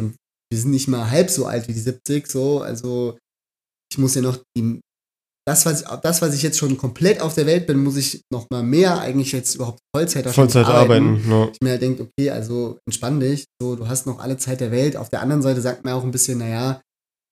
Und 0.00 0.16
wir 0.50 0.58
sind 0.58 0.72
nicht 0.72 0.88
mal 0.88 1.10
halb 1.10 1.30
so 1.30 1.46
alt 1.46 1.68
wie 1.68 1.72
die 1.72 1.80
70, 1.80 2.26
so. 2.26 2.60
Also 2.60 3.16
ich 3.90 3.98
muss 3.98 4.14
ja 4.14 4.22
noch 4.22 4.42
die, 4.56 4.80
das, 5.46 5.66
was 5.66 5.82
ich, 5.82 5.88
das, 6.02 6.22
was 6.22 6.34
ich 6.34 6.42
jetzt 6.42 6.58
schon 6.58 6.76
komplett 6.76 7.20
auf 7.20 7.34
der 7.34 7.46
Welt 7.46 7.66
bin, 7.66 7.82
muss 7.82 7.96
ich 7.96 8.22
noch 8.32 8.48
mal 8.50 8.62
mehr 8.62 9.00
eigentlich 9.00 9.32
jetzt 9.32 9.56
überhaupt 9.56 9.80
Vollzeit 9.94 10.28
Vollzeit 10.28 10.66
arbeiten. 10.66 11.28
ne? 11.28 11.50
ich 11.52 11.58
mir 11.62 11.70
halt 11.70 11.82
denke, 11.82 12.04
okay, 12.04 12.30
also 12.30 12.78
entspann 12.86 13.18
dich, 13.18 13.46
so, 13.60 13.74
du 13.74 13.88
hast 13.88 14.06
noch 14.06 14.20
alle 14.20 14.36
Zeit 14.36 14.60
der 14.60 14.70
Welt. 14.70 14.96
Auf 14.96 15.08
der 15.08 15.20
anderen 15.20 15.42
Seite 15.42 15.60
sagt 15.60 15.84
man 15.84 15.94
auch 15.94 16.04
ein 16.04 16.12
bisschen, 16.12 16.38
naja, 16.38 16.80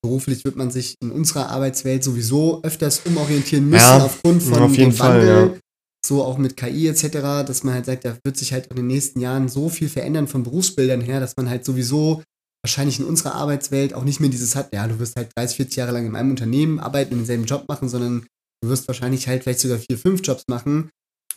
beruflich 0.02 0.44
wird 0.44 0.56
man 0.56 0.70
sich 0.70 0.96
in 1.02 1.12
unserer 1.12 1.50
Arbeitswelt 1.50 2.02
sowieso 2.02 2.62
öfters 2.62 3.02
umorientieren 3.04 3.68
müssen 3.68 3.84
Ja, 3.84 4.04
aufgrund 4.04 4.42
von 4.42 4.62
auf 4.62 4.76
jeden 4.76 4.90
dem 4.90 4.96
Fall, 4.96 5.20
Wandel, 5.20 5.60
so 6.04 6.24
auch 6.24 6.38
mit 6.38 6.56
KI 6.56 6.88
etc., 6.88 7.46
dass 7.46 7.62
man 7.62 7.74
halt 7.74 7.86
sagt, 7.86 8.04
da 8.04 8.16
wird 8.24 8.36
sich 8.36 8.52
halt 8.52 8.66
in 8.68 8.76
den 8.76 8.86
nächsten 8.86 9.20
Jahren 9.20 9.48
so 9.48 9.68
viel 9.68 9.88
verändern 9.88 10.26
von 10.26 10.42
Berufsbildern 10.42 11.00
her, 11.00 11.20
dass 11.20 11.36
man 11.36 11.48
halt 11.48 11.64
sowieso 11.64 12.22
wahrscheinlich 12.64 12.98
in 12.98 13.06
unserer 13.06 13.34
Arbeitswelt 13.34 13.94
auch 13.94 14.04
nicht 14.04 14.20
mehr 14.20 14.30
dieses 14.30 14.54
hat, 14.56 14.72
ja, 14.74 14.86
du 14.86 14.98
wirst 14.98 15.16
halt 15.16 15.30
30, 15.36 15.56
40 15.56 15.76
Jahre 15.76 15.92
lang 15.92 16.06
in 16.06 16.16
einem 16.16 16.30
Unternehmen 16.30 16.78
arbeiten 16.78 17.16
denselben 17.16 17.44
Job 17.44 17.64
machen, 17.68 17.88
sondern 17.88 18.26
du 18.62 18.68
wirst 18.68 18.86
wahrscheinlich 18.88 19.28
halt 19.28 19.42
vielleicht 19.42 19.60
sogar 19.60 19.78
vier, 19.78 19.98
fünf 19.98 20.20
Jobs 20.22 20.44
machen, 20.48 20.90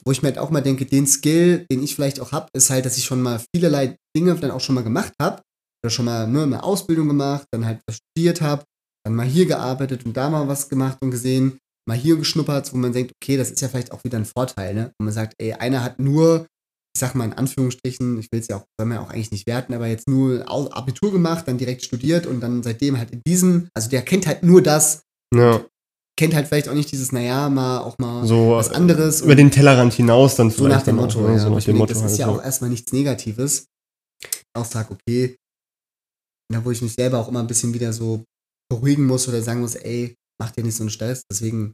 wo 0.05 0.11
ich 0.11 0.21
mir 0.21 0.29
halt 0.29 0.37
auch 0.37 0.49
mal 0.49 0.61
denke, 0.61 0.85
den 0.85 1.07
Skill, 1.07 1.65
den 1.71 1.83
ich 1.83 1.95
vielleicht 1.95 2.19
auch 2.19 2.31
habe, 2.31 2.47
ist 2.53 2.69
halt, 2.69 2.85
dass 2.85 2.97
ich 2.97 3.05
schon 3.05 3.21
mal 3.21 3.41
vielerlei 3.55 3.95
Dinge 4.15 4.35
dann 4.35 4.51
auch 4.51 4.59
schon 4.59 4.75
mal 4.75 4.83
gemacht 4.83 5.13
habe. 5.21 5.41
Oder 5.83 5.89
schon 5.89 6.05
mal 6.05 6.27
nur 6.27 6.43
eine 6.43 6.63
Ausbildung 6.63 7.07
gemacht, 7.09 7.45
dann 7.51 7.65
halt 7.65 7.81
was 7.87 7.97
studiert 7.97 8.41
habe, 8.41 8.63
dann 9.05 9.15
mal 9.15 9.25
hier 9.25 9.45
gearbeitet 9.45 10.05
und 10.05 10.15
da 10.15 10.29
mal 10.29 10.47
was 10.47 10.69
gemacht 10.69 10.97
und 11.01 11.11
gesehen, 11.11 11.59
mal 11.87 11.97
hier 11.97 12.15
geschnuppert, 12.15 12.71
wo 12.73 12.77
man 12.77 12.93
denkt, 12.93 13.11
okay, 13.21 13.35
das 13.35 13.51
ist 13.51 13.61
ja 13.61 13.67
vielleicht 13.67 13.91
auch 13.91 14.03
wieder 14.05 14.17
ein 14.17 14.25
Vorteil, 14.25 14.73
ne? 14.73 14.91
Wo 14.97 15.03
man 15.03 15.13
sagt, 15.13 15.33
ey, 15.39 15.53
einer 15.53 15.83
hat 15.83 15.99
nur, 15.99 16.47
ich 16.95 16.99
sag 16.99 17.15
mal 17.15 17.25
in 17.25 17.33
Anführungsstrichen, 17.33 18.19
ich 18.19 18.27
will 18.31 18.39
es 18.39 18.47
ja 18.47 18.57
auch, 18.57 18.65
soll 18.79 18.87
man 18.87 18.97
ja 18.97 19.03
auch 19.03 19.09
eigentlich 19.09 19.31
nicht 19.31 19.47
werten, 19.47 19.73
aber 19.73 19.87
jetzt 19.87 20.07
nur 20.07 20.47
Abitur 20.47 21.11
gemacht, 21.11 21.47
dann 21.47 21.57
direkt 21.57 21.83
studiert 21.83 22.27
und 22.27 22.39
dann 22.39 22.61
seitdem 22.61 22.97
halt 22.97 23.11
in 23.11 23.21
diesem, 23.25 23.67
also 23.73 23.89
der 23.89 24.03
kennt 24.03 24.27
halt 24.27 24.43
nur 24.43 24.61
das, 24.61 25.01
Ja, 25.33 25.65
kennt 26.15 26.35
halt 26.35 26.47
vielleicht 26.47 26.69
auch 26.69 26.75
nicht 26.75 26.91
dieses, 26.91 27.11
naja, 27.11 27.49
mal 27.49 27.79
auch 27.79 27.97
mal 27.97 28.27
so 28.27 28.51
was 28.51 28.69
anderes. 28.69 29.21
über 29.21 29.35
den 29.35 29.49
Tellerrand 29.49 29.93
hinaus 29.93 30.35
dann 30.35 30.51
So 30.51 30.63
nach 30.67 30.69
vielleicht 30.69 30.87
dem 30.87 30.97
Motto, 30.97 31.19
auch, 31.19 31.29
ne? 31.29 31.33
ja. 31.33 31.39
So 31.39 31.49
nach 31.49 31.55
mir 31.55 31.61
dem 31.61 31.77
Motto 31.77 31.93
das 31.93 32.11
ist 32.11 32.17
ja 32.19 32.27
halt, 32.27 32.39
auch 32.39 32.43
erstmal 32.43 32.69
nichts 32.69 32.93
Negatives. 32.93 33.65
Auch 34.55 34.65
sag, 34.65 34.91
okay, 34.91 35.35
da 36.53 36.63
wo 36.63 36.69
ich 36.69 36.81
mich 36.83 36.93
selber 36.93 37.17
auch 37.17 37.27
immer 37.27 37.39
ein 37.39 37.47
bisschen 37.47 37.73
wieder 37.73 37.91
so 37.91 38.23
beruhigen 38.71 39.07
muss 39.07 39.27
oder 39.27 39.41
sagen 39.41 39.61
muss, 39.61 39.73
ey, 39.75 40.15
mach 40.39 40.51
dir 40.51 40.63
nicht 40.63 40.75
so 40.75 40.83
einen 40.83 40.91
Stress. 40.91 41.23
Deswegen 41.31 41.73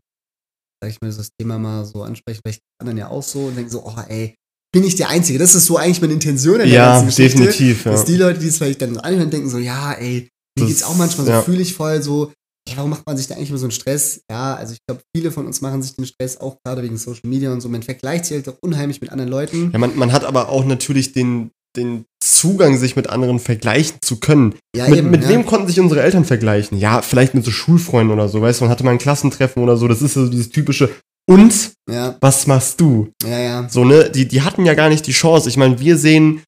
sag 0.82 0.91
ich 0.91 1.01
mal, 1.01 1.12
das 1.12 1.29
Thema 1.38 1.60
mal 1.60 1.84
so 1.84 2.03
ansprechen, 2.03 2.39
vielleicht 2.45 2.62
anderen 2.82 2.97
ja 2.97 3.10
auch 3.10 3.23
so 3.23 3.47
und 3.47 3.55
denken 3.58 3.69
so, 3.71 3.86
oh 3.86 3.95
ey, 4.08 4.36
bin 4.71 4.84
ich 4.84 4.95
der 4.95 5.10
Einzige. 5.10 5.39
Das 5.39 5.55
ist 5.55 5.65
so 5.65 5.77
eigentlich 5.77 6.01
meine 6.01 6.13
Intention 6.13 6.55
in 6.55 6.60
der 6.62 6.67
Ja, 6.67 6.91
ganzen 7.01 7.08
Geschichte. 7.08 7.38
definitiv, 7.43 7.86
ja. 7.86 7.91
Dass 7.91 8.05
die 8.05 8.15
Leute, 8.17 8.39
die 8.39 8.47
es 8.47 8.58
vielleicht 8.58 8.82
dann 8.82 8.97
anhören, 8.97 9.29
denken 9.29 9.49
so, 9.49 9.58
ja, 9.58 9.93
ey, 9.93 10.21
mir 10.21 10.27
Das- 10.58 10.67
geht's 10.67 10.84
auch 10.84 10.95
manchmal 10.95 11.25
so, 11.25 11.32
ja. 11.32 11.41
fühle 11.41 11.62
ich 11.62 11.73
voll 11.73 12.01
so, 12.03 12.32
ey, 12.69 12.77
warum 12.77 12.91
macht 12.91 13.05
man 13.08 13.17
sich 13.17 13.27
da 13.27 13.36
eigentlich 13.36 13.49
immer 13.49 13.58
so 13.60 13.65
einen 13.65 13.71
Stress? 13.71 14.21
Ja, 14.29 14.55
also 14.55 14.73
ich 14.73 14.79
glaube, 14.88 15.01
viele 15.15 15.32
von 15.32 15.45
uns 15.47 15.62
machen 15.62 15.82
sich 15.82 15.95
den 15.95 16.05
Stress 16.05 16.38
auch 16.38 16.58
gerade 16.63 16.84
wegen 16.84 16.97
Social 16.97 17.27
Media 17.27 17.51
und 17.51 17.62
so. 17.62 17.69
Man 17.69 17.82
vergleicht 17.84 18.25
sich 18.25 18.36
halt 18.38 18.49
auch 18.49 18.58
unheimlich 18.62 19.01
mit 19.01 19.12
anderen 19.12 19.32
Leuten. 19.32 19.71
Ja, 19.73 19.79
man, 19.79 19.95
man 19.97 20.12
hat 20.12 20.23
aber 20.23 20.49
auch 20.49 20.65
natürlich 20.65 21.13
den, 21.13 21.49
den 21.75 22.05
Zugang, 22.23 22.77
sich 22.77 22.95
mit 22.95 23.10
anderen 23.10 23.39
vergleichen 23.39 23.97
zu 24.01 24.17
können. 24.17 24.55
Ja, 24.75 24.88
mit 24.88 24.99
eben, 24.99 25.10
mit 25.10 25.23
ja. 25.23 25.29
wem 25.29 25.45
konnten 25.45 25.67
sich 25.67 25.79
unsere 25.79 26.01
Eltern 26.01 26.25
vergleichen? 26.25 26.77
Ja, 26.77 27.01
vielleicht 27.01 27.34
mit 27.34 27.43
so 27.43 27.51
Schulfreunden 27.51 28.13
oder 28.13 28.29
so, 28.29 28.41
weißt 28.41 28.60
du, 28.62 28.65
man 28.65 28.71
hatte 28.71 28.84
mal 28.84 28.91
ein 28.91 28.97
Klassentreffen 28.97 29.62
oder 29.63 29.75
so, 29.77 29.88
das 29.88 30.01
ist 30.01 30.13
so 30.13 30.29
dieses 30.29 30.49
typische 30.49 30.89
und 31.30 31.74
Ja, 31.89 32.18
was 32.22 32.48
machst 32.48 32.82
du? 32.82 33.10
ja, 33.24 33.39
ja. 33.39 33.70
So, 33.70 33.86
ne, 33.86 34.10
die, 34.10 34.28
die 34.28 34.42
hatten 34.42 34.65
ja 34.65 34.74
gar 34.74 34.89
nicht 34.89 35.06
die 35.06 35.12
Chance. 35.12 35.48
Ich 35.48 35.58
meine, 35.58 35.80
wir 35.80 35.98
sehen 35.98 36.42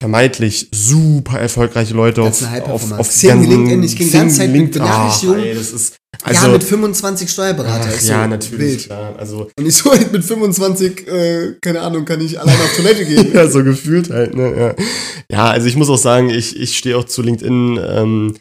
vermeintlich 0.00 0.68
super 0.72 1.40
erfolgreiche 1.40 1.94
Leute 1.94 2.22
auf, 2.22 2.42
auf, 2.68 2.92
auf 2.92 3.08
Xing, 3.08 3.42
LinkedIn, 3.48 3.82
ich 3.82 3.96
die 3.96 4.10
ganze 4.10 4.38
Zeit 4.38 4.50
mit. 4.50 4.72
Benachrichtigungen. 4.72 5.58
Also, 6.22 6.46
ja, 6.46 6.52
mit 6.52 6.64
25 6.64 7.30
Steuerberater. 7.30 7.88
ach, 7.92 8.00
so 8.00 8.12
ja, 8.12 8.26
natürlich. 8.26 8.90
Also, 8.90 9.50
Und 9.58 9.66
ich 9.66 9.74
so 9.74 9.90
mit 10.12 10.24
25, 10.24 11.08
äh, 11.08 11.54
keine 11.60 11.80
Ahnung, 11.80 12.04
kann 12.04 12.20
ich 12.20 12.38
alleine 12.38 12.58
auf 12.58 12.76
Toilette 12.76 13.04
gehen. 13.04 13.32
ja, 13.34 13.48
so 13.48 13.64
gefühlt 13.64 14.10
halt, 14.10 14.34
ne, 14.34 14.56
ja. 14.56 14.84
Ja, 15.30 15.50
also 15.50 15.66
ich 15.66 15.76
muss 15.76 15.90
auch 15.90 15.98
sagen, 15.98 16.30
ich, 16.30 16.56
ich 16.56 16.78
stehe 16.78 16.96
auch 16.96 17.04
zu 17.04 17.22
LinkedIn, 17.22 17.80
ähm, 17.82 18.36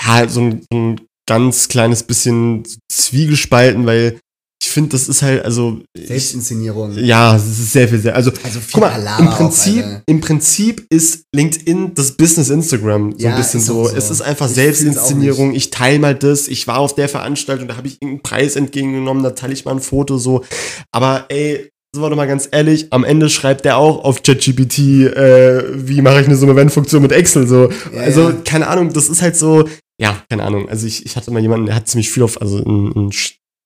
ja, 0.00 0.28
so 0.28 0.40
ein, 0.40 0.62
so 0.70 0.78
ein 0.78 1.00
ganz 1.28 1.68
kleines 1.68 2.02
bisschen 2.02 2.64
zwiegespalten, 2.90 3.86
weil 3.86 4.18
ich 4.60 4.70
finde, 4.70 4.90
das 4.90 5.08
ist 5.08 5.22
halt, 5.22 5.44
also, 5.44 5.80
ich, 5.94 6.08
Selbstinszenierung. 6.08 6.92
ja, 6.98 7.36
es 7.36 7.46
ist 7.46 7.72
sehr 7.72 7.88
viel, 7.88 7.98
sehr, 8.00 8.14
also, 8.16 8.32
Also 8.42 8.60
viel 8.60 8.72
Guck 8.72 8.80
mal, 8.82 8.90
Palaver 8.90 9.22
im 9.22 9.28
auch, 9.28 9.36
Prinzip, 9.36 9.84
Alter. 9.84 10.02
im 10.06 10.20
Prinzip 10.20 10.86
ist 10.90 11.22
LinkedIn 11.34 11.94
das 11.94 12.12
Business 12.12 12.50
Instagram 12.50 13.12
so 13.12 13.18
Ja, 13.18 13.30
ein 13.30 13.36
bisschen 13.36 13.60
so. 13.60 13.82
auch 13.82 13.90
so. 13.90 13.96
Es 13.96 14.10
ist 14.10 14.20
einfach 14.20 14.46
Ich 14.46 14.54
Selbstinszenierung. 14.54 15.54
Ich 15.54 15.70
teile 15.70 15.98
mal 16.00 16.14
das. 16.14 16.48
Ich 16.48 16.66
war 16.66 16.78
auf 16.78 16.94
der 16.94 17.08
Veranstaltung, 17.08 17.68
da 17.68 17.76
habe 17.76 17.86
ich 17.86 17.94
irgendeinen 18.02 18.22
Preis 18.22 18.56
entgegengenommen, 18.56 19.22
da 19.22 19.30
teile 19.30 19.52
ich 19.52 19.64
mal 19.64 19.72
ein 19.72 19.80
Foto 19.80 20.18
so. 20.18 20.44
Aber 20.92 21.26
ey, 21.28 21.70
sind 21.94 22.02
wir 22.02 22.10
doch 22.10 22.16
mal 22.16 22.26
ganz 22.26 22.48
ehrlich, 22.50 22.92
am 22.92 23.04
Ende 23.04 23.30
schreibt 23.30 23.64
der 23.64 23.78
auch 23.78 24.04
auf 24.04 24.22
ChatGPT, 24.22 24.78
äh, 24.78 25.64
wie 25.88 26.02
mache 26.02 26.20
ich 26.20 26.26
eine 26.26 26.36
Summe-Wenn-Funktion 26.36 27.00
mit 27.00 27.12
Excel 27.12 27.46
so. 27.46 27.70
Ja, 27.94 28.00
also, 28.02 28.30
ja. 28.30 28.36
keine 28.44 28.66
Ahnung, 28.66 28.92
das 28.92 29.08
ist 29.08 29.22
halt 29.22 29.36
so, 29.36 29.66
ja, 30.00 30.22
keine 30.28 30.42
Ahnung. 30.42 30.68
Also 30.68 30.86
ich, 30.86 31.06
ich 31.06 31.16
hatte 31.16 31.30
mal 31.30 31.40
jemanden, 31.40 31.66
der 31.66 31.74
hat 31.76 31.88
ziemlich 31.88 32.10
viel 32.10 32.22
auf, 32.22 32.40
also 32.42 32.58
ein, 32.58 32.92
ein 32.94 33.12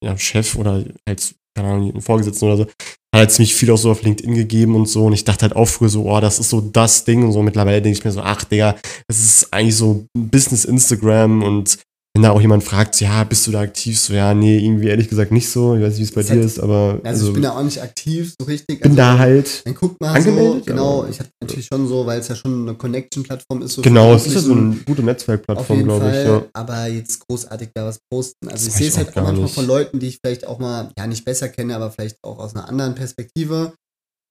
ja, 0.03 0.17
Chef 0.19 0.57
oder 0.57 0.85
halt, 1.07 1.35
keine 1.57 1.69
Ahnung, 1.69 2.01
Vorgesetzten 2.01 2.47
oder 2.47 2.57
so, 2.57 2.63
hat 2.65 2.71
halt 3.15 3.31
ziemlich 3.31 3.55
viel 3.55 3.71
auch 3.71 3.77
so 3.79 3.91
auf 3.91 4.03
LinkedIn 4.03 4.35
gegeben 4.35 4.75
und 4.75 4.87
so. 4.87 5.07
Und 5.07 5.13
ich 5.13 5.25
dachte 5.25 5.43
halt 5.43 5.57
auch 5.57 5.67
früher 5.67 5.89
so, 5.89 6.05
oh, 6.11 6.21
das 6.21 6.39
ist 6.39 6.51
so 6.51 6.61
das 6.61 7.05
Ding 7.05 7.25
und 7.25 7.33
so. 7.33 7.43
Mittlerweile 7.43 7.83
denke 7.83 7.99
ich 7.99 8.05
mir 8.05 8.11
so, 8.11 8.23
ach, 8.23 8.45
Digga, 8.45 8.77
das 9.09 9.19
ist 9.19 9.53
eigentlich 9.53 9.77
so 9.77 10.07
Business 10.15 10.65
Instagram 10.65 11.43
und 11.43 11.79
wenn 12.15 12.23
da 12.25 12.31
auch 12.33 12.41
jemand 12.43 12.63
fragt, 12.63 12.95
so, 12.95 13.07
ja, 13.07 13.25
bist 13.25 13.47
du 13.47 13.53
da 13.53 13.61
aktiv? 13.61 13.99
So, 13.99 14.13
ja, 14.13 14.35
nee, 14.35 14.59
irgendwie 14.63 14.89
ehrlich 14.89 15.09
gesagt 15.09 15.33
nicht 15.33 15.49
so. 15.49 15.75
Ich 15.77 15.83
weiß 15.83 15.93
nicht, 15.93 16.01
wie 16.01 16.03
es 16.05 16.13
bei 16.13 16.21
Das 16.21 16.31
dir 16.31 16.37
hat- 16.41 16.45
ist, 16.45 16.61
aber 16.61 17.01
Also, 17.05 17.29
ich 17.29 17.33
bin 17.33 17.43
da 17.43 17.57
auch 17.57 17.63
nicht 17.63 17.81
aktiv, 17.81 18.35
so 18.39 18.47
richtig. 18.47 18.81
bin 18.81 18.91
also, 18.91 18.97
da 18.97 19.19
halt. 19.19 19.67
Dann 19.67 19.75
guckt 19.75 19.99
mal 19.99 20.15
angemeldet, 20.15 20.65
so, 20.67 20.71
genau, 20.71 21.07
ich 21.09 21.19
hatte 21.21 21.31
natürlich 21.41 21.65
schon 21.73 21.89
so, 21.89 22.05
weil 22.05 22.21
es 22.21 22.29
ja 22.29 22.35
schon 22.37 22.69
eine 22.69 22.77
Connection-Plattform 22.77 23.63
ist. 23.63 23.73
So 23.75 23.83
Genau, 23.83 24.13
es 24.15 24.27
ist 24.27 24.35
ja 24.35 24.41
so 24.41 24.49
Jugendlichen. 24.51 24.77
eine 24.77 24.85
gute 24.85 25.03
Netzwerkplattform, 25.05 25.85
glaube 25.85 26.09
ich. 26.11 26.27
Ja. 26.27 26.45
aber 26.53 26.87
jetzt 26.89 27.27
großartig 27.27 27.71
da 27.75 27.87
was 27.87 27.99
posten. 28.13 28.49
Also 28.49 28.67
Das 28.67 28.67
ich 28.67 28.75
sehe 28.75 28.89
es 28.89 28.99
halt 28.99 29.09
auch 29.17 29.23
manchmal 29.23 29.45
nicht. 29.45 29.55
von 29.55 29.67
Leuten, 29.67 29.99
die 29.99 30.09
ich 30.09 30.19
vielleicht 30.23 30.47
auch 30.47 30.59
mal, 30.59 30.91
ja, 30.99 31.07
nicht 31.07 31.25
besser 31.25 31.49
kenne, 31.49 31.75
aber 31.75 31.91
vielleicht 31.91 32.17
auch 32.23 32.39
aus 32.39 32.55
einer 32.55 32.69
anderen 32.69 32.95
Perspektive. 32.95 33.73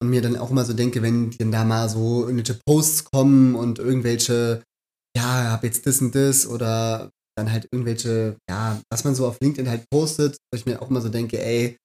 Und 0.03 0.09
mir 0.09 0.21
dann 0.21 0.35
auch 0.35 0.51
immer 0.51 0.65
so 0.65 0.73
denke, 0.73 1.01
wenn 1.01 1.31
denn 1.31 1.51
da 1.51 1.63
mal 1.63 1.89
so 1.89 2.21
irgendwelche 2.27 2.59
Posts 2.65 3.05
kommen 3.05 3.55
und 3.55 3.79
irgendwelche, 3.79 4.61
ja, 5.17 5.51
hab 5.51 5.63
jetzt 5.63 5.85
das 5.87 5.99
und 6.01 6.13
das 6.15 6.47
oder 6.47 7.09
dann 7.41 7.51
halt 7.51 7.67
irgendwelche, 7.71 8.35
ja, 8.49 8.79
was 8.91 9.03
man 9.03 9.15
so 9.15 9.27
auf 9.27 9.37
LinkedIn 9.41 9.69
halt 9.69 9.83
postet, 9.91 10.37
wo 10.51 10.57
ich 10.57 10.65
mir 10.65 10.81
auch 10.81 10.89
immer 10.89 11.01
so 11.01 11.09
denke, 11.09 11.43
ey, 11.43 11.77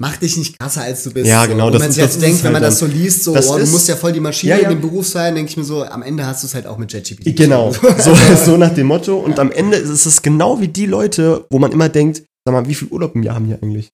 mach 0.00 0.16
dich 0.16 0.36
nicht 0.36 0.58
krasser 0.58 0.82
als 0.82 1.04
du 1.04 1.12
bist. 1.12 1.26
Ja, 1.28 1.42
so. 1.44 1.50
genau, 1.50 1.66
Und 1.66 1.74
das 1.74 1.80
man 1.80 1.88
ist- 1.90 1.94
sich 1.96 2.04
das 2.04 2.10
jetzt 2.14 2.16
ist 2.16 2.22
denkt, 2.22 2.38
es 2.38 2.44
wenn 2.44 2.52
man 2.52 2.62
halt 2.62 2.72
das 2.72 2.78
so 2.78 2.86
liest, 2.86 3.24
so, 3.24 3.34
Das 3.34 3.48
oh, 3.48 3.58
du 3.58 3.66
musst 3.66 3.88
ja 3.88 3.96
voll 3.96 4.12
die 4.12 4.20
Maschine 4.20 4.50
Ja, 4.54 4.58
ja. 4.58 4.64
in 4.70 4.70
dem 4.70 4.80
Beruf 4.80 5.06
sein, 5.06 5.34
denke 5.34 5.50
ich 5.50 5.56
mir 5.56 5.64
so, 5.64 5.84
am 5.84 6.02
Ende 6.02 6.26
hast 6.26 6.42
du 6.42 6.46
es 6.46 6.54
halt 6.54 6.66
auch 6.66 6.78
mit 6.78 6.92
JetGPT. 6.92 7.36
Genau, 7.36 7.72
so, 7.72 8.14
so 8.44 8.56
nach 8.56 8.74
dem 8.74 8.86
Motto. 8.86 9.18
Und 9.18 9.38
am 9.38 9.52
Ende 9.52 9.76
ist 9.76 10.06
es 10.06 10.22
genau 10.22 10.60
wie 10.60 10.68
die 10.68 10.86
Leute, 10.86 11.44
wo 11.50 11.58
man 11.58 11.70
immer 11.72 11.88
denkt, 11.88 12.22
sag 12.44 12.52
mal, 12.52 12.66
wie 12.66 12.74
viel 12.74 12.88
Urlaub 12.88 13.14
im 13.14 13.22
Jahr 13.22 13.36
haben 13.36 13.46
die 13.46 13.54
eigentlich? 13.54 13.90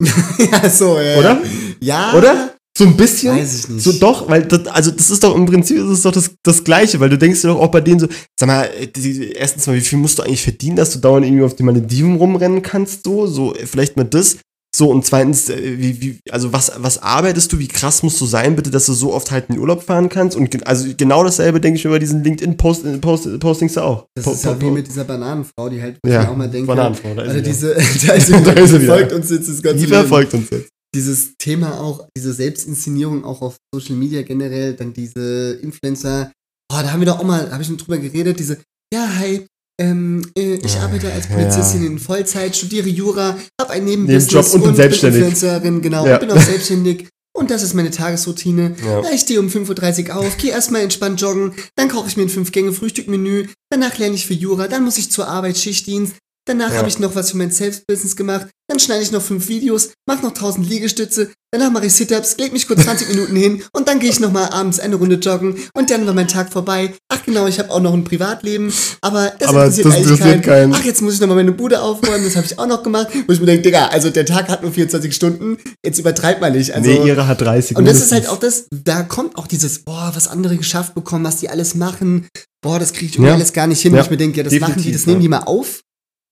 ja, 0.52 0.70
so, 0.70 0.98
ja. 0.98 1.18
Oder? 1.18 1.42
Ja. 1.80 2.14
Oder? 2.14 2.54
So 2.78 2.84
ein 2.84 2.96
bisschen? 2.96 3.36
Weiß 3.36 3.58
ich 3.58 3.68
nicht. 3.68 3.82
So 3.84 3.92
doch, 3.92 4.28
weil 4.28 4.42
das, 4.44 4.66
also 4.68 4.90
das 4.90 5.10
ist 5.10 5.22
doch 5.22 5.34
im 5.36 5.44
Prinzip 5.44 5.76
ist 5.78 5.84
es 5.88 6.02
doch 6.02 6.12
das, 6.12 6.30
das 6.44 6.64
Gleiche, 6.64 6.98
weil 7.00 7.10
du 7.10 7.18
denkst 7.18 7.42
dir 7.42 7.48
doch 7.48 7.60
auch 7.60 7.70
bei 7.70 7.80
denen 7.80 7.98
so, 8.00 8.06
sag 8.38 8.46
mal, 8.46 8.64
äh, 8.78 8.86
die, 8.86 9.32
erstens 9.32 9.66
mal, 9.66 9.76
wie 9.76 9.80
viel 9.80 9.98
musst 9.98 10.18
du 10.18 10.22
eigentlich 10.22 10.42
verdienen, 10.42 10.76
dass 10.76 10.92
du 10.92 10.98
dauernd 11.00 11.26
irgendwie 11.26 11.44
auf 11.44 11.54
die 11.56 11.62
Malediven 11.64 12.16
rumrennen 12.16 12.62
kannst, 12.62 13.04
so, 13.04 13.26
so, 13.26 13.54
äh, 13.54 13.66
vielleicht 13.66 13.96
mal 13.96 14.04
das. 14.04 14.38
So, 14.74 14.88
und 14.88 15.04
zweitens, 15.04 15.50
äh, 15.50 15.78
wie, 15.78 16.00
wie, 16.00 16.18
also 16.30 16.52
was, 16.52 16.70
was 16.78 17.02
arbeitest 17.02 17.52
du, 17.52 17.58
wie 17.58 17.66
krass 17.66 18.04
musst 18.04 18.20
du 18.20 18.24
sein, 18.24 18.54
bitte, 18.54 18.70
dass 18.70 18.86
du 18.86 18.92
so 18.92 19.12
oft 19.12 19.32
halt 19.32 19.46
in 19.48 19.56
den 19.56 19.60
Urlaub 19.60 19.82
fahren 19.82 20.08
kannst? 20.08 20.36
Und 20.36 20.48
ge- 20.52 20.62
also 20.64 20.86
genau 20.96 21.24
dasselbe 21.24 21.60
denke 21.60 21.76
ich 21.80 21.84
über 21.84 21.98
diesen 21.98 22.22
LinkedIn-Post, 22.22 23.00
Post, 23.00 23.40
Postings 23.40 23.76
auch. 23.78 24.06
Das 24.14 24.24
Po- 24.26 24.30
ist 24.32 24.44
ja 24.44 24.58
wie 24.60 24.70
mit 24.70 24.86
dieser 24.86 25.02
Bananenfrau, 25.04 25.68
die 25.68 25.82
halt, 25.82 25.98
Ja, 26.06 26.30
auch 26.30 26.36
mal 26.36 26.48
denke, 26.48 26.68
Bananenfrau, 26.68 27.14
da 27.16 27.22
ist 27.22 27.30
also 27.30 27.40
diese, 27.42 27.74
da 28.06 28.12
ist 28.14 28.26
sie, 28.28 28.34
ist 28.36 28.72
die 28.72 28.80
wieder. 28.82 28.94
folgt 28.96 29.12
uns 29.12 29.28
jetzt 29.30 29.48
das 29.48 29.60
ganze 29.60 29.78
Die 29.80 29.86
Leben. 29.86 29.92
verfolgt 30.02 30.34
uns 30.34 30.48
jetzt. 30.50 30.68
Dieses 30.94 31.34
Thema 31.38 31.80
auch, 31.80 32.08
diese 32.16 32.32
Selbstinszenierung 32.32 33.24
auch 33.24 33.42
auf 33.42 33.56
Social 33.72 33.94
Media 33.96 34.22
generell, 34.22 34.74
dann 34.74 34.92
diese 34.92 35.52
Influencer, 35.62 36.32
oh, 36.72 36.78
da 36.82 36.90
haben 36.92 37.00
wir 37.00 37.06
doch 37.06 37.20
auch 37.20 37.24
mal, 37.24 37.50
habe 37.52 37.62
ich 37.62 37.68
schon 37.68 37.76
drüber 37.78 37.98
geredet, 37.98 38.38
diese, 38.40 38.58
ja, 38.92 39.08
hi, 39.18 39.46
ähm, 39.80 40.22
äh, 40.36 40.54
ich 40.54 40.74
Ja, 40.74 40.82
arbeite 40.82 41.12
als 41.12 41.28
Polizistin 41.28 41.82
ja. 41.84 41.90
in 41.90 41.98
Vollzeit, 41.98 42.56
studiere 42.56 42.88
Jura, 42.88 43.38
habe 43.60 43.70
ein 43.70 43.84
Nebenbusiness 43.84 44.32
Nebenjob 44.32 44.54
und 44.54 44.62
bin 44.64 44.74
selbstständig. 44.74 45.20
bin 45.20 45.30
Influencerin, 45.30 45.80
genau, 45.82 46.06
Ja. 46.06 46.14
und 46.14 46.20
bin 46.20 46.30
auch 46.32 46.42
selbstständig. 46.42 47.08
Und 47.32 47.50
das 47.50 47.62
ist 47.62 47.74
meine 47.74 47.92
Tagesroutine. 47.92 48.74
Ja. 48.84 49.02
Ja, 49.02 49.10
ich 49.12 49.20
stehe 49.20 49.38
um 49.40 49.46
5.30 49.46 50.08
Uhr 50.08 50.16
auf, 50.16 50.36
gehe 50.36 50.50
erstmal 50.50 50.82
entspannt 50.82 51.20
joggen, 51.20 51.52
dann 51.76 51.88
koche 51.88 52.08
ich 52.08 52.16
mir 52.16 52.24
ein 52.24 52.28
Fünf-Gänge-Frühstückmenü, 52.28 53.46
danach 53.70 53.96
lerne 53.98 54.16
ich 54.16 54.26
für 54.26 54.34
Jura, 54.34 54.66
dann 54.68 54.84
muss 54.84 54.98
ich 54.98 55.10
zur 55.12 55.28
Arbeit 55.28 55.56
Schichtdienst, 55.56 56.16
danach 56.46 56.70
Ja. 56.72 56.78
habe 56.78 56.88
ich 56.88 56.98
noch 56.98 57.14
was 57.14 57.30
für 57.30 57.36
mein 57.36 57.50
Self-Business 57.50 58.16
gemacht, 58.16 58.46
dann 58.68 58.78
schneide 58.78 59.02
ich 59.02 59.10
noch 59.10 59.22
fünf 59.22 59.48
Videos, 59.48 59.90
mache 60.08 60.22
noch 60.24 60.32
1000 60.32 60.68
Liegestütze, 60.68 61.30
danach 61.52 61.70
mache 61.72 61.86
ich 61.86 61.92
Sit-Ups, 61.92 62.36
leg 62.38 62.52
mich 62.52 62.68
kurz 62.68 62.82
20 62.84 63.08
Minuten 63.14 63.34
hin 63.36 63.62
und 63.72 63.88
dann 63.88 63.98
gehe 63.98 64.10
ich 64.10 64.20
nochmal 64.20 64.48
abends 64.50 64.78
eine 64.78 64.94
Runde 64.96 65.16
joggen 65.16 65.56
und 65.74 65.90
dann 65.90 66.06
war 66.06 66.14
mein 66.14 66.28
Tag 66.28 66.52
vorbei. 66.52 66.94
Ach 67.08 67.24
genau, 67.24 67.46
ich 67.48 67.58
habe 67.58 67.70
auch 67.70 67.80
noch 67.80 67.92
ein 67.94 68.04
Privatleben, 68.04 68.72
aber 69.00 69.32
das 69.38 69.48
Aber 69.48 69.64
interessiert 69.66 69.86
das 69.86 69.94
eigentlich 69.94 70.10
interessiert 70.10 70.42
keinen. 70.44 70.70
keinen. 70.70 70.74
Ach, 70.74 70.84
jetzt 70.84 71.02
muss 71.02 71.14
ich 71.14 71.20
nochmal 71.20 71.36
meine 71.36 71.52
Bude 71.52 71.82
aufräumen, 71.82 72.24
das 72.24 72.36
habe 72.36 72.46
ich 72.46 72.58
auch 72.58 72.66
noch 72.68 72.82
gemacht, 72.84 73.08
wo 73.26 73.32
ich 73.32 73.40
mir 73.40 73.46
denke, 73.46 73.62
Digga, 73.62 73.86
also 73.88 74.10
der 74.10 74.24
Tag 74.26 74.48
hat 74.48 74.62
nur 74.62 74.70
24 74.72 75.12
Stunden, 75.14 75.58
jetzt 75.84 75.98
übertreibt 75.98 76.40
mal 76.40 76.50
nicht. 76.52 76.72
Also, 76.72 76.88
nee, 76.90 77.06
ihre 77.08 77.26
hat 77.26 77.40
30 77.40 77.76
und 77.76 77.84
das 77.86 77.96
ist 77.96 78.12
halt 78.12 78.24
mindestens. 78.30 78.36
auch 78.36 78.40
das, 78.40 78.82
da 78.84 79.02
kommt 79.02 79.36
auch 79.36 79.48
dieses, 79.48 79.80
boah, 79.80 80.12
was 80.14 80.28
andere 80.28 80.56
geschafft 80.56 80.94
bekommen, 80.94 81.24
was 81.24 81.36
die 81.38 81.48
alles 81.48 81.74
machen, 81.74 82.28
boah, 82.62 82.78
das 82.78 82.92
kriege 82.92 83.06
ich 83.12 83.18
Ja. 83.18 83.34
alles 83.34 83.52
gar 83.52 83.66
nicht 83.66 83.80
hin. 83.82 83.92
Ja. 83.94 83.98
Und 84.00 84.04
ich 84.04 84.10
mir 84.10 84.16
denke, 84.16 84.38
ja, 84.38 84.44
das 84.44 84.52
machen 84.54 84.74
die, 84.76 84.90
Definitiv, 84.90 84.92
das 84.92 85.06
nehmen 85.06 85.20
ja. 85.20 85.22
die 85.22 85.28
mal 85.28 85.38
auf. 85.40 85.80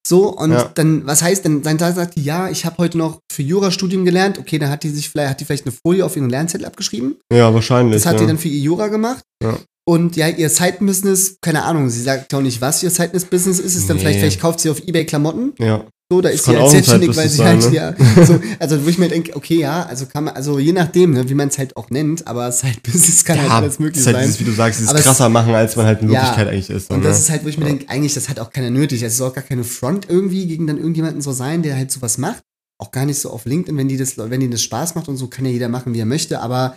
So, 0.08 0.28
und 0.34 0.52
Ja. 0.52 0.70
dann, 0.74 1.06
was 1.06 1.20
heißt 1.22 1.44
denn, 1.44 1.60
dann 1.62 1.76
da 1.76 1.92
sagt 1.92 2.16
die, 2.16 2.22
ja, 2.24 2.48
ich 2.48 2.64
habe 2.64 2.78
heute 2.78 2.96
noch 2.96 3.20
für 3.30 3.42
Jurastudium 3.42 4.06
gelernt, 4.06 4.38
okay, 4.38 4.58
dann 4.58 4.70
hat 4.70 4.82
die 4.82 4.88
sich 4.88 5.10
vielleicht, 5.10 5.30
hat 5.30 5.40
die 5.40 5.44
vielleicht 5.44 5.66
eine 5.66 5.74
Folie 5.84 6.02
auf 6.04 6.16
ihren 6.16 6.30
Lernzettel 6.30 6.66
abgeschrieben. 6.66 7.16
Ja, 7.32 7.52
wahrscheinlich. 7.52 7.96
Das 7.96 8.06
hat 8.06 8.14
ja. 8.14 8.20
die 8.20 8.26
dann 8.26 8.38
für 8.38 8.48
ihr 8.48 8.60
Jura 8.60 8.88
gemacht. 8.88 9.22
Ja. 9.42 9.58
Und 9.86 10.16
ja, 10.16 10.28
ihr 10.28 10.48
Side-Business, 10.50 11.36
keine 11.42 11.64
Ahnung, 11.64 11.88
sie 11.90 12.02
sagt 12.02 12.32
auch 12.34 12.40
nicht, 12.40 12.60
was 12.60 12.82
ihr 12.82 12.90
Side-Business 12.90 13.58
ist, 13.58 13.74
ist 13.74 13.88
dann 13.88 13.96
Nee. 13.96 14.02
vielleicht, 14.02 14.18
vielleicht 14.20 14.40
kauft 14.40 14.60
sie 14.60 14.70
auf 14.70 14.80
Ebay 14.86 15.04
Klamotten. 15.04 15.52
ja. 15.58 15.84
So, 16.10 16.22
da 16.22 16.30
Das 16.30 16.36
ist 16.40 16.44
sie 16.46 16.56
halt 16.56 16.70
selbstständig, 16.70 17.14
weil 17.16 17.28
sie 17.28 17.44
halt, 17.44 17.62
sein, 17.62 17.72
ja, 17.74 17.94
so, 18.24 18.40
also 18.58 18.82
wo 18.82 18.88
ich 18.88 18.96
mir 18.96 19.10
denke, 19.10 19.36
okay, 19.36 19.58
ja, 19.58 19.82
also 19.84 20.06
kann 20.06 20.24
man, 20.24 20.34
also 20.34 20.58
je 20.58 20.72
nachdem, 20.72 21.12
ne, 21.12 21.28
wie 21.28 21.34
man 21.34 21.48
es 21.48 21.58
halt 21.58 21.76
auch 21.76 21.90
nennt, 21.90 22.26
aber 22.26 22.50
Side-Business 22.50 23.24
kann 23.26 23.38
halt 23.38 23.50
alles 23.50 23.78
möglich 23.78 24.00
ist 24.00 24.06
halt 24.06 24.16
sein. 24.16 24.24
dieses, 24.24 24.40
wie 24.40 24.44
du 24.44 24.52
sagst, 24.52 24.78
dieses 24.78 24.88
Aber 24.88 24.98
es- 25.00 25.04
krasser 25.04 25.28
machen, 25.28 25.54
als 25.54 25.76
man 25.76 25.84
halt 25.84 26.00
in 26.00 26.08
Ja. 26.10 26.22
Wirklichkeit 26.22 26.48
eigentlich 26.48 26.70
ist. 26.70 26.90
Und 26.90 27.00
ne? 27.02 27.08
das 27.08 27.18
ist 27.18 27.28
halt, 27.28 27.44
wo 27.44 27.48
ich 27.48 27.58
mir 27.58 27.66
denke, 27.66 27.90
eigentlich, 27.90 28.14
das 28.14 28.30
hat 28.30 28.40
auch 28.40 28.50
keiner 28.50 28.70
nötig. 28.70 29.02
Es 29.02 29.18
soll 29.18 29.28
auch 29.28 29.34
gar 29.34 29.44
keine 29.44 29.64
Front 29.64 30.06
irgendwie 30.08 30.46
gegen 30.46 30.66
dann 30.66 30.78
irgendjemanden 30.78 31.20
so 31.20 31.32
sein, 31.32 31.62
der 31.62 31.76
halt 31.76 31.90
sowas 31.92 32.16
macht. 32.16 32.42
Auch 32.80 32.90
gar 32.90 33.04
nicht 33.04 33.18
so 33.20 33.28
auf 33.30 33.44
LinkedIn, 33.44 33.76
wenn 33.76 33.88
die 33.88 33.98
das, 33.98 34.16
wenn 34.16 34.40
die 34.40 34.48
das 34.48 34.62
Spaß 34.62 34.94
macht 34.94 35.08
und 35.08 35.18
so, 35.18 35.26
kann 35.26 35.44
ja 35.44 35.50
jeder 35.50 35.68
machen, 35.68 35.92
wie 35.92 36.00
er 36.00 36.06
möchte. 36.06 36.40
Aber 36.40 36.74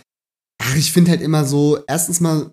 ach, 0.62 0.76
ich 0.76 0.92
finde 0.92 1.10
halt 1.10 1.22
immer 1.22 1.46
so, 1.46 1.78
erstens 1.86 2.20
mal, 2.20 2.50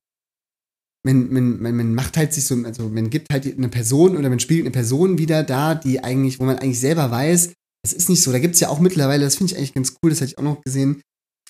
man, 1.05 1.31
man, 1.31 1.61
man, 1.61 1.75
man 1.77 1.95
macht 1.95 2.17
halt 2.17 2.33
sich 2.33 2.45
so, 2.45 2.55
also 2.65 2.89
man 2.89 3.09
gibt 3.09 3.31
halt 3.31 3.45
eine 3.45 3.69
Person 3.69 4.17
oder 4.17 4.29
man 4.29 4.39
spielt 4.39 4.61
eine 4.61 4.71
Person 4.71 5.17
wieder 5.17 5.43
da, 5.43 5.75
die 5.75 6.03
eigentlich, 6.03 6.39
wo 6.39 6.43
man 6.45 6.57
eigentlich 6.59 6.79
selber 6.79 7.09
weiß, 7.09 7.53
das 7.83 7.93
ist 7.93 8.09
nicht 8.09 8.21
so. 8.21 8.31
Da 8.33 8.39
gibt 8.39 8.55
es 8.55 8.59
ja 8.61 8.67
auch 8.69 8.79
mittlerweile, 8.79 9.23
das 9.23 9.35
finde 9.35 9.53
ich 9.53 9.57
eigentlich 9.57 9.73
ganz 9.73 9.95
cool, 10.03 10.09
das 10.09 10.19
hatte 10.21 10.31
ich 10.31 10.37
auch 10.37 10.43
noch 10.43 10.61
gesehen, 10.63 11.01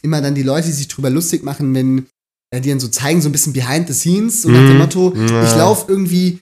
immer 0.03 0.21
dann 0.21 0.35
die 0.35 0.43
Leute, 0.43 0.67
die 0.67 0.73
sich 0.73 0.87
drüber 0.87 1.09
lustig 1.09 1.43
machen, 1.43 1.73
wenn 1.73 2.05
äh, 2.53 2.61
die 2.61 2.69
dann 2.69 2.79
so 2.79 2.87
zeigen, 2.89 3.21
so 3.21 3.29
ein 3.29 3.31
bisschen 3.31 3.53
behind 3.53 3.87
the 3.87 3.93
scenes, 3.93 4.43
so 4.43 4.49
nach 4.49 4.59
dem 4.59 4.73
Mhm. 4.73 4.77
Motto, 4.77 5.13
Ja. 5.15 5.43
ich 5.43 5.55
laufe 5.55 5.91
irgendwie 5.91 6.39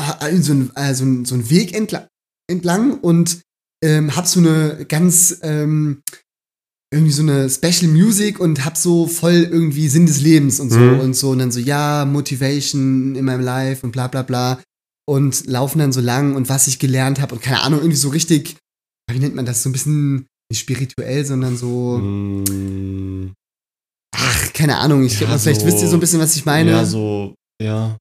äh, 0.00 0.36
so, 0.40 0.52
ein, 0.52 0.70
äh, 0.76 0.94
so, 0.94 1.04
ein, 1.04 1.24
so 1.24 1.34
einen 1.34 1.50
Weg 1.50 1.74
entlang, 1.74 2.06
entlang 2.50 2.98
und 3.00 3.40
ähm, 3.84 4.14
hab 4.16 4.26
so 4.26 4.40
eine 4.40 4.86
ganz, 4.88 5.38
ähm, 5.42 6.02
irgendwie 6.92 7.12
so 7.12 7.22
eine 7.22 7.50
Special 7.50 7.90
Music 7.90 8.40
und 8.40 8.64
hab 8.64 8.76
so 8.76 9.06
voll 9.06 9.46
irgendwie 9.50 9.88
Sinn 9.88 10.06
des 10.06 10.20
Lebens 10.22 10.58
und 10.58 10.70
so 10.70 10.78
Mhm. 10.78 11.00
und 11.00 11.14
so 11.14 11.30
und 11.30 11.38
dann 11.40 11.50
so, 11.52 11.60
ja, 11.60 12.04
Motivation 12.06 13.14
in 13.14 13.24
meinem 13.24 13.42
Life 13.42 13.84
und 13.84 13.92
bla 13.92 14.06
bla 14.08 14.22
bla 14.22 14.58
und 15.06 15.46
laufen 15.46 15.78
dann 15.80 15.92
so 15.92 16.00
lang 16.00 16.34
und 16.34 16.48
was 16.48 16.66
ich 16.66 16.78
gelernt 16.78 17.20
habe 17.20 17.34
und 17.34 17.42
keine 17.42 17.60
Ahnung, 17.62 17.80
irgendwie 17.80 17.96
so 17.98 18.08
richtig, 18.08 18.56
wie 19.10 19.18
nennt 19.18 19.34
man 19.34 19.44
das, 19.46 19.62
so 19.62 19.68
ein 19.68 19.72
bisschen 19.72 20.26
nicht 20.50 20.60
spirituell, 20.60 21.26
sondern 21.26 21.56
so, 21.58 21.98
Mm, 21.98 23.32
ach, 24.16 24.52
keine 24.54 24.78
Ahnung, 24.78 25.04
ich 25.04 25.20
Ja, 25.20 25.36
vielleicht 25.38 25.60
so- 25.60 25.66
wisst 25.66 25.82
ihr 25.82 25.88
so 25.88 25.96
ein 25.96 26.00
bisschen, 26.00 26.20
was 26.20 26.36
ich 26.36 26.46
meine. 26.46 26.70
Ja, 26.70 26.84
so, 26.86 27.34
ja. 27.62 27.96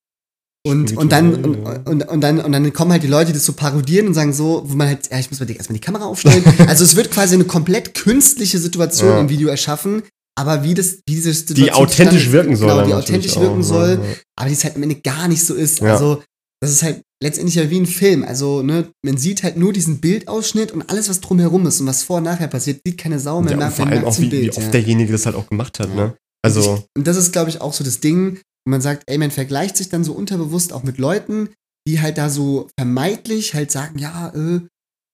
Und, 0.67 0.95
und, 0.97 1.11
dann, 1.11 1.33
und, 1.43 1.63
ja. 1.65 1.79
und, 1.85 2.07
und, 2.07 2.21
dann, 2.21 2.39
und 2.39 2.51
dann 2.51 2.73
kommen 2.73 2.91
halt 2.91 3.03
die 3.03 3.07
Leute, 3.07 3.27
die 3.27 3.33
das 3.33 3.45
so 3.45 3.53
parodieren 3.53 4.07
und 4.07 4.13
sagen 4.13 4.33
so, 4.33 4.63
wo 4.65 4.75
man 4.75 4.87
halt, 4.87 5.09
ja, 5.11 5.19
ich 5.19 5.29
muss 5.31 5.39
mal 5.39 5.45
die- 5.45 5.55
erstmal 5.55 5.75
die 5.75 5.81
Kamera 5.85 6.05
aufstellen. 6.05 6.43
also 6.67 6.83
es 6.83 6.95
wird 6.95 7.11
quasi 7.11 7.35
eine 7.35 7.45
komplett 7.45 7.93
künstliche 7.93 8.59
Situation 8.59 9.09
Ja. 9.09 9.19
im 9.19 9.29
Video 9.29 9.49
erschaffen, 9.49 10.03
aber 10.37 10.63
wie 10.63 10.73
das, 10.73 10.97
wie 11.07 11.15
diese 11.15 11.33
Situation 11.33 11.65
Die 11.65 11.71
authentisch 11.73 12.25
zustande- 12.25 12.31
wirken 12.33 12.55
soll. 12.55 12.69
Genau, 12.69 12.85
die 12.87 12.93
authentisch 12.93 13.37
auch, 13.37 13.41
wirken 13.41 13.57
ne? 13.57 13.63
soll, 13.63 13.99
Ja. 14.03 14.15
aber 14.35 14.47
die 14.49 14.53
es 14.55 14.63
halt 14.63 14.75
am 14.75 14.83
Ende 14.83 14.95
gar 14.95 15.27
nicht 15.27 15.43
so 15.45 15.53
ist. 15.55 15.79
Ja. 15.79 15.93
Also 15.93 16.21
das 16.61 16.71
ist 16.71 16.83
halt 16.83 17.01
letztendlich 17.21 17.55
ja 17.55 17.69
wie 17.69 17.79
ein 17.79 17.85
Film. 17.85 18.23
Also, 18.23 18.63
ne, 18.63 18.87
man 19.05 19.17
sieht 19.17 19.43
halt 19.43 19.57
nur 19.57 19.73
diesen 19.73 19.99
Bildausschnitt 19.99 20.71
und 20.71 20.89
alles, 20.89 21.07
was 21.09 21.21
drumherum 21.21 21.65
ist 21.67 21.79
und 21.81 21.87
was 21.87 22.01
vor 22.03 22.17
und 22.17 22.23
nachher 22.23 22.47
passiert, 22.47 22.79
sieht 22.85 22.97
keine 22.97 23.19
Sau 23.19 23.41
mehr 23.41 23.51
Ja, 23.51 23.57
nach. 23.57 23.67
und 23.67 23.73
vor 23.75 23.87
allem 23.87 24.03
auch, 24.05 24.17
wie, 24.17 24.23
wie 24.23 24.29
Bild, 24.29 24.49
oft 24.57 24.65
ja. 24.65 24.71
derjenige 24.71 25.11
das 25.11 25.25
halt 25.27 25.35
auch 25.35 25.47
gemacht 25.49 25.79
hat, 25.79 25.89
Ja. 25.89 25.95
ne? 25.95 26.13
Also, 26.43 26.83
Und 26.95 27.05
das 27.07 27.17
ist, 27.17 27.31
glaube 27.31 27.49
ich, 27.49 27.61
auch 27.61 27.73
so 27.73 27.83
das 27.83 27.99
Ding, 27.99 28.39
wo 28.67 28.69
man 28.69 28.81
sagt, 28.81 29.03
ey, 29.07 29.17
man 29.17 29.31
vergleicht 29.31 29.77
sich 29.77 29.87
dann 29.87 30.03
so 30.03 30.11
unterbewusst 30.11 30.73
auch 30.73 30.83
mit 30.83 30.97
Leuten, 30.97 31.51
die 31.87 32.01
halt 32.01 32.17
da 32.17 32.29
so 32.29 32.67
vermeintlich 32.77 33.53
halt 33.53 33.71
sagen, 33.71 33.97
ja, 33.97 34.27
äh, 34.35 34.59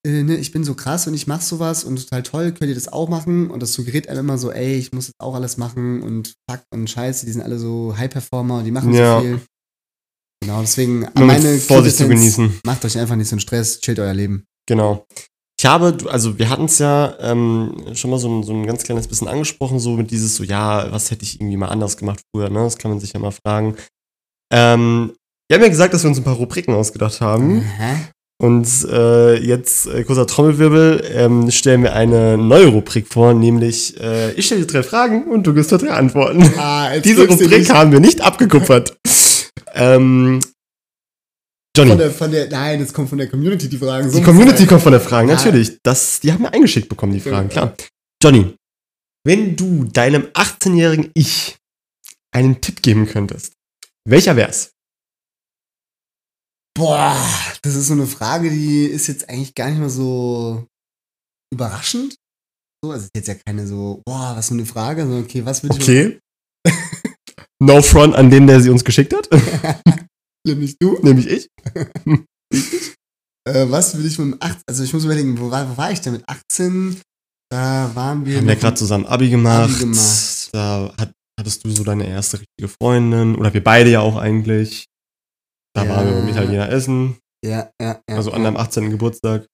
äh, 0.08 0.24
ne, 0.24 0.38
ich 0.38 0.52
bin 0.52 0.64
so 0.64 0.74
krass 0.74 1.06
und 1.06 1.14
ich 1.14 1.28
mach 1.28 1.42
sowas 1.42 1.84
und 1.84 1.98
total 2.02 2.24
toll, 2.24 2.52
könnt 2.54 2.70
ihr 2.70 2.76
das 2.76 2.92
auch 2.92 3.10
machen? 3.10 3.52
Und 3.52 3.62
das 3.62 3.74
suggeriert 3.74 4.10
einem 4.10 4.22
immer 4.22 4.40
so, 4.40 4.52
ey, 4.52 4.76
ich 4.76 4.92
muss 4.92 5.06
das 5.06 5.14
auch 5.20 5.36
alles 5.36 5.58
machen 5.58 6.02
und 6.02 6.34
fuck 6.50 6.64
und 6.74 6.90
scheiße, 6.90 7.28
die 7.28 7.32
sind 7.32 7.44
alle 7.44 7.60
so 7.60 7.96
High-Performer 7.96 8.58
und 8.58 8.64
die 8.64 8.72
machen 8.72 8.92
Ja. 8.92 9.18
so 9.20 9.22
viel. 9.22 9.42
Genau, 10.42 10.62
deswegen 10.62 11.08
nur 11.16 11.28
mit 11.28 11.62
Vorsicht 11.62 11.98
zu 11.98 12.08
genießen. 12.08 12.60
Macht 12.66 12.84
euch 12.86 12.98
einfach 12.98 13.16
nicht 13.16 13.30
so 13.30 13.36
einen 13.36 13.40
Stress, 13.42 13.82
chillt 13.82 14.00
euer 14.00 14.16
Leben. 14.16 14.46
Genau. 14.68 15.06
Ich 15.64 15.70
habe, 15.70 15.96
also 16.10 16.38
wir 16.38 16.50
hatten 16.50 16.66
es 16.66 16.80
ja 16.80 17.14
ähm, 17.22 17.86
schon 17.94 18.12
mal 18.12 18.20
so 18.20 18.28
ein, 18.28 18.44
so 18.44 18.52
ein 18.52 18.66
ganz 18.68 18.84
kleines 18.84 19.08
bisschen 19.08 19.30
angesprochen, 19.30 19.80
so 19.80 19.92
mit 19.92 20.12
dieses 20.12 20.36
so, 20.36 20.44
ja, 20.44 20.92
was 20.92 21.10
hätte 21.10 21.24
ich 21.24 21.40
irgendwie 21.40 21.56
mal 21.56 21.70
anders 21.70 21.96
gemacht 21.96 22.20
früher, 22.36 22.50
ne? 22.50 22.60
Das 22.66 22.78
kann 22.78 22.92
man 22.92 23.00
sich 23.00 23.14
ja 23.14 23.22
mal 23.22 23.32
fragen. 23.32 23.78
Ähm, 24.52 25.14
wir 25.48 25.56
haben 25.56 25.64
ja 25.64 25.70
gesagt, 25.70 25.94
dass 25.94 26.04
wir 26.04 26.10
uns 26.10 26.18
ein 26.18 26.26
paar 26.26 26.36
Rubriken 26.36 26.74
ausgedacht 26.74 27.22
haben. 27.22 27.64
Aha. 27.80 27.96
Und 28.42 28.68
äh, 28.92 29.38
jetzt, 29.38 29.88
äh, 29.88 30.04
kurzer 30.04 30.28
Trommelwirbel, 30.28 31.02
ähm, 31.14 31.50
stellen 31.50 31.84
wir 31.84 31.94
eine 31.94 32.38
neue 32.38 32.68
Rubrik 32.68 33.08
vor, 33.08 33.34
nämlich 33.34 33.98
äh, 34.02 34.34
ich 34.34 34.48
stelle 34.48 34.66
dir 34.66 34.68
drei 34.68 34.84
Fragen 34.84 35.32
und 35.32 35.48
du 35.48 35.54
gibst 35.54 35.72
mir 35.72 35.78
drei 35.78 35.92
Antworten. 35.92 36.44
Ah, 36.58 37.00
Diese 37.00 37.26
Rubrik 37.26 37.70
haben 37.70 37.94
wir 37.94 38.02
nicht 38.02 38.20
abgekupfert. 38.20 38.98
ähm, 39.74 40.42
Johnny, 41.76 41.90
von 41.92 41.98
der, 41.98 42.12
von 42.12 42.32
der, 42.32 42.50
nein, 42.50 42.80
jetzt 42.80 42.94
kommt 42.94 43.10
von 43.10 43.18
der 43.18 43.30
Community 43.30 43.68
die 43.68 43.78
Fragen. 43.78 44.10
So 44.10 44.20
die 44.20 44.24
Community 44.24 44.66
kommt 44.68 44.84
von 44.84 44.92
der 44.92 45.02
Frage, 45.02 45.30
Ja. 45.30 45.36
natürlich. 45.36 45.80
Das, 45.84 46.20
die 46.20 46.32
haben 46.32 46.44
wir 46.44 46.54
eingeschickt 46.54 46.88
bekommen, 46.88 47.14
die 47.14 47.20
Fragen, 47.20 47.50
klar. 47.50 47.76
Johnny, 48.22 48.56
wenn 49.26 49.56
du 49.56 49.86
deinem 49.86 50.24
18-jährigen 50.34 51.10
Ich 51.16 51.58
einen 52.32 52.62
Tipp 52.62 52.82
geben 52.84 53.08
könntest, 53.08 53.54
welcher 54.08 54.36
wär's? 54.36 54.72
Boah, 56.76 57.16
das 57.62 57.76
ist 57.76 57.88
so 57.88 57.94
eine 57.94 58.08
Frage, 58.08 58.50
die 58.50 58.86
ist 58.86 59.08
jetzt 59.08 59.30
eigentlich 59.30 59.54
gar 59.56 59.70
nicht 59.70 59.80
mal 59.80 59.90
so 59.90 60.66
überraschend. 61.54 62.16
So, 62.84 62.92
also 62.92 63.06
ist 63.06 63.16
jetzt 63.16 63.28
ja 63.28 63.36
keine 63.36 63.66
so, 63.68 64.02
boah, 64.06 64.34
was 64.36 64.48
für 64.48 64.56
eine 64.56 64.66
Frage, 64.66 65.04
sondern 65.04 65.24
okay, 65.24 65.46
was 65.46 65.64
würde 65.64 65.76
Okay. 65.76 66.20
no 67.62 67.82
front 67.82 68.16
an 68.16 68.30
den, 68.30 68.48
der 68.48 68.60
sie 68.62 68.70
uns 68.70 68.84
geschickt 68.84 69.14
hat, 69.14 69.30
ich, 69.32 69.42
nämlich 70.46 70.78
du, 70.80 71.00
nämlich 71.02 71.28
ich. 71.28 71.50
äh, 73.48 73.66
was 73.70 73.96
würde 73.96 74.08
ich 74.08 74.18
mit 74.20 74.34
dem 74.34 74.38
18, 74.40 74.62
also 74.68 74.84
ich 74.84 74.94
muss 74.94 75.06
überlegen, 75.06 75.40
wo 75.40 75.50
war, 75.52 75.70
wo 75.70 75.78
war 75.78 75.92
ich 75.92 76.02
denn 76.02 76.14
mit 76.14 76.24
18? 76.28 77.00
Da 77.52 77.92
waren 77.94 78.26
wir. 78.26 78.34
Wir 78.34 78.38
haben 78.40 78.48
ja 78.48 78.54
noch- 78.56 78.62
gerade 78.62 78.78
zusammen 78.78 79.06
Abi 79.06 79.30
gemacht. 79.30 79.70
Abi 79.70 79.80
gemacht. 79.80 80.50
Da 80.54 80.94
hat, 80.98 81.14
hattest 81.40 81.64
du 81.64 81.72
so 81.72 81.84
deine 81.84 82.08
erste 82.08 82.40
richtige 82.40 82.68
Freundin. 82.68 83.36
Oder 83.36 83.54
wir 83.54 83.64
beide 83.64 83.90
ja 83.92 84.00
auch 84.02 84.16
eigentlich. 84.18 84.86
Da 85.76 85.84
Ja. 85.86 85.90
waren 85.90 86.08
wir 86.08 86.14
beim 86.16 86.28
Italiener 86.30 86.70
essen. 86.70 87.18
Ja, 87.46 87.70
ja, 87.82 88.02
ja. 88.10 88.16
Also 88.16 88.32
an 88.32 88.44
deinem 88.44 88.58
18. 88.58 88.90
Geburtstag. 88.90 89.48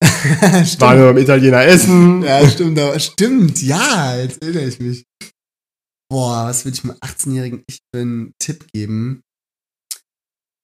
Waren 0.02 0.98
wir 0.98 1.06
beim 1.12 1.18
Italiener 1.18 1.62
essen. 1.64 2.22
Ja, 2.22 2.48
stimmt, 2.48 2.78
aber 2.78 2.98
stimmt, 3.00 3.60
ja, 3.62 4.16
jetzt 4.16 4.40
erinnere 4.42 4.64
ich 4.66 4.78
mich. 4.80 5.04
Boah, 6.10 6.46
was 6.46 6.64
würde 6.64 6.76
ich 6.76 6.84
meinem 6.84 6.98
18-jährigen 7.00 7.64
Ich 7.68 7.80
für 7.92 8.00
einen 8.00 8.32
Tipp 8.40 8.66
geben? 8.72 9.20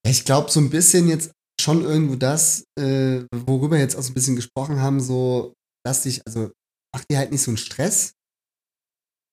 Ich 0.06 0.24
glaube, 0.24 0.50
so 0.50 0.60
ein 0.60 0.70
bisschen 0.70 1.08
jetzt 1.08 1.32
schon 1.60 1.82
irgendwo 1.82 2.16
das, 2.16 2.64
äh, 2.78 3.22
worüber 3.46 3.72
wir 3.72 3.78
jetzt 3.78 3.96
auch 3.96 4.02
so 4.02 4.10
ein 4.10 4.14
bisschen 4.14 4.36
gesprochen 4.36 4.80
haben, 4.80 5.00
so, 5.00 5.54
lass 5.86 6.02
dich, 6.02 6.20
also 6.26 6.50
mach 6.94 7.04
dir 7.04 7.18
halt 7.18 7.32
nicht 7.32 7.42
so 7.42 7.50
einen 7.50 7.56
Stress. 7.58 8.12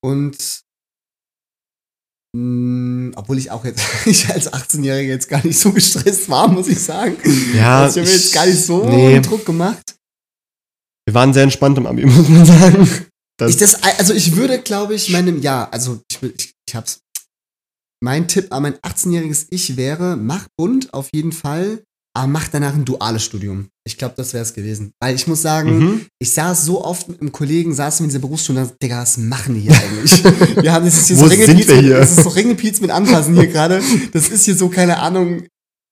Und 0.04 0.62
mh, 2.36 3.18
obwohl 3.18 3.38
ich 3.38 3.52
auch 3.52 3.66
jetzt, 3.66 3.82
ich 4.06 4.30
als 4.30 4.52
18-Jähriger 4.52 5.02
jetzt 5.02 5.30
gar 5.30 5.46
nicht 5.46 5.60
so 5.60 5.72
gestresst 5.72 6.30
war, 6.30 6.48
muss 6.48 6.68
ich 6.68 6.80
sagen. 6.80 7.18
Ja, 7.54 7.84
Also 7.84 8.00
ich 8.00 8.08
habe 8.08 8.18
jetzt 8.18 8.34
gar 8.34 8.46
nicht 8.46 8.64
so 8.64 8.86
nee. 8.86 9.20
Druck 9.20 9.46
gemacht. 9.46 9.96
Wir 11.06 11.14
waren 11.16 11.34
sehr 11.34 11.44
entspannt 11.44 11.78
im 11.78 11.88
Abi, 11.88 12.06
muss 12.08 12.30
man 12.30 12.46
sagen. 12.46 12.88
Das, 13.38 13.52
Ich 13.52 13.58
das, 13.58 13.84
also 13.84 14.14
ich 14.14 14.36
würde, 14.36 14.62
glaube 14.62 14.94
ich, 14.96 15.10
meinem, 15.10 15.42
ja, 15.42 15.68
also 15.70 16.02
ich, 16.10 16.22
ich, 16.22 16.54
ich 16.68 16.76
hab's. 16.76 17.00
Mein 18.04 18.28
Tipp 18.28 18.52
an 18.52 18.64
mein 18.64 18.76
18-jähriges 18.78 19.48
Ich 19.52 19.78
wäre, 19.78 20.18
mach 20.18 20.48
bunt 20.58 20.94
auf 20.94 21.10
jeden 21.14 21.32
Fall, 21.32 21.84
aber 22.16 22.28
mach 22.28 22.48
danach 22.48 22.74
ein 22.74 22.84
duales 22.84 23.24
Studium. 23.24 23.68
Ich 23.86 23.98
glaube, 23.98 24.16
das 24.18 24.34
wäre 24.34 24.44
es 24.44 24.54
gewesen. 24.54 24.92
Weil 25.00 25.16
ich 25.16 25.28
muss 25.28 25.44
sagen, 25.44 25.80
mhm. 25.80 26.06
ich 26.20 26.32
saß 26.32 26.66
so 26.66 26.84
oft 26.84 27.08
mit 27.10 27.22
einem 27.22 27.32
Kollegen, 27.32 27.74
saßen 27.74 28.00
wir 28.00 28.06
in 28.06 28.10
dieser 28.10 28.20
Berufsschule 28.20 28.60
und 28.60 28.66
dachte, 28.66 28.78
Digga, 28.82 29.02
was 29.02 29.18
machen 29.18 29.54
die 29.54 29.62
hier 29.62 29.76
eigentlich? 29.78 30.24
wir 30.64 30.74
haben, 30.74 30.86
das 30.86 30.98
ist 30.98 31.08
hier 31.08 31.18
Wo 31.18 31.22
so 31.22 31.28
Ringelpiez 31.28 31.68
mit, 31.68 31.80
hier? 31.80 31.98
das 32.00 32.18
ist 32.18 32.24
so 32.24 32.30
Ringelpiez 32.30 32.82
mit 32.82 32.90
Anfassen 32.90 33.36
hier 33.36 33.48
gerade. 33.48 33.82
Das 34.14 34.30
ist 34.30 34.46
hier 34.46 34.56
so, 34.56 34.70
keine 34.70 34.98
Ahnung, 34.98 35.44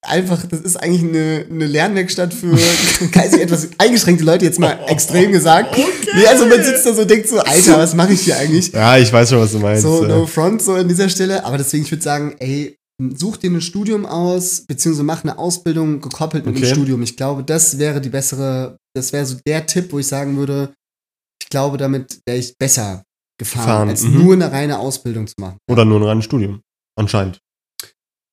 einfach, 0.02 0.46
das 0.46 0.62
ist 0.62 0.78
eigentlich 0.78 1.04
eine, 1.04 1.46
eine 1.50 1.66
Lernwerkstatt 1.66 2.34
für 2.34 2.52
geistig 3.12 3.42
etwas 3.42 3.70
eingeschränkte 3.78 4.24
Leute, 4.24 4.46
jetzt 4.46 4.60
mal 4.60 4.80
extrem 4.88 5.32
gesagt. 5.32 5.78
Nee, 5.78 6.26
also 6.28 6.46
man 6.46 6.64
sitzt 6.64 6.86
da 6.86 6.94
so 6.94 7.02
und 7.02 7.10
denkt 7.10 7.28
so, 7.28 7.40
Alter, 7.40 7.78
was 7.78 7.96
mache 7.96 8.14
ich 8.14 8.22
hier 8.22 8.38
eigentlich? 8.38 8.72
Ja, 8.72 8.98
ich 8.98 9.12
weiß 9.12 9.30
schon, 9.30 9.40
was 9.40 9.52
du 9.52 9.60
meinst. 9.60 9.84
So, 9.84 10.04
no 10.06 10.26
front, 10.26 10.62
so 10.62 10.74
an 10.74 10.88
dieser 10.88 11.10
Stelle. 11.10 11.44
Aber 11.44 11.58
deswegen, 11.58 11.84
ich 11.84 11.92
würde 11.92 12.04
sagen, 12.04 12.36
ey, 12.40 12.76
such 13.16 13.38
dir 13.38 13.52
ein 13.52 13.62
Studium 13.62 14.06
aus, 14.06 14.66
beziehungsweise 14.68 15.04
mach 15.04 15.24
eine 15.24 15.38
Ausbildung 15.38 16.02
gekoppelt 16.02 16.46
mit 16.46 16.56
Okay. 16.56 16.66
einem 16.66 16.76
Studium. 16.76 17.02
Ich 17.02 17.16
glaube, 17.18 17.44
das 17.44 17.78
wäre 17.78 18.02
die 18.02 18.10
bessere, 18.10 18.78
das 18.96 19.14
wäre 19.14 19.26
so 19.26 19.38
der 19.48 19.66
Tipp, 19.66 19.92
wo 19.92 20.00
ich 20.00 20.08
sagen 20.08 20.38
würde, 20.38 20.74
ich 21.42 21.50
glaube, 21.50 21.78
damit 21.78 22.20
wäre 22.28 22.38
ich 22.38 22.58
besser 22.58 23.04
gefahren, 23.40 23.66
Gefahren, 23.66 23.90
als 23.90 24.04
mhm. 24.04 24.24
nur 24.24 24.34
eine 24.34 24.52
reine 24.52 24.80
Ausbildung 24.80 25.28
zu 25.28 25.36
machen. 25.40 25.58
Oder 25.70 25.86
nur 25.86 26.00
ein 26.00 26.04
reines 26.04 26.26
Studium. 26.26 26.62
Anscheinend. 26.98 27.40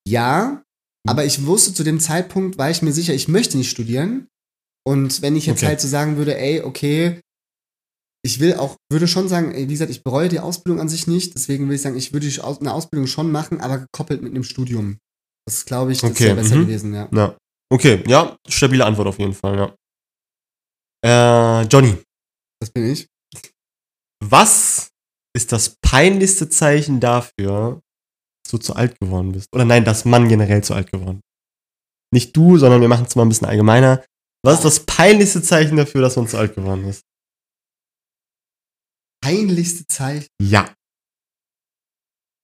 Ja, 0.09 0.63
aber 1.07 1.25
ich 1.25 1.47
wusste 1.47 1.73
zu 1.75 1.85
dem 1.85 2.01
Zeitpunkt, 2.01 2.59
war 2.59 2.71
ich 2.71 2.83
mir 2.83 2.92
sicher, 2.92 3.14
ich 3.14 3.29
möchte 3.29 3.57
nicht 3.57 3.71
studieren. 3.71 4.29
Und 4.87 5.21
wenn 5.23 5.37
ich 5.37 5.47
jetzt 5.47 5.59
Okay. 5.59 5.66
halt 5.66 5.81
so 5.81 5.88
sagen 5.88 6.16
würde, 6.16 6.38
ey, 6.38 6.61
okay, 6.62 7.21
ich 8.25 8.40
will 8.40 8.55
auch, 8.55 8.77
würde 8.90 9.07
schon 9.09 9.29
sagen, 9.29 9.53
ey, 9.53 9.69
wie 9.69 9.73
gesagt, 9.73 9.90
ich 9.90 10.03
bereue 10.03 10.29
die 10.29 10.40
Ausbildung 10.40 10.81
an 10.81 10.88
sich 10.88 11.07
nicht. 11.07 11.35
Deswegen 11.35 11.69
will 11.69 11.77
ich 11.77 11.83
sagen, 11.83 11.97
ich 11.97 12.12
würde 12.12 12.27
eine 12.61 12.73
Ausbildung 12.73 13.07
schon 13.07 13.31
machen, 13.31 13.61
aber 13.61 13.79
gekoppelt 13.79 14.23
mit 14.23 14.33
einem 14.33 14.45
Studium. 14.45 14.99
Das 15.49 15.64
glaube 15.64 15.92
ich, 15.92 16.01
das 16.01 16.11
Okay, 16.11 16.25
wäre 16.27 16.37
besser 16.37 16.57
mhm. 16.57 16.61
gewesen, 16.62 16.95
ja. 16.95 17.09
Ja. 17.12 17.37
Okay, 17.73 18.03
ja, 18.07 18.37
stabile 18.49 18.85
Antwort 18.85 19.09
auf 19.09 19.19
jeden 19.19 19.35
Fall, 19.35 19.57
ja. 21.05 21.61
Äh, 21.62 21.66
Johnny, 21.66 21.97
Das 22.61 22.71
bin 22.71 22.90
ich. 22.90 23.07
was 24.25 24.88
ist 25.37 25.53
das 25.53 25.77
peinlichste 25.81 26.49
Zeichen 26.49 26.99
dafür, 27.01 27.81
du 28.53 28.59
zu 28.59 28.75
alt 28.75 28.99
geworden 28.99 29.33
bist? 29.33 29.49
Oder 29.53 29.65
nein, 29.65 29.85
dass 29.85 30.05
man 30.05 30.29
generell 30.29 30.63
zu 30.63 30.75
alt 30.75 30.91
geworden 30.91 31.19
ist? 31.19 32.15
Nicht 32.15 32.37
du, 32.37 32.59
sondern 32.59 32.81
wir 32.81 32.89
machen 32.89 33.07
es 33.07 33.17
mal 33.17 33.25
ein 33.25 33.29
bisschen 33.29 33.49
allgemeiner. 33.49 34.05
Was 34.45 34.57
ist 34.57 34.65
das 34.65 34.81
peinlichste 34.81 35.43
Zeichen 35.43 35.77
dafür, 35.77 36.03
dass 36.03 36.17
man 36.17 36.29
zu 36.29 36.37
alt 36.37 36.55
geworden 36.55 36.85
ist? 36.85 37.03
Peinlichste 39.23 39.87
Zeichen. 39.87 40.29
Ja. 40.41 40.66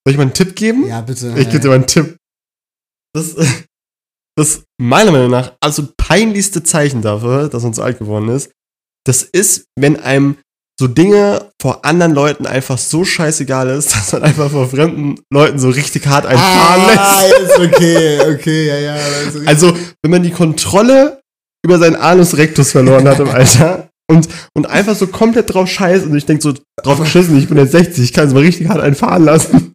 Soll 0.05 0.13
ich 0.13 0.17
mal 0.17 0.25
einen 0.25 0.35
Tipp 0.35 0.57
geben? 0.57 0.87
Ja, 0.87 1.01
bitte. 1.01 1.29
Ich 1.39 1.49
gebe 1.49 1.61
dir 1.61 1.69
mal 1.69 1.75
einen 1.77 1.87
Tipp. 1.87 2.17
Das, 3.15 3.37
das 4.37 4.65
meiner 4.81 5.13
Meinung 5.13 5.31
nach 5.31 5.57
also 5.61 5.93
peinlichste 5.97 6.63
Zeichen 6.63 7.03
dafür, 7.03 7.49
dass 7.49 7.63
man 7.63 7.75
zu 7.75 7.83
alt 7.83 7.99
geworden 7.99 8.29
ist, 8.29 8.51
das 9.07 9.23
ist, 9.23 9.67
wenn 9.79 9.97
einem 9.97 10.39
so 10.79 10.89
Dinge 10.89 11.51
vor 11.61 11.85
anderen 11.85 12.13
Leuten 12.13 12.47
einfach 12.47 12.79
so 12.79 13.05
scheißegal 13.05 13.69
ist, 13.71 13.93
dass 13.95 14.13
man 14.13 14.25
einfach 14.25 14.51
vor 14.51 14.69
fremden 14.69 15.21
Leuten 15.33 15.59
so 15.59 15.71
richtig 15.71 16.07
hart 16.07 16.27
einfahren 16.27 16.99
ah, 16.99 17.23
lässt. 17.23 17.51
ist 17.51 17.59
okay, 17.59 18.21
okay, 18.35 18.67
ja, 18.67 18.79
ja. 18.79 18.97
Also, 19.25 19.41
Also, 19.47 19.77
wenn 20.03 20.11
man 20.11 20.23
die 20.23 20.31
Kontrolle 20.31 21.21
über 21.65 21.79
seinen 21.79 21.97
Anus 21.97 22.37
Rectus 22.37 22.73
verloren 22.73 23.07
hat 23.09 23.21
im 23.21 23.29
Alter. 23.29 23.89
Und, 24.11 24.29
und 24.55 24.67
einfach 24.67 24.97
so 24.97 25.07
komplett 25.07 25.55
drauf 25.55 25.71
scheißt 25.71 26.05
und 26.05 26.15
ich 26.15 26.27
denke 26.27 26.43
so, 26.43 26.53
drauf 26.83 27.01
geschissen, 27.01 27.39
ich 27.39 27.49
bin 27.49 27.57
jetzt 27.57 27.73
60, 27.73 28.05
ich 28.05 28.13
kann 28.13 28.27
es 28.27 28.35
mal 28.35 28.41
richtig 28.41 28.69
hart 28.69 28.81
einfahren 28.81 29.25
lassen. 29.25 29.73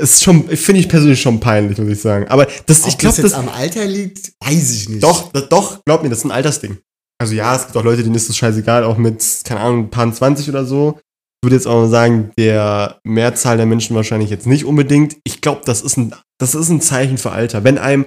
ist 0.00 0.22
schon, 0.22 0.48
finde 0.48 0.80
ich 0.80 0.88
persönlich 0.88 1.20
schon 1.20 1.40
peinlich, 1.40 1.78
muss 1.78 1.88
ich 1.88 2.00
sagen. 2.00 2.28
Aber 2.28 2.46
das, 2.66 2.82
Ob 2.82 2.88
ich 2.88 2.98
glaube, 2.98 3.20
das 3.20 3.32
das, 3.32 3.38
am 3.38 3.48
Alter 3.48 3.84
liegt, 3.86 4.32
weiß 4.44 4.70
ich 4.70 4.88
nicht. 4.90 5.02
doch, 5.02 5.32
das, 5.32 5.48
doch, 5.48 5.82
glaub 5.84 6.02
mir, 6.02 6.10
das 6.10 6.18
ist 6.18 6.24
ein 6.24 6.30
Altersding. 6.30 6.78
Also 7.20 7.34
ja, 7.34 7.54
es 7.54 7.66
gibt 7.66 7.76
auch 7.76 7.84
Leute, 7.84 8.02
denen 8.02 8.14
ist 8.14 8.30
das 8.30 8.36
scheißegal, 8.36 8.82
auch 8.82 8.96
mit, 8.96 9.42
keine 9.44 9.60
Ahnung, 9.60 9.84
ein 9.84 9.90
paar 9.90 10.10
20 10.10 10.48
oder 10.48 10.64
so. 10.64 10.98
Ich 11.42 11.46
würde 11.46 11.56
jetzt 11.56 11.66
auch 11.66 11.82
mal 11.82 11.88
sagen, 11.88 12.30
der 12.38 12.98
Mehrzahl 13.04 13.58
der 13.58 13.66
Menschen 13.66 13.94
wahrscheinlich 13.94 14.30
jetzt 14.30 14.46
nicht 14.46 14.64
unbedingt. 14.64 15.16
Ich 15.24 15.40
glaube, 15.42 15.60
das 15.66 15.82
ist 15.82 15.98
ein, 15.98 16.14
das 16.38 16.54
ist 16.54 16.70
ein 16.70 16.80
Zeichen 16.80 17.18
für 17.18 17.30
Alter. 17.32 17.62
Wenn 17.62 17.76
einem 17.76 18.06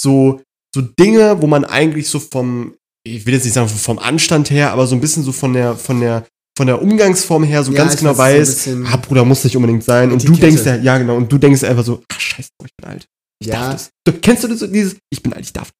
so, 0.00 0.40
so 0.74 0.80
Dinge, 0.80 1.42
wo 1.42 1.46
man 1.46 1.66
eigentlich 1.66 2.08
so 2.08 2.18
vom, 2.18 2.74
ich 3.06 3.26
will 3.26 3.34
jetzt 3.34 3.44
nicht 3.44 3.52
sagen 3.52 3.68
vom 3.68 3.98
Anstand 3.98 4.50
her, 4.50 4.72
aber 4.72 4.86
so 4.86 4.94
ein 4.94 5.00
bisschen 5.00 5.22
so 5.24 5.32
von 5.32 5.52
der, 5.52 5.76
von 5.76 6.00
der, 6.00 6.26
von 6.56 6.66
der 6.66 6.80
Umgangsform 6.80 7.44
her 7.44 7.64
so 7.64 7.72
Ja, 7.72 7.78
ganz 7.78 7.96
genau 7.96 8.16
weiß, 8.16 8.64
so 8.64 8.70
ah, 8.86 8.96
Bruder, 8.96 9.26
muss 9.26 9.44
nicht 9.44 9.56
unbedingt 9.56 9.84
sein. 9.84 10.10
Und 10.10 10.26
du 10.26 10.32
denkst 10.32 10.64
ja, 10.64 10.76
ja 10.76 10.96
genau, 10.96 11.16
und 11.16 11.30
du 11.30 11.36
denkst 11.36 11.64
einfach 11.64 11.84
so, 11.84 12.02
ach 12.10 12.20
scheiße, 12.20 12.48
ich 12.64 12.76
bin 12.80 12.88
alt. 12.88 13.06
Ich 13.40 13.48
Ja. 13.48 13.56
darf 13.60 13.72
das. 13.74 13.90
Du, 14.06 14.12
kennst 14.20 14.44
du 14.44 14.48
das, 14.48 14.60
dieses, 14.70 14.96
ich 15.10 15.22
bin 15.22 15.34
alt, 15.34 15.44
ich 15.44 15.52
darf 15.52 15.70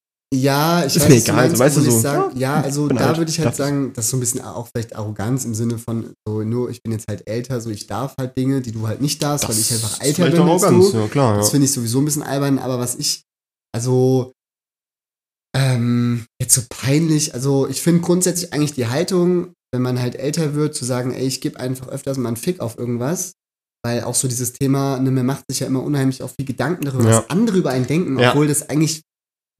Ja, 0.42 0.84
ich 0.84 0.96
Ist 0.96 1.02
weiß, 1.02 1.08
mir 1.08 1.14
egal, 1.16 1.36
meinst, 1.36 1.56
so, 1.56 1.62
weißt 1.64 1.76
du, 1.76 1.80
so, 1.82 1.98
Sag, 2.00 2.32
ja, 2.34 2.38
ja, 2.58 2.60
also 2.62 2.88
da 2.88 3.08
alt, 3.08 3.18
würde 3.18 3.30
ich 3.30 3.38
halt 3.40 3.54
sagen, 3.54 3.92
das 3.94 4.06
ist 4.06 4.10
so 4.10 4.16
ein 4.16 4.20
bisschen 4.20 4.40
auch 4.42 4.68
vielleicht 4.68 4.96
Arroganz 4.96 5.44
im 5.44 5.54
Sinne 5.54 5.78
von, 5.78 6.12
so 6.26 6.42
nur 6.42 6.70
ich 6.70 6.82
bin 6.82 6.92
jetzt 6.92 7.06
halt 7.08 7.26
älter, 7.28 7.60
so 7.60 7.70
ich 7.70 7.86
darf 7.86 8.14
halt 8.18 8.36
Dinge, 8.36 8.60
die 8.60 8.72
du 8.72 8.86
halt 8.86 9.00
nicht 9.00 9.22
darfst, 9.22 9.48
weil 9.48 9.58
ich 9.58 9.72
einfach 9.72 10.00
älter 10.00 10.24
bin 10.30 10.40
als 10.40 10.62
Arroganz, 10.64 10.90
du. 10.92 10.98
Ja, 10.98 11.06
klar, 11.08 11.36
Das 11.36 11.46
ja. 11.46 11.50
finde 11.52 11.66
ich 11.66 11.72
sowieso 11.72 11.98
ein 12.00 12.04
bisschen 12.04 12.22
albern, 12.22 12.58
aber 12.58 12.78
was 12.78 12.94
ich, 12.96 13.22
also, 13.74 14.32
ähm, 15.56 16.26
jetzt 16.40 16.54
so 16.54 16.62
peinlich, 16.68 17.34
also 17.34 17.68
ich 17.68 17.80
finde 17.82 18.00
grundsätzlich 18.00 18.52
eigentlich 18.52 18.74
die 18.74 18.88
Haltung, 18.88 19.52
wenn 19.72 19.82
man 19.82 20.00
halt 20.00 20.16
älter 20.16 20.54
wird, 20.54 20.74
zu 20.74 20.84
sagen, 20.84 21.12
ey, 21.12 21.26
ich 21.26 21.40
gebe 21.40 21.58
einfach 21.60 21.88
öfters 21.88 22.16
mal 22.18 22.28
einen 22.28 22.36
Fick 22.36 22.60
auf 22.60 22.78
irgendwas, 22.78 23.34
weil 23.84 24.02
auch 24.04 24.14
so 24.14 24.26
dieses 24.28 24.52
Thema, 24.52 24.98
ne, 24.98 25.10
man 25.10 25.26
macht 25.26 25.44
sich 25.48 25.60
ja 25.60 25.66
immer 25.66 25.82
unheimlich 25.82 26.22
auch 26.22 26.30
viel 26.30 26.46
Gedanken 26.46 26.84
darüber, 26.86 27.08
Ja. 27.08 27.18
was 27.18 27.30
andere 27.30 27.58
über 27.58 27.70
einen 27.70 27.86
denken, 27.86 28.16
obwohl 28.18 28.48
das 28.48 28.68
eigentlich 28.68 29.02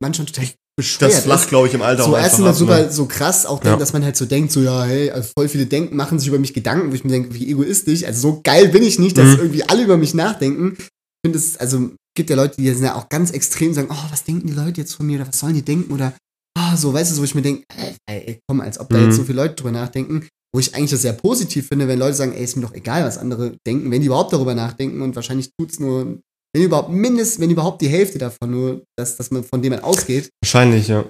manchmal 0.02 0.26
total 0.26 0.48
bescheuert 0.76 1.12
Das 1.12 1.18
ist 1.18 1.24
flacht, 1.24 1.48
glaube 1.48 1.68
ich, 1.68 1.74
im 1.74 1.82
Alter 1.82 2.04
so 2.04 2.10
auch 2.14 2.18
erst 2.18 2.34
einfach 2.34 2.46
mal 2.46 2.54
super 2.54 2.80
ne? 2.82 2.90
so 2.92 3.06
krass 3.06 3.46
auch 3.46 3.58
Ja. 3.58 3.64
denkt, 3.64 3.80
dass 3.82 3.92
man 3.92 4.04
halt 4.04 4.16
so 4.16 4.24
denkt, 4.26 4.52
so 4.52 4.60
ja, 4.60 4.84
hey, 4.84 5.10
also 5.10 5.30
voll 5.36 5.48
viele 5.48 5.66
denken, 5.66 5.96
machen 5.96 6.18
sich 6.18 6.28
über 6.28 6.38
mich 6.38 6.52
Gedanken, 6.54 6.90
wo 6.90 6.94
ich 6.94 7.04
mir 7.04 7.10
denke, 7.12 7.34
wie 7.34 7.50
egoistisch, 7.50 8.04
also 8.04 8.20
so 8.20 8.40
geil 8.42 8.68
bin 8.68 8.82
ich 8.82 8.98
nicht, 8.98 9.16
dass 9.16 9.34
Mhm. 9.34 9.38
irgendwie 9.40 9.62
alle 9.64 9.84
über 9.84 9.96
mich 9.96 10.14
nachdenken. 10.14 10.76
Ich 10.78 10.88
finde 11.26 11.38
es, 11.38 11.56
also 11.56 11.90
gibt 12.16 12.30
ja 12.30 12.36
Leute, 12.36 12.56
die 12.56 12.68
sind 12.70 12.84
ja 12.84 12.94
auch 12.96 13.08
ganz 13.08 13.30
extrem 13.30 13.72
sagen, 13.74 13.88
oh, 13.90 14.04
was 14.10 14.24
denken 14.24 14.46
die 14.48 14.52
Leute 14.52 14.80
jetzt 14.80 14.94
von 14.94 15.06
mir 15.06 15.18
oder 15.20 15.28
was 15.28 15.38
sollen 15.38 15.54
die 15.54 15.62
denken 15.62 15.92
oder 15.92 16.12
ah, 16.56 16.76
so, 16.76 16.92
weißt 16.92 17.12
du, 17.16 17.20
wo 17.20 17.24
ich 17.24 17.34
mir 17.34 17.42
denke, 17.42 17.64
ey, 17.76 17.94
ey, 18.26 18.38
komm, 18.48 18.60
als 18.60 18.78
ob 18.78 18.88
da 18.90 18.98
Mhm. 18.98 19.04
jetzt 19.04 19.16
so 19.16 19.24
viele 19.24 19.42
Leute 19.42 19.54
drüber 19.56 19.72
nachdenken, 19.72 20.28
wo 20.54 20.60
ich 20.60 20.74
eigentlich 20.74 20.90
das 20.92 21.02
sehr 21.02 21.12
positiv 21.14 21.66
finde, 21.68 21.88
wenn 21.88 21.98
Leute 21.98 22.14
sagen, 22.14 22.32
ey, 22.32 22.44
ist 22.44 22.56
mir 22.56 22.62
doch 22.62 22.74
egal, 22.74 23.04
was 23.04 23.18
andere 23.18 23.56
denken, 23.66 23.90
wenn 23.90 24.00
die 24.00 24.06
überhaupt 24.06 24.32
darüber 24.32 24.54
nachdenken 24.54 25.02
und 25.02 25.16
wahrscheinlich 25.16 25.50
tut's 25.58 25.80
nur, 25.80 26.18
wenn 26.54 26.62
überhaupt 26.62 26.90
mindestens, 26.90 27.40
wenn 27.40 27.50
überhaupt 27.50 27.82
die 27.82 27.88
Hälfte 27.88 28.18
davon 28.18 28.50
nur, 28.50 28.84
dass, 28.96 29.16
dass 29.16 29.30
man 29.30 29.42
von 29.42 29.60
dem 29.60 29.72
man 29.72 29.80
ausgeht, 29.80 30.30
Wahrscheinlich, 30.42 30.88
ja. 30.88 31.04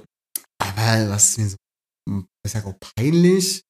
aber 0.59 1.11
was 1.11 1.31
ist 1.31 1.39
mir 1.39 1.49
so, 1.51 1.57
hm, 2.09 2.27
ich 2.45 2.53
sag 2.53 2.65
auch 2.65 2.79
peinlich. 2.97 3.63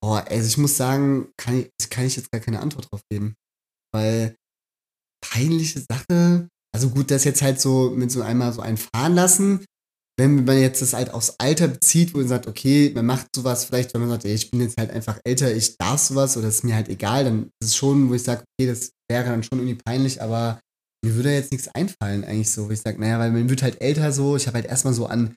Boah, 0.00 0.24
also 0.28 0.46
ich 0.46 0.58
muss 0.58 0.76
sagen, 0.76 1.32
kann 1.36 1.60
ich, 1.60 1.90
kann 1.90 2.04
ich 2.04 2.16
jetzt 2.16 2.30
gar 2.30 2.40
keine 2.40 2.60
Antwort 2.60 2.90
drauf 2.90 3.00
geben. 3.10 3.34
Weil 3.92 4.36
peinliche 5.24 5.80
Sache, 5.80 6.48
also 6.74 6.90
gut, 6.90 7.10
das 7.10 7.24
jetzt 7.24 7.42
halt 7.42 7.60
so 7.60 7.90
mit 7.90 8.10
so 8.12 8.22
einmal 8.22 8.52
so 8.52 8.60
einen 8.60 8.76
fahren 8.76 9.14
lassen. 9.14 9.64
Wenn 10.16 10.44
man 10.44 10.60
jetzt 10.60 10.80
das 10.80 10.92
halt 10.92 11.10
aufs 11.12 11.34
Alter 11.38 11.66
bezieht, 11.66 12.14
wo 12.14 12.18
man 12.18 12.28
sagt, 12.28 12.46
okay, 12.46 12.92
man 12.94 13.04
macht 13.04 13.26
sowas 13.34 13.64
vielleicht, 13.64 13.92
wenn 13.94 14.00
man 14.02 14.10
sagt, 14.10 14.24
ey, 14.24 14.34
ich 14.34 14.50
bin 14.50 14.60
jetzt 14.60 14.76
halt 14.78 14.90
einfach 14.90 15.18
älter, 15.24 15.52
ich 15.52 15.76
darf 15.76 16.00
sowas 16.00 16.36
oder 16.36 16.48
ist 16.48 16.62
mir 16.62 16.76
halt 16.76 16.88
egal, 16.88 17.24
dann 17.24 17.50
ist 17.60 17.70
es 17.70 17.76
schon, 17.76 18.08
wo 18.08 18.14
ich 18.14 18.22
sage, 18.22 18.44
okay, 18.58 18.68
das 18.68 18.92
wäre 19.10 19.24
dann 19.24 19.42
schon 19.42 19.58
irgendwie 19.58 19.80
peinlich, 19.84 20.22
aber 20.22 20.60
mir 21.04 21.14
würde 21.16 21.34
jetzt 21.34 21.50
nichts 21.50 21.68
einfallen, 21.74 22.24
eigentlich 22.24 22.50
so, 22.50 22.68
wo 22.68 22.70
ich 22.70 22.80
sage, 22.80 23.00
naja, 23.00 23.18
weil 23.18 23.32
man 23.32 23.50
wird 23.50 23.62
halt 23.62 23.80
älter 23.80 24.12
so, 24.12 24.36
ich 24.36 24.46
habe 24.46 24.54
halt 24.58 24.66
erstmal 24.66 24.94
so 24.94 25.06
an 25.06 25.34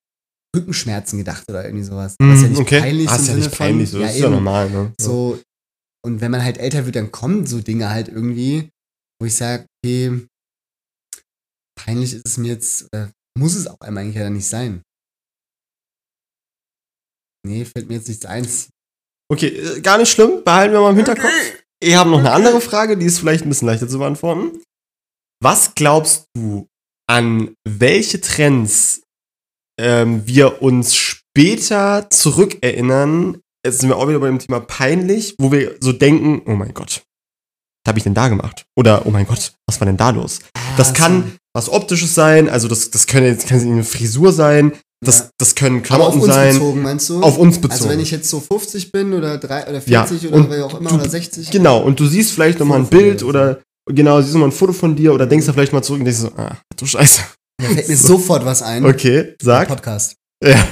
Rückenschmerzen 0.55 1.17
gedacht 1.17 1.43
oder 1.49 1.65
irgendwie 1.65 1.83
sowas. 1.83 2.15
Was 2.19 2.41
ja 2.41 2.47
nicht 2.49 2.67
peinlich 2.67 3.09
Ah, 3.09 3.15
im 3.15 3.21
ist 3.21 3.27
ja 3.27 3.33
Sinne 3.33 3.45
nicht 3.45 3.57
peinlich, 3.57 3.89
so. 3.89 3.97
von, 3.97 4.05
das 4.05 4.15
ist 4.15 4.21
ja 4.21 4.29
normal, 4.29 4.69
ne? 4.69 4.93
So, 5.01 5.39
und 6.05 6.21
wenn 6.21 6.31
man 6.31 6.43
halt 6.43 6.57
älter 6.59 6.85
wird, 6.85 6.95
dann 6.95 7.11
kommen 7.11 7.47
so 7.47 7.59
Dinge 7.61 7.89
halt 7.89 8.07
irgendwie, 8.07 8.69
wo 9.19 9.25
ich 9.25 9.35
sage, 9.35 9.65
okay, 9.83 10.25
peinlich 11.75 12.13
ist 12.13 12.25
es 12.27 12.37
mir 12.37 12.49
jetzt, 12.53 12.87
oder 12.93 13.11
muss 13.37 13.55
es 13.55 13.67
auch 13.67 13.79
einmal 13.81 14.03
eigentlich 14.03 14.15
ja 14.15 14.29
nicht 14.29 14.47
sein. 14.47 14.81
Nee, 17.45 17.65
fällt 17.65 17.87
mir 17.87 17.95
jetzt 17.95 18.07
nichts 18.07 18.25
ein. 18.25 18.47
Okay, 19.31 19.47
äh, 19.47 19.81
gar 19.81 19.97
nicht 19.97 20.09
schlimm, 20.11 20.43
behalten 20.43 20.73
wir 20.73 20.81
mal 20.81 20.89
im 20.91 20.95
Hinterkopf. 20.95 21.31
Ich 21.79 21.95
habe 21.95 22.09
noch 22.09 22.19
eine 22.19 22.31
andere 22.31 22.59
Frage, 22.61 22.97
die 22.97 23.05
ist 23.05 23.19
vielleicht 23.19 23.45
ein 23.45 23.49
bisschen 23.49 23.67
leichter 23.67 23.87
zu 23.87 23.99
beantworten. 23.99 24.61
Was 25.41 25.75
glaubst 25.75 26.25
du, 26.35 26.67
an 27.09 27.53
welche 27.67 28.19
Trends 28.19 29.03
ähm, 29.79 30.25
wir 30.25 30.61
uns 30.61 30.95
später 30.95 32.09
zurückerinnern? 32.09 33.39
Jetzt 33.65 33.79
sind 33.79 33.89
wir 33.89 33.97
auch 33.97 34.07
wieder 34.07 34.19
bei 34.19 34.27
dem 34.27 34.39
Thema 34.39 34.59
peinlich, 34.59 35.35
wo 35.39 35.51
wir 35.51 35.77
so 35.79 35.91
denken, 35.93 36.41
oh 36.45 36.55
mein 36.55 36.73
Gott, 36.73 37.03
was 37.85 37.89
habe 37.91 37.99
ich 37.99 38.03
denn 38.03 38.13
da 38.15 38.27
gemacht? 38.27 38.65
Oder, 38.75 39.05
oh 39.05 39.11
mein 39.11 39.27
Gott, 39.27 39.53
was 39.67 39.79
war 39.79 39.85
denn 39.85 39.97
da 39.97 40.09
los? 40.09 40.39
Das 40.77 40.91
Ah, 40.91 40.93
kann 40.93 41.37
was 41.57 41.69
Optisches 41.69 42.13
sein, 42.13 42.47
also 42.49 42.67
das, 42.67 42.91
das 42.91 43.07
können 43.07 43.25
jetzt 43.25 43.47
kann 43.47 43.59
eine 43.59 43.83
Frisur 43.83 44.31
sein, 44.31 44.73
das, 45.03 45.19
Ja. 45.19 45.29
das 45.39 45.55
können 45.55 45.77
Aber 45.89 46.07
auf 46.07 46.13
Klamotten 46.13 46.21
uns 46.21 46.33
sein. 46.33 46.53
bezogen, 46.53 46.81
meinst 46.83 47.09
du? 47.09 47.21
Auf 47.21 47.37
uns 47.37 47.57
bezogen. 47.57 47.73
Also 47.73 47.89
wenn 47.89 47.99
ich 47.99 48.11
jetzt 48.11 48.29
so 48.29 48.39
50 48.39 48.91
bin 48.91 49.13
oder, 49.13 49.37
drei, 49.39 49.63
oder 49.67 49.81
Ja, 49.87 50.05
40 50.05 50.31
und 50.31 50.41
oder 50.41 50.49
wer 50.51 50.65
auch 50.65 50.79
immer 50.79 50.89
du- 50.89 50.95
oder 50.95 51.09
60. 51.09 51.49
Genau, 51.51 51.81
und 51.81 51.99
du 51.99 52.05
siehst 52.07 52.31
vielleicht 52.31 52.59
nochmal 52.59 52.79
ein 52.79 52.87
Bild 52.87 53.23
oder 53.23 53.59
genau, 53.89 54.21
siehst 54.21 54.33
nochmal 54.33 54.49
ein 54.49 54.53
Foto 54.53 54.73
von 54.73 54.95
dir 54.95 55.13
oder 55.13 55.25
denkst 55.25 55.45
da 55.47 55.53
vielleicht 55.53 55.73
mal 55.73 55.81
zurück 55.83 55.99
und 55.99 56.05
denkst 56.05 56.21
so, 56.21 56.31
ah, 56.37 56.55
du 56.75 56.85
Scheiße. 56.85 57.21
Da 57.59 57.67
fällt 57.69 57.87
mir 57.89 57.97
sofort 57.97 58.45
was 58.45 58.61
ein. 58.61 58.85
Okay, 58.85 59.33
sag. 59.41 59.67
Podcast. 59.67 60.15
Ja, 60.43 60.63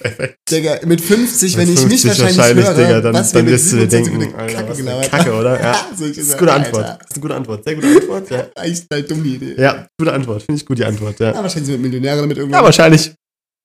perfekt. 0.00 0.36
Digga, 0.50 0.80
mit 0.84 1.00
50, 1.00 1.56
wenn 1.56 1.68
Mit 1.68 1.78
ich 1.78 1.84
mich 1.88 2.02
50 2.02 2.20
wahrscheinlich, 2.36 2.64
höre, 2.66 2.74
Digga, 2.74 3.00
dann, 3.00 3.14
was 3.14 3.32
dann 3.32 3.44
mit 3.44 3.54
wirst 3.54 3.72
du 3.72 3.76
dir 3.76 3.90
27 3.90 4.18
denken, 4.18 4.34
eine 4.34 4.42
Alter, 4.42 4.54
Kacke 4.56 4.68
was 4.70 4.76
gelabert 4.78 5.10
Kacke, 5.10 5.32
oder? 5.34 5.60
Ja, 5.60 5.86
So, 5.96 6.08
das 6.08 6.16
ist 6.18 6.30
eine 6.30 6.38
gute. 6.40 6.52
Antwort. 6.52 6.84
Das 6.84 6.94
ist 7.08 7.12
eine 7.14 7.20
gute 7.22 7.34
Antwort. 7.34 7.64
Sehr 7.64 7.74
gute 7.74 7.86
Antwort, 7.88 8.30
ja. 8.30 8.46
Eigentlich 8.56 8.86
eine 8.90 9.02
dumme 9.02 9.26
Idee. 9.26 9.54
Ja, 9.60 9.86
gute 9.98 10.12
Antwort. 10.12 10.42
Finde 10.42 10.60
ich 10.60 10.66
gut, 10.66 10.78
die 10.78 10.84
Antwort, 10.84 11.20
ja. 11.20 11.26
Ja, 11.32 11.42
wahrscheinlich 11.42 11.66
sind 11.66 11.74
wir 11.74 11.78
Millionäre 11.78 12.20
damit 12.20 12.36
irgendwann. 12.36 12.60
Ja, 12.60 12.64
wahrscheinlich. 12.64 13.12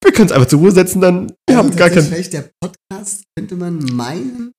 Wir 0.04 0.12
können 0.14 0.28
es 0.28 0.32
einfach 0.32 0.48
zur 0.48 0.60
Ruhe 0.60 0.72
setzen, 0.72 1.02
dann. 1.02 1.28
Wir 1.50 1.58
also 1.58 1.70
haben 1.70 1.76
gar 1.76 1.90
keinen. 1.90 2.06
Vielleicht 2.08 2.34
der 2.34 2.50
Podcast, 2.62 3.24
könnte 3.38 3.56
man 3.56 3.78
meinen. 3.80 4.52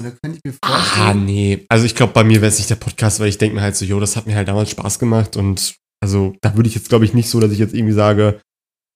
Oder 0.00 0.10
könnte 0.10 0.38
ich 0.38 0.40
mir 0.44 0.56
Ah, 0.62 0.82
vorstellen. 0.82 1.24
nee. 1.24 1.64
Also 1.68 1.84
ich 1.84 1.94
glaube, 1.94 2.12
bei 2.12 2.24
mir 2.24 2.40
wäre 2.40 2.48
es 2.48 2.58
nicht 2.58 2.68
der 2.70 2.74
Podcast, 2.74 3.20
weil 3.20 3.28
ich 3.28 3.38
denke 3.38 3.54
mir 3.54 3.62
halt 3.62 3.76
so, 3.76 3.84
jo, 3.84 4.00
das 4.00 4.16
hat 4.16 4.26
mir 4.26 4.34
halt 4.34 4.48
damals 4.48 4.70
Spaß 4.70 4.98
gemacht 4.98 5.36
und 5.36 5.76
also 6.02 6.34
da 6.42 6.56
würde 6.56 6.68
ich 6.68 6.74
jetzt, 6.74 6.88
glaube 6.88 7.04
ich, 7.04 7.14
nicht 7.14 7.30
so, 7.30 7.38
dass 7.38 7.52
ich 7.52 7.60
jetzt 7.60 7.72
irgendwie 7.74 7.94
sage, 7.94 8.40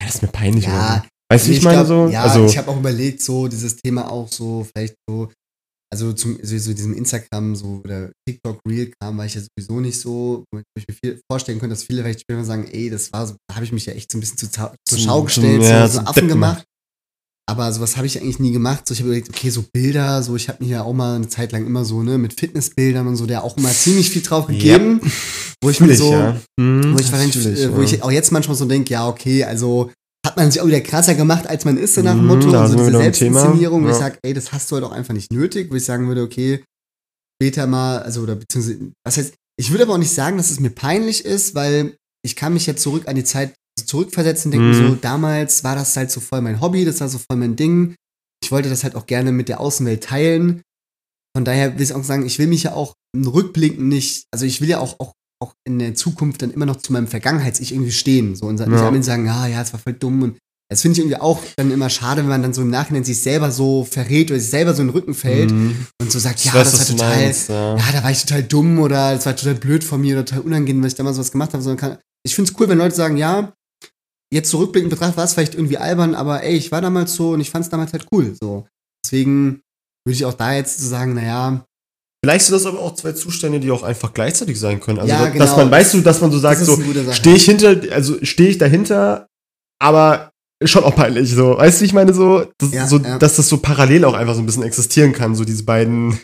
ja, 0.02 0.06
das 0.06 0.16
ist 0.16 0.22
mir 0.22 0.28
peinlich 0.28 0.66
oder 0.66 0.74
Ja. 0.74 1.04
Weißt 1.30 1.46
du, 1.46 1.50
wie 1.50 1.56
ich 1.56 1.62
meine 1.62 1.84
glaub, 1.84 1.86
so? 1.86 2.12
Ja, 2.12 2.22
also, 2.22 2.46
ich 2.46 2.56
habe 2.56 2.70
auch 2.70 2.78
überlegt, 2.78 3.22
so 3.22 3.48
dieses 3.48 3.76
Thema 3.76 4.10
auch 4.10 4.30
so, 4.30 4.64
vielleicht 4.64 4.94
so, 5.08 5.30
also 5.92 6.12
zum, 6.12 6.38
so, 6.42 6.58
so 6.58 6.72
diesem 6.72 6.94
Instagram 6.94 7.54
so 7.54 7.80
oder 7.84 8.10
TikTok 8.26 8.60
Reel 8.68 8.92
kam, 9.00 9.18
war 9.18 9.26
ich 9.26 9.34
ja 9.34 9.40
sowieso 9.40 9.80
nicht 9.80 9.98
so, 9.98 10.44
wo 10.50 10.58
ich 10.58 10.64
mir 10.76 10.94
viel 10.94 11.20
vorstellen 11.30 11.58
könnte, 11.58 11.74
dass 11.74 11.84
viele 11.84 12.02
vielleicht 12.02 12.20
später 12.20 12.44
sagen, 12.44 12.66
ey, 12.70 12.90
das 12.90 13.12
war 13.12 13.26
so, 13.26 13.36
da 13.48 13.56
habe 13.56 13.64
ich 13.64 13.72
mich 13.72 13.86
ja 13.86 13.92
echt 13.92 14.10
so 14.10 14.18
ein 14.18 14.20
bisschen 14.20 14.38
zu, 14.38 14.48
zur 14.50 14.98
Schau 14.98 15.22
gestellt, 15.22 15.62
ja, 15.62 15.86
so, 15.86 16.00
so 16.00 16.06
Affen 16.06 16.22
Depp 16.22 16.28
gemacht. 16.28 16.64
Aber 17.48 17.72
sowas 17.72 17.96
habe 17.96 18.06
ich 18.06 18.20
eigentlich 18.20 18.38
nie 18.40 18.52
gemacht. 18.52 18.86
So, 18.86 18.92
ich 18.92 19.00
habe 19.00 19.08
überlegt, 19.08 19.30
okay, 19.30 19.48
so 19.48 19.64
Bilder, 19.72 20.22
so 20.22 20.36
ich 20.36 20.50
habe 20.50 20.62
mir 20.62 20.70
ja 20.70 20.82
auch 20.82 20.92
mal 20.92 21.16
eine 21.16 21.28
Zeit 21.28 21.52
lang 21.52 21.64
immer 21.64 21.82
so, 21.86 22.02
ne, 22.02 22.18
mit 22.18 22.38
Fitnessbildern 22.38 23.06
und 23.06 23.16
so, 23.16 23.24
der 23.24 23.42
auch 23.42 23.56
immer 23.56 23.70
ziemlich 23.70 24.10
viel 24.10 24.20
drauf 24.20 24.46
gegeben. 24.48 25.00
Wo 25.62 25.70
ich 25.70 25.80
mir 25.80 25.96
so, 25.96 26.12
ja. 26.12 26.36
Hm, 26.60 26.92
wo 26.92 26.98
ich 26.98 27.10
wahrscheinlich, 27.10 27.36
äh, 27.36 27.74
wo 27.74 27.78
ja. 27.78 27.84
ich 27.84 28.02
auch 28.02 28.12
jetzt 28.12 28.32
manchmal 28.32 28.56
so 28.56 28.66
denke, 28.66 28.92
ja, 28.92 29.08
okay, 29.08 29.44
also 29.44 29.90
hat 30.28 30.36
man 30.36 30.50
sich 30.50 30.60
auch 30.60 30.66
wieder 30.66 30.80
krasser 30.80 31.14
gemacht, 31.14 31.46
als 31.46 31.64
man 31.64 31.76
ist, 31.76 31.94
so 31.94 32.02
nach 32.02 32.12
dem 32.14 32.22
Mhm, 32.22 32.26
Motto. 32.28 32.50
da 32.52 32.62
Also 32.62 32.72
sind 32.76 32.80
wir 32.86 32.86
diese. 32.90 33.02
Selbstinszenierung, 33.02 33.82
wo 33.84 33.88
ich 33.88 33.94
Ja. 33.94 33.98
sage, 33.98 34.18
ey, 34.22 34.34
das 34.34 34.52
hast 34.52 34.70
du 34.70 34.76
halt 34.76 34.84
auch 34.84 34.92
einfach 34.92 35.14
nicht 35.14 35.32
nötig, 35.32 35.70
wo 35.70 35.74
ich 35.74 35.84
sagen 35.84 36.06
würde, 36.08 36.22
okay, 36.22 36.62
später 37.42 37.66
mal, 37.66 37.98
also 38.00 38.22
oder 38.22 38.34
beziehungsweise, 38.36 38.92
was 39.04 39.16
heißt, 39.16 39.34
ich 39.60 39.70
würde 39.70 39.84
aber 39.84 39.94
auch 39.94 39.98
nicht 39.98 40.12
sagen, 40.14 40.36
dass 40.36 40.50
es 40.50 40.60
mir 40.60 40.70
peinlich 40.70 41.24
ist, 41.24 41.54
weil 41.54 41.96
ich 42.24 42.36
kann 42.36 42.52
mich 42.52 42.66
jetzt 42.66 42.82
zurück 42.82 43.08
an 43.08 43.16
die 43.16 43.24
Zeit 43.24 43.54
zurückversetzen, 43.84 44.50
denken 44.50 44.68
Mhm. 44.68 44.74
so, 44.74 44.94
damals 44.96 45.64
war 45.64 45.74
das 45.74 45.96
halt 45.96 46.10
so 46.10 46.20
voll 46.20 46.40
mein 46.42 46.60
Hobby, 46.60 46.84
das 46.84 47.00
war 47.00 47.08
so 47.08 47.18
voll 47.18 47.36
mein 47.36 47.56
Ding. 47.56 47.94
Ich 48.42 48.52
wollte 48.52 48.68
das 48.68 48.84
halt 48.84 48.94
auch 48.96 49.06
gerne 49.06 49.32
mit 49.32 49.48
der 49.48 49.60
Außenwelt 49.60 50.04
teilen. 50.04 50.62
Von 51.36 51.44
daher 51.44 51.74
will 51.74 51.82
ich 51.82 51.92
auch 51.94 52.04
sagen, 52.04 52.26
ich 52.26 52.38
will 52.38 52.48
mich 52.48 52.64
ja 52.64 52.72
auch 52.74 52.94
im 53.14 53.26
Rückblicken 53.26 53.88
nicht, 53.88 54.24
also 54.32 54.44
ich 54.44 54.60
will 54.60 54.68
ja 54.68 54.78
auch, 54.80 54.96
auch, 55.00 55.12
auch 55.40 55.54
in 55.66 55.78
der 55.78 55.94
Zukunft 55.94 56.42
dann 56.42 56.50
immer 56.50 56.66
noch 56.66 56.76
zu 56.76 56.92
meinem 56.92 57.06
Vergangenheits-Ich 57.06 57.72
irgendwie 57.72 57.92
stehen. 57.92 58.34
So 58.36 58.46
und 58.46 58.58
nicht 58.58 58.68
Ja. 58.68 58.88
am 58.88 58.94
Ende 58.94 59.06
sagen, 59.06 59.28
ah 59.28 59.46
ja, 59.46 59.62
es 59.62 59.72
war 59.72 59.80
voll 59.80 59.92
dumm 59.94 60.22
und 60.22 60.38
Das 60.70 60.82
finde 60.82 60.92
ich 60.94 60.98
irgendwie 60.98 61.16
auch 61.16 61.40
dann 61.56 61.70
immer 61.70 61.88
schade, 61.88 62.20
wenn 62.20 62.28
man 62.28 62.42
dann 62.42 62.52
so 62.52 62.60
im 62.60 62.68
Nachhinein 62.68 63.02
sich 63.02 63.22
selber 63.22 63.50
so 63.50 63.84
verrät 63.84 64.30
oder 64.30 64.38
sich 64.38 64.50
selber 64.50 64.74
so 64.74 64.82
in 64.82 64.88
den 64.88 64.94
Rücken 64.94 65.14
fällt 65.14 65.50
Mhm. 65.50 65.86
und 66.02 66.12
so 66.12 66.18
sagt, 66.18 66.40
Ich 66.40 66.44
ja, 66.44 66.52
weiß, 66.54 66.70
das 66.72 66.80
war 66.80 66.86
total, 66.98 67.16
meinst, 67.16 67.48
ja. 67.48 67.76
ja, 67.78 67.92
da 67.92 68.02
war 68.04 68.10
ich 68.10 68.20
total 68.20 68.42
dumm 68.42 68.78
oder 68.78 69.14
das 69.14 69.24
war 69.24 69.34
total 69.34 69.54
blöd 69.54 69.82
von 69.82 69.98
mir 70.02 70.14
oder 70.16 70.26
total 70.26 70.42
unangenehm, 70.44 70.82
dass 70.82 70.92
ich 70.92 70.96
damals 70.98 71.16
was 71.16 71.32
gemacht 71.32 71.54
habe. 71.54 71.62
Sondern 71.62 71.78
kann, 71.78 71.98
ich 72.22 72.34
finde 72.34 72.52
es 72.52 72.60
cool, 72.60 72.68
wenn 72.68 72.76
Leute 72.76 72.94
sagen, 72.94 73.16
ja, 73.16 73.54
jetzt 74.30 74.50
zurückblickend 74.50 74.90
betrachtet 74.90 75.16
war 75.16 75.24
es 75.24 75.32
vielleicht 75.32 75.54
irgendwie 75.54 75.78
albern, 75.78 76.14
aber 76.14 76.42
ey, 76.42 76.54
ich 76.56 76.70
war 76.70 76.82
damals 76.82 77.14
so 77.14 77.30
und 77.30 77.40
ich 77.40 77.48
fand 77.48 77.64
es 77.64 77.70
damals 77.70 77.94
halt 77.94 78.06
cool. 78.12 78.36
So. 78.38 78.66
Deswegen 79.02 79.62
würde 80.06 80.14
ich 80.16 80.26
auch 80.26 80.34
da 80.34 80.52
jetzt 80.52 80.80
so 80.80 80.86
sagen, 80.86 81.14
naja, 81.14 81.64
Vielleicht 82.24 82.46
sind 82.46 82.54
das 82.54 82.66
aber 82.66 82.80
auch 82.80 82.94
zwei 82.94 83.12
Zustände, 83.12 83.60
die 83.60 83.70
auch 83.70 83.82
einfach 83.82 84.12
gleichzeitig 84.12 84.58
sein 84.58 84.80
können. 84.80 84.98
Also, 84.98 85.12
Ja, 85.12 85.26
dass 85.30 85.50
genau. 85.50 85.56
man, 85.56 85.70
weißt 85.70 85.94
du, 85.94 86.00
dass 86.00 86.20
man 86.20 86.32
so 86.32 86.38
sagt, 86.38 86.60
so, 86.60 86.76
stehe 87.12 87.36
ich 87.36 87.44
hinter, 87.44 87.76
also 87.92 88.16
stehe 88.22 88.50
ich 88.50 88.58
dahinter, 88.58 89.28
aber 89.80 90.32
schon 90.64 90.82
auch 90.82 90.96
peinlich, 90.96 91.30
so. 91.30 91.56
Weißt 91.56 91.80
du, 91.80 91.84
ich 91.84 91.92
meine, 91.92 92.12
so, 92.12 92.44
das, 92.58 92.72
Ja, 92.72 92.86
so 92.88 92.98
ja. 92.98 93.18
dass 93.18 93.36
das 93.36 93.48
so 93.48 93.58
parallel 93.58 94.04
auch 94.04 94.14
einfach 94.14 94.34
so 94.34 94.40
ein 94.40 94.46
bisschen 94.46 94.64
existieren 94.64 95.12
kann, 95.12 95.36
so 95.36 95.44
diese 95.44 95.64
beiden. 95.64 96.18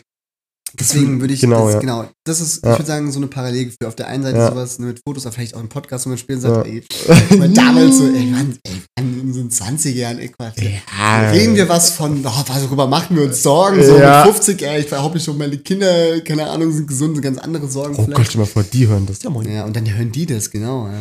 Deswegen 0.79 1.19
würde 1.21 1.33
ich, 1.33 1.41
Genau, 1.41 1.65
das, 1.65 1.73
ja. 1.75 1.79
genau, 1.79 2.05
das 2.25 2.41
ist, 2.41 2.63
Ja. 2.63 2.73
ich 2.73 2.79
würde 2.79 2.87
sagen, 2.87 3.11
so 3.11 3.19
eine 3.19 3.27
Parallelgefühl. 3.27 3.87
Auf 3.87 3.95
der 3.95 4.07
einen 4.07 4.23
Seite 4.23 4.37
Ja. 4.37 4.49
sowas 4.49 4.79
mit 4.79 4.99
Fotos, 5.07 5.25
aber 5.25 5.33
vielleicht 5.35 5.55
auch 5.55 5.59
im 5.61 5.69
Podcast, 5.69 6.05
wo 6.05 6.09
man 6.09 6.17
spielen 6.17 6.41
sagt, 6.41 6.67
ey, 6.67 6.83
damals 7.53 7.97
so, 7.97 8.05
ey, 8.05 8.25
Mann, 8.25 8.57
ey, 8.63 8.73
Mann, 8.99 9.19
in 9.21 9.33
so 9.33 9.39
den 9.41 9.49
20er 9.51 9.89
Jahren, 9.91 10.19
ey, 10.19 10.29
Quatsch. 10.29 10.61
Ja. 10.61 11.29
Reden 11.31 11.55
wir 11.55 11.67
was 11.69 11.91
von, 11.91 12.25
oh, 12.25 12.29
worüber 12.63 12.87
machen 12.87 13.15
wir 13.15 13.23
uns 13.25 13.41
Sorgen? 13.43 13.83
So 13.83 13.93
mit 13.93 14.03
50, 14.03 14.61
ey, 14.63 14.81
ich 14.81 14.91
hoffe 14.91 15.19
schon, 15.19 15.37
meine 15.37 15.57
Kinder, 15.57 16.21
keine 16.21 16.49
Ahnung, 16.49 16.71
sind 16.71 16.87
gesund, 16.87 17.15
sind 17.15 17.23
ganz 17.23 17.37
andere 17.37 17.67
Sorgen 17.67 17.95
Oh 17.97 18.03
vielleicht. 18.03 18.17
Gott, 18.17 18.25
stell 18.27 18.39
mal 18.41 18.45
vor, 18.47 18.63
die 18.63 18.87
hören 18.87 19.05
das. 19.05 19.21
Ja, 19.23 19.29
moin. 19.29 19.51
Ja, 19.51 19.65
und 19.65 19.75
dann 19.75 19.85
hören 19.93 20.11
die 20.11 20.25
das, 20.25 20.49
genau, 20.51 20.87
ja. 20.87 20.93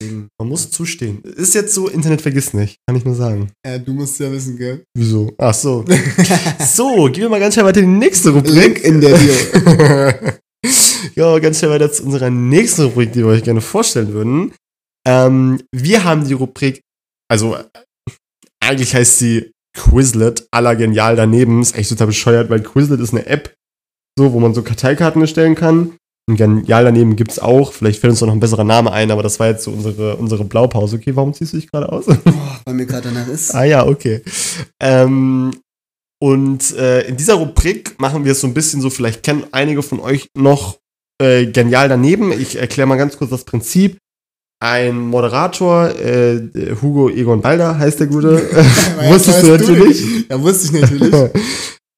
Deswegen, 0.00 0.28
Man 0.38 0.48
muss 0.48 0.70
zustehen. 0.70 1.22
Ist 1.22 1.54
jetzt 1.54 1.74
so, 1.74 1.88
Internet 1.88 2.22
vergiss 2.22 2.54
nicht, 2.54 2.78
kann 2.86 2.96
ich 2.96 3.04
nur 3.04 3.14
sagen. 3.14 3.50
ja, 3.66 3.78
du 3.78 3.92
musst 3.92 4.18
ja 4.20 4.30
wissen, 4.30 4.56
gell? 4.56 4.84
Wieso? 4.96 5.32
Ach 5.38 5.54
so. 5.54 5.84
so, 6.60 7.04
gehen 7.06 7.22
wir 7.22 7.28
mal 7.28 7.40
ganz 7.40 7.54
schnell 7.54 7.66
weiter 7.66 7.80
in 7.80 7.86
die 7.86 8.06
nächste 8.06 8.30
Rubrik. 8.30 8.54
Link 8.54 8.84
in 8.84 9.00
der 9.00 9.16
Bio. 9.16 10.32
ja, 11.14 11.38
ganz 11.38 11.58
schnell 11.58 11.70
weiter 11.70 11.90
zu 11.92 12.04
unserer 12.04 12.30
nächsten 12.30 12.82
Rubrik, 12.82 13.12
die 13.12 13.20
wir 13.20 13.26
euch 13.26 13.44
gerne 13.44 13.60
vorstellen 13.60 14.12
würden. 14.12 14.52
Ähm, 15.06 15.62
wir 15.72 16.04
haben 16.04 16.26
die 16.26 16.34
Rubrik, 16.34 16.80
also 17.28 17.56
eigentlich 18.60 18.94
heißt 18.94 19.18
sie 19.18 19.52
Quizlet 19.76 20.46
aller 20.50 20.76
genial 20.76 21.16
daneben. 21.16 21.60
Ist 21.60 21.76
echt 21.76 21.90
total 21.90 22.06
bescheuert, 22.08 22.48
weil 22.48 22.62
Quizlet 22.62 23.00
ist 23.00 23.12
eine 23.12 23.26
App, 23.26 23.54
so, 24.18 24.32
wo 24.32 24.40
man 24.40 24.54
so 24.54 24.62
Karteikarten 24.62 25.20
erstellen 25.20 25.54
kann. 25.54 25.96
Und 26.26 26.36
genial 26.36 26.84
daneben 26.84 27.16
gibt's 27.16 27.38
auch. 27.38 27.72
Vielleicht 27.72 28.00
fällt 28.00 28.12
uns 28.12 28.20
noch 28.22 28.32
ein 28.32 28.40
besserer 28.40 28.64
Name 28.64 28.92
ein, 28.92 29.10
aber 29.10 29.22
das 29.22 29.38
war 29.40 29.48
jetzt 29.48 29.64
so 29.64 29.70
unsere, 29.70 30.16
unsere 30.16 30.44
Blaupause. 30.44 30.96
Okay, 30.96 31.14
warum 31.14 31.34
ziehst 31.34 31.52
du 31.52 31.58
dich 31.58 31.70
gerade 31.70 31.90
aus? 31.92 32.06
Oh, 32.08 32.14
weil 32.64 32.74
mir 32.74 32.86
gerade 32.86 33.10
danach 33.12 33.28
ist. 33.28 33.54
Ah 33.54 33.64
ja, 33.64 33.86
okay. 33.86 34.22
Ähm, 34.80 35.54
und 36.22 36.74
äh, 36.76 37.02
in 37.02 37.18
dieser 37.18 37.34
Rubrik 37.34 38.00
machen 38.00 38.24
wir 38.24 38.32
es 38.32 38.40
so 38.40 38.46
ein 38.46 38.54
bisschen 38.54 38.80
so, 38.80 38.88
vielleicht 38.88 39.22
kennen 39.22 39.44
einige 39.52 39.82
von 39.82 40.00
euch 40.00 40.28
noch 40.34 40.78
äh, 41.20 41.44
genial 41.46 41.90
daneben. 41.90 42.32
Ich 42.32 42.56
erkläre 42.56 42.88
mal 42.88 42.96
ganz 42.96 43.18
kurz 43.18 43.30
das 43.30 43.44
Prinzip. 43.44 43.98
Ein 44.60 44.96
Moderator, 44.98 45.90
äh, 45.90 46.40
Hugo 46.80 47.10
Egon 47.10 47.42
Balder 47.42 47.78
heißt 47.78 48.00
der 48.00 48.06
Gute, 48.06 48.38
wusstest 49.08 49.42
du 49.42 49.48
natürlich, 49.48 50.26
Ja, 50.30 50.40
wusste 50.40 50.74
ich 50.74 50.80
natürlich. 50.80 51.12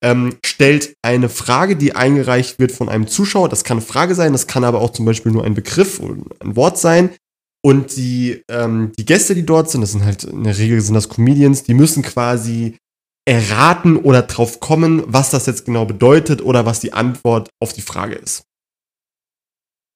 Ähm, 0.03 0.37
stellt 0.45 0.95
eine 1.03 1.29
Frage, 1.29 1.77
die 1.77 1.95
eingereicht 1.95 2.59
wird 2.59 2.73
von 2.73 2.89
einem 2.89 3.07
Zuschauer. 3.07 3.49
Das 3.49 3.65
kann 3.65 3.79
eine 3.79 3.87
Frage 3.87 4.15
sein, 4.15 4.33
das 4.33 4.47
kann 4.47 4.65
aber 4.65 4.81
auch 4.81 4.91
zum 4.91 5.07
Beispiel 5.07 5.33
nur 5.33 5.45
ein 5.45 5.55
Begriff 5.55 6.01
oder 6.01 6.17
ein 6.41 6.57
Wort 6.57 6.79
sein. 6.79 7.11
Und 7.65 7.97
die, 7.97 8.43
ähm, 8.51 8.93
die 8.99 9.05
Gäste, 9.05 9.35
die 9.35 9.47
dort 9.47 9.71
sind, 9.71 9.81
das 9.81 9.93
sind 9.93 10.05
halt 10.05 10.25
in 10.25 10.45
der 10.45 10.57
Regel 10.57 10.81
sind 10.81 10.95
das 10.95 11.09
Comedians, 11.09 11.65
die 11.65 11.75
müssen 11.75 12.03
quasi 12.03 12.77
erraten 13.27 13.97
oder 13.97 14.23
drauf 14.23 14.61
kommen, 14.61 15.03
was 15.07 15.31
das 15.31 15.47
jetzt 15.47 15.65
genau 15.65 15.85
bedeutet 15.85 16.43
oder 16.43 16.65
was 16.65 16.79
die 16.81 16.93
Antwort 16.93 17.51
auf 17.61 17.73
die 17.73 17.83
Frage 17.83 18.15
ist. 18.15 18.45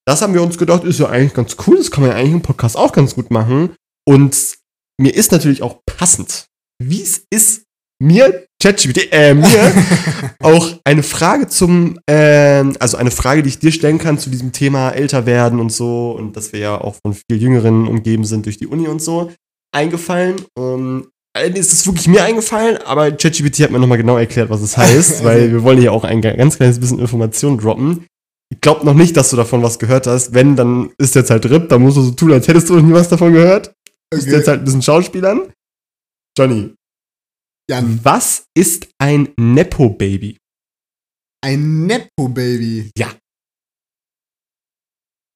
Das 0.04 0.22
haben 0.22 0.34
wir 0.34 0.42
uns 0.42 0.58
gedacht, 0.58 0.82
ist 0.82 0.98
ja 0.98 1.08
eigentlich 1.08 1.34
ganz 1.34 1.56
cool, 1.66 1.76
das 1.76 1.90
kann 1.90 2.02
man 2.02 2.10
ja 2.10 2.16
eigentlich 2.16 2.32
im 2.32 2.42
Podcast 2.42 2.76
auch 2.76 2.92
ganz 2.92 3.14
gut 3.14 3.30
machen. 3.30 3.76
Und 4.04 4.56
mir 5.00 5.14
ist 5.14 5.30
natürlich 5.30 5.62
auch 5.62 5.80
passend, 5.86 6.46
wie 6.82 7.02
es 7.02 7.24
ist, 7.30 7.62
mir, 8.00 8.46
ChatGPT, 8.62 9.12
äh, 9.12 9.34
mir 9.34 9.72
auch 10.40 10.68
eine 10.84 11.02
Frage 11.02 11.48
zum, 11.48 11.98
ähm, 12.06 12.74
also 12.80 12.96
eine 12.96 13.10
Frage, 13.10 13.42
die 13.42 13.50
ich 13.50 13.58
dir 13.58 13.72
stellen 13.72 13.98
kann 13.98 14.18
zu 14.18 14.30
diesem 14.30 14.52
Thema 14.52 14.90
älter 14.90 15.26
werden 15.26 15.60
und 15.60 15.70
so 15.70 16.12
und 16.12 16.36
dass 16.36 16.52
wir 16.52 16.60
ja 16.60 16.80
auch 16.80 16.96
von 17.04 17.14
viel 17.14 17.40
Jüngeren 17.40 17.86
umgeben 17.86 18.24
sind 18.24 18.46
durch 18.46 18.58
die 18.58 18.66
Uni 18.66 18.88
und 18.88 19.02
so, 19.02 19.30
eingefallen. 19.72 20.36
Ähm, 20.58 21.08
äh, 21.36 21.50
ist 21.50 21.72
es 21.72 21.86
wirklich 21.86 22.08
mir 22.08 22.24
eingefallen, 22.24 22.78
aber 22.84 23.12
ChatGPT 23.12 23.60
hat 23.60 23.70
mir 23.70 23.78
nochmal 23.78 23.98
genau 23.98 24.16
erklärt, 24.16 24.50
was 24.50 24.62
es 24.62 24.76
heißt, 24.76 25.22
weil 25.24 25.52
wir 25.52 25.62
wollen 25.62 25.78
hier 25.78 25.92
auch 25.92 26.04
ein 26.04 26.22
ganz 26.22 26.56
kleines 26.56 26.80
bisschen 26.80 26.98
Information 26.98 27.58
droppen. 27.58 28.06
Ich 28.52 28.60
glaube 28.60 28.84
noch 28.84 28.94
nicht, 28.94 29.16
dass 29.16 29.30
du 29.30 29.36
davon 29.36 29.62
was 29.62 29.78
gehört 29.78 30.08
hast. 30.08 30.34
Wenn, 30.34 30.56
dann 30.56 30.90
ist 30.98 31.14
jetzt 31.14 31.30
halt 31.30 31.46
RIP, 31.48 31.68
dann 31.68 31.82
musst 31.82 31.98
du 31.98 32.02
so 32.02 32.10
tun, 32.10 32.32
als 32.32 32.48
hättest 32.48 32.68
du 32.68 32.74
noch 32.74 32.82
nie 32.82 32.92
was 32.92 33.08
davon 33.08 33.32
gehört. 33.32 33.72
Okay. 34.12 34.28
jetzt 34.28 34.48
halt 34.48 34.60
ein 34.60 34.64
bisschen 34.64 34.82
Schauspielern. 34.82 35.52
Johnny, 36.36 36.74
Jan, 37.70 38.00
was 38.02 38.46
ist 38.58 38.88
ein 38.98 39.28
Nepo-Baby? 39.38 40.36
ein 41.42 41.86
Nepo-Baby. 41.86 42.90
Ja. 42.98 43.12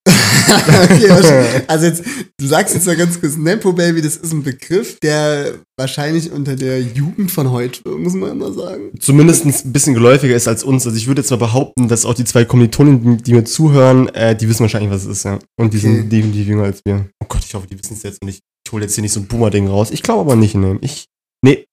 okay, 0.08 1.10
also 1.68 1.86
jetzt, 1.86 2.02
du 2.36 2.46
sagst 2.48 2.74
jetzt 2.74 2.86
mal 2.88 2.96
ganz 2.96 3.20
kurz, 3.20 3.36
Nepo-Baby, 3.36 4.02
das 4.02 4.16
ist 4.16 4.32
ein 4.32 4.42
Begriff, 4.42 4.98
der 4.98 5.60
wahrscheinlich 5.78 6.32
unter 6.32 6.56
der 6.56 6.82
Jugend 6.82 7.30
von 7.30 7.52
heute, 7.52 7.88
muss 7.88 8.14
man 8.14 8.32
immer 8.32 8.52
sagen. 8.52 8.90
Zumindest 8.98 9.46
ein 9.46 9.72
bisschen 9.72 9.94
geläufiger 9.94 10.34
ist 10.34 10.48
als 10.48 10.64
uns. 10.64 10.84
Also 10.86 10.98
ich 10.98 11.06
würde 11.06 11.20
jetzt 11.20 11.30
mal 11.30 11.36
behaupten, 11.36 11.86
dass 11.86 12.04
auch 12.04 12.14
die 12.14 12.24
zwei 12.24 12.44
Kommilitonen, 12.44 13.18
die 13.18 13.32
mir 13.32 13.44
zuhören, 13.44 14.08
äh, 14.08 14.34
die 14.34 14.48
wissen 14.48 14.60
wahrscheinlich, 14.62 14.90
was 14.90 15.04
es 15.04 15.18
ist, 15.18 15.24
ja. 15.24 15.38
Und 15.56 15.72
die 15.72 15.78
Okay. 15.78 15.86
sind 15.86 16.10
definitiv 16.10 16.48
jünger 16.48 16.64
als 16.64 16.80
wir. 16.84 17.08
Oh 17.22 17.26
Gott, 17.28 17.44
ich 17.44 17.54
hoffe, 17.54 17.68
die 17.68 17.78
wissen 17.78 17.94
es 17.94 18.02
jetzt 18.02 18.20
und 18.20 18.28
ich, 18.28 18.40
ich 18.66 18.72
hole 18.72 18.82
jetzt 18.82 18.96
hier 18.96 19.02
nicht 19.02 19.12
so 19.12 19.20
ein 19.20 19.26
Boomer-Ding 19.28 19.68
raus. 19.68 19.92
Ich 19.92 20.02
glaube 20.02 20.22
aber 20.22 20.34
nicht, 20.34 20.56
ne. 20.56 20.78
Ich, 20.82 21.06
nee, 21.44 21.64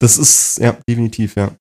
das 0.00 0.18
ist, 0.18 0.58
ja, 0.58 0.78
definitiv, 0.88 1.36
ja. 1.36 1.54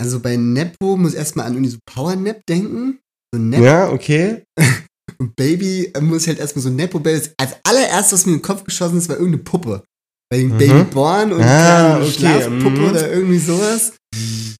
Also 0.00 0.20
bei 0.20 0.36
Nepo 0.36 0.96
muss 0.96 1.14
erstmal 1.14 1.46
an 1.46 1.52
irgendwie 1.54 1.70
so 1.70 1.78
Power-Nap 1.86 2.40
denken. 2.48 2.98
So 3.34 3.40
Nap 3.40 3.60
Ja, 3.60 3.90
okay. 3.90 4.42
und 5.18 5.36
Baby 5.36 5.92
muss 6.00 6.26
halt 6.26 6.38
erstmal 6.38 6.62
so 6.62 6.70
Nepo-Baby. 6.70 7.28
Als 7.38 7.56
allererstes, 7.64 8.12
was 8.12 8.26
mir 8.26 8.32
in 8.32 8.38
den 8.38 8.42
Kopf 8.44 8.64
geschossen 8.64 8.98
ist, 8.98 9.08
war 9.08 9.16
irgendeine 9.16 9.44
Puppe. 9.44 9.84
Bei 10.30 10.38
Mhm. 10.38 10.58
Babyborn 10.58 11.32
und 11.32 11.42
Ah, 11.42 11.98
okay, 12.00 12.10
Schlafpuppe 12.12 12.70
mhm. 12.70 12.88
oder 12.90 13.12
irgendwie 13.12 13.38
sowas. 13.38 13.92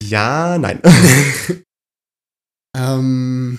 Ja, 0.02 0.58
nein. 0.58 0.80
Ähm, 2.76 3.58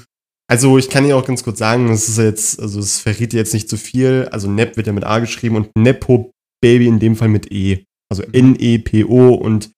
Also 0.49 0.77
ich 0.77 0.89
kann 0.89 1.03
dir 1.05 1.15
auch 1.17 1.25
ganz 1.25 1.43
kurz 1.43 1.59
sagen, 1.59 1.87
das 1.87 2.09
ist 2.09 2.17
jetzt, 2.17 2.59
also 2.59 2.79
es 2.79 2.99
verrät 2.99 3.31
dir 3.33 3.37
jetzt 3.37 3.53
nicht 3.53 3.69
zu 3.69 3.77
viel. 3.77 4.27
Also 4.31 4.49
Nep 4.49 4.75
wird 4.77 4.87
ja 4.87 4.93
mit 4.93 5.03
A 5.03 5.19
geschrieben 5.19 5.55
und 5.55 5.69
Nepo 5.77 6.31
Baby 6.61 6.87
in 6.87 6.99
dem 6.99 7.15
Fall 7.15 7.27
mit 7.29 7.51
E. 7.51 7.85
Also 8.13 8.31
N-E-P-O 8.31 9.33
und 9.33 9.71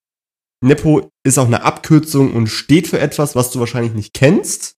Nepo 0.62 1.10
ist 1.26 1.40
auch 1.40 1.46
eine 1.46 1.64
Abkürzung 1.64 2.34
und 2.34 2.48
steht 2.48 2.86
für 2.86 3.00
etwas, 3.00 3.34
was 3.34 3.50
du 3.52 3.62
wahrscheinlich 3.62 3.94
nicht 3.94 4.14
kennst. 4.14 4.76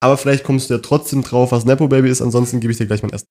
Aber 0.00 0.16
vielleicht 0.16 0.44
kommst 0.44 0.70
du 0.70 0.74
ja 0.74 0.80
trotzdem 0.80 1.22
drauf, 1.22 1.50
was 1.50 1.64
Nepo 1.64 1.88
Baby 1.88 2.10
ist. 2.10 2.22
Ansonsten 2.22 2.60
gebe 2.60 2.70
ich 2.70 2.78
dir 2.78 2.86
gleich 2.86 3.02
mein 3.02 3.12
Essen. 3.12 3.26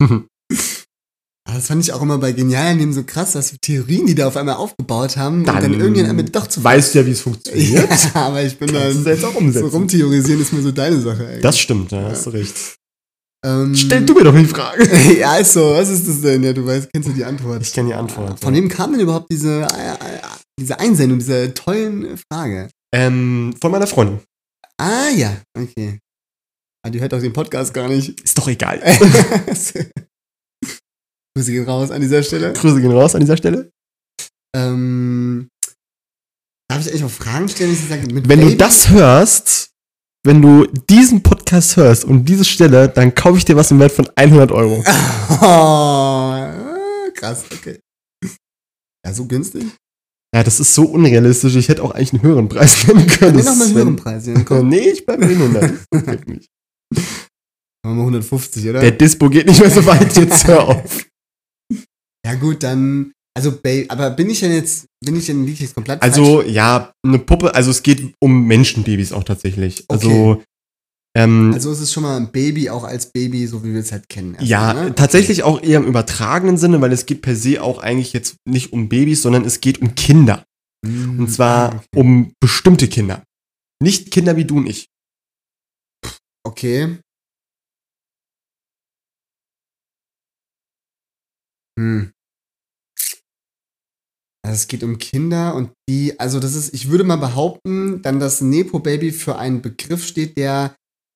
aber 0.00 0.24
das 1.54 1.68
fand 1.68 1.84
ich 1.84 1.92
auch 1.92 2.02
immer 2.02 2.18
bei 2.18 2.32
Genial 2.32 2.74
neben 2.74 2.92
so 2.92 3.04
krass, 3.04 3.32
dass 3.32 3.52
die 3.52 3.58
Theorien, 3.58 4.06
die 4.06 4.16
da 4.16 4.26
auf 4.26 4.36
einmal 4.36 4.56
aufgebaut 4.56 5.16
haben 5.16 5.44
Dann 5.44 5.56
und 5.56 5.62
dann 5.62 5.80
irgendwann 5.80 6.06
damit 6.08 6.34
doch 6.34 6.48
zu 6.48 6.64
weißt 6.64 6.94
du 6.94 6.98
ja, 6.98 7.06
wie 7.06 7.12
es 7.12 7.20
funktioniert. 7.20 7.88
Ja, 8.14 8.26
aber 8.26 8.42
ich 8.42 8.58
bin 8.58 8.72
dann 8.72 9.04
jetzt 9.04 9.24
auch 9.24 9.34
so 9.34 9.38
umsetzen. 9.38 9.68
rumtheorisieren 9.68 10.42
ist 10.42 10.52
mir 10.52 10.62
so 10.62 10.72
deine 10.72 11.00
Sache 11.00 11.28
eigentlich. 11.28 11.42
Das 11.42 11.60
stimmt, 11.60 11.92
ja, 11.92 12.08
hast 12.08 12.26
du 12.26 12.30
recht. 12.30 12.76
Ähm, 13.44 13.74
Stell 13.74 14.06
du 14.06 14.14
mir 14.14 14.24
doch 14.24 14.34
die 14.34 14.46
Frage. 14.46 14.88
ja, 15.18 15.36
ist 15.36 15.52
so, 15.52 15.74
was 15.74 15.90
ist 15.90 16.08
das 16.08 16.22
denn? 16.22 16.42
Ja, 16.42 16.52
du 16.52 16.66
weißt, 16.66 16.88
kennst 16.92 17.08
du 17.08 17.12
die 17.12 17.24
Antwort. 17.24 17.62
Ich 17.62 17.72
kenne 17.72 17.88
die 17.90 17.94
Antwort. 17.94 18.40
Von 18.40 18.54
ja. 18.54 18.62
wem 18.62 18.68
kam 18.68 18.92
denn 18.92 19.00
überhaupt 19.02 19.26
diese, 19.30 19.62
äh, 19.62 19.92
äh, 19.92 20.20
diese 20.58 20.80
Einsendung, 20.80 21.18
diese 21.18 21.52
tollen 21.52 22.18
Frage? 22.32 22.70
Ähm, 22.94 23.54
von 23.60 23.70
meiner 23.70 23.86
Freundin. 23.86 24.20
Ah 24.80 25.10
ja, 25.14 25.36
okay. 25.56 25.98
Ah, 26.84 26.90
die 26.90 27.00
hört 27.00 27.12
auch 27.14 27.20
den 27.20 27.32
Podcast 27.32 27.72
gar 27.74 27.88
nicht. 27.88 28.20
Ist 28.20 28.38
doch 28.38 28.48
egal. 28.48 28.78
Grüße 31.36 31.50
gehen 31.50 31.64
raus 31.64 31.90
an 31.90 32.00
dieser 32.00 32.22
Stelle. 32.22 32.52
Grüße 32.52 32.80
gehen 32.80 32.92
raus 32.92 33.14
an 33.14 33.20
dieser 33.20 33.36
Stelle. 33.36 33.70
Ähm, 34.56 35.48
darf 36.70 36.80
ich 36.80 36.88
eigentlich 36.88 37.04
auch 37.04 37.10
Fragen 37.10 37.48
stellen? 37.48 37.72
Ich 37.72 37.88
sage, 37.88 38.06
mit 38.12 38.28
Wenn 38.28 38.40
du 38.40 38.46
Baby? 38.46 38.58
das 38.58 38.90
hörst, 38.90 39.70
wenn 40.24 40.40
du 40.42 40.66
diesen 40.88 41.22
Podcast 41.22 41.76
hörst 41.76 42.04
und 42.04 42.24
diese 42.24 42.44
Stelle, 42.44 42.88
dann 42.88 43.14
kaufe 43.14 43.38
ich 43.38 43.44
dir 43.44 43.56
was 43.56 43.70
im 43.70 43.78
Wert 43.78 43.92
von 43.92 44.08
100 44.16 44.50
Euro. 44.52 44.82
Oh, 45.40 47.10
krass, 47.14 47.44
okay. 47.52 47.78
Ja, 49.06 49.12
so 49.12 49.26
günstig? 49.26 49.64
Ja, 50.34 50.42
das 50.42 50.58
ist 50.60 50.74
so 50.74 50.84
unrealistisch. 50.86 51.54
Ich 51.56 51.68
hätte 51.68 51.82
auch 51.82 51.92
eigentlich 51.92 52.14
einen 52.14 52.22
höheren 52.22 52.48
Preis 52.48 52.86
nehmen 52.88 53.06
können. 53.06 53.36
Dann 53.36 53.44
nochmal 53.44 53.52
einen 53.52 53.60
Das- 53.60 53.72
höheren 53.74 53.96
Preis. 53.96 54.28
Komm, 54.46 54.68
Nee, 54.70 54.88
ich 54.90 55.04
bleib 55.06 55.20
bei 55.20 55.26
den 55.28 55.40
100. 55.42 55.72
Das 55.90 56.02
nicht. 56.26 56.48
machen 57.84 57.96
wir 57.96 58.02
150, 58.02 58.68
oder? 58.70 58.80
Der 58.80 58.90
Dispo 58.92 59.28
geht 59.28 59.46
nicht 59.46 59.60
mehr 59.60 59.70
so 59.70 59.84
weit. 59.86 60.16
Jetzt 60.16 60.46
hör 60.46 60.68
auf. 60.68 61.06
Ja 62.26 62.34
gut, 62.36 62.62
dann, 62.62 63.12
also, 63.36 63.58
aber 63.88 64.10
bin 64.10 64.30
ich 64.30 64.40
denn 64.40 64.52
jetzt, 64.52 64.86
bin 65.04 65.16
ich 65.16 65.26
denn 65.26 65.40
liege 65.42 65.54
ich 65.54 65.60
jetzt 65.60 65.74
komplett 65.74 66.00
Also, 66.02 66.42
ja, 66.42 66.92
eine 67.04 67.18
Puppe, 67.18 67.54
also 67.54 67.70
es 67.70 67.82
geht 67.82 68.14
um 68.20 68.46
Menschenbabys 68.46 69.12
auch 69.12 69.24
tatsächlich. 69.24 69.84
Also, 69.88 70.08
Okay. 70.32 70.44
ähm, 71.16 71.52
Also 71.52 71.70
es 71.72 71.80
ist 71.80 71.92
schon 71.92 72.04
mal 72.04 72.16
ein 72.16 72.30
Baby 72.30 72.70
auch 72.70 72.84
als 72.84 73.10
Baby, 73.10 73.46
so 73.46 73.64
wie 73.64 73.72
wir 73.72 73.80
es 73.80 73.90
halt 73.92 74.08
kennen. 74.08 74.34
erstmal, 74.34 74.48
ja, 74.48 74.74
ne? 74.74 74.94
tatsächlich 74.94 75.42
auch 75.42 75.60
eher 75.62 75.78
im 75.78 75.86
übertragenen 75.86 76.56
Sinne, 76.58 76.80
weil 76.80 76.92
es 76.92 77.06
geht 77.06 77.22
per 77.22 77.34
se 77.36 77.60
auch 77.62 77.78
eigentlich 77.78 78.12
jetzt 78.12 78.36
nicht 78.48 78.72
um 78.72 78.88
Babys, 78.88 79.22
sondern 79.22 79.44
es 79.44 79.60
geht 79.60 79.80
um 79.80 79.94
Kinder. 79.96 80.44
Mm, 80.86 81.18
Und 81.20 81.28
zwar 81.28 81.72
ah, 81.72 81.76
okay. 81.76 81.86
um 82.00 82.32
bestimmte 82.40 82.88
Kinder. 82.88 83.24
Nicht 83.82 84.12
Kinder 84.12 84.36
wie 84.36 84.44
du 84.44 84.58
und 84.58 84.66
ich. 84.66 84.86
Okay. 86.46 86.98
Hm. 91.78 92.12
Also 94.44 94.56
es 94.56 94.68
geht 94.68 94.82
um 94.84 94.98
Kinder 94.98 95.54
und 95.54 95.70
die, 95.88 96.18
also 96.20 96.38
das 96.38 96.54
ist, 96.54 96.74
ich 96.74 96.90
würde 96.90 97.04
mal 97.04 97.16
behaupten, 97.16 98.02
dann 98.02 98.20
das 98.20 98.40
Nepo-Baby 98.42 99.10
für 99.12 99.38
einen 99.38 99.62
Begriff 99.62 100.04
steht, 100.06 100.36
der 100.36 100.74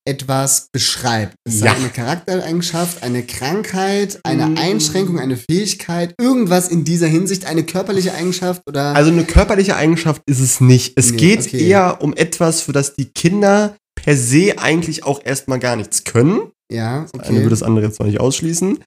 etwas 0.08 0.68
beschreibt. 0.72 1.34
Es 1.46 1.60
Ja. 1.60 1.72
sei 1.72 1.76
eine 1.80 1.88
Charaktereigenschaft, 1.90 3.02
eine 3.02 3.22
Krankheit, 3.24 4.18
eine 4.24 4.46
Mm. 4.46 4.56
Einschränkung, 4.56 5.18
eine 5.18 5.36
Fähigkeit, 5.36 6.14
irgendwas 6.18 6.68
in 6.70 6.84
dieser 6.84 7.08
Hinsicht, 7.08 7.44
eine 7.44 7.64
körperliche 7.64 8.14
Eigenschaft 8.14 8.62
oder. 8.66 8.96
Also 8.96 9.10
eine 9.10 9.24
körperliche 9.24 9.76
Eigenschaft 9.76 10.22
ist 10.26 10.40
es 10.40 10.62
nicht. 10.62 10.94
Es 10.96 11.10
Nee, 11.10 11.18
geht 11.18 11.40
okay. 11.40 11.68
eher 11.68 11.98
um 12.00 12.14
etwas, 12.14 12.62
für 12.62 12.72
das 12.72 12.94
die 12.94 13.10
Kinder 13.14 13.76
per 13.94 14.16
se 14.16 14.54
eigentlich 14.58 15.04
auch 15.04 15.20
erstmal 15.22 15.58
gar 15.58 15.76
nichts 15.76 16.04
können. 16.04 16.50
ja, 16.72 17.02
Das 17.02 17.12
okay. 17.14 17.28
eine 17.28 17.38
würde 17.40 17.50
das 17.50 17.62
andere 17.62 17.84
jetzt 17.86 18.00
noch 18.00 18.06
nicht 18.06 18.20
ausschließen. 18.20 18.78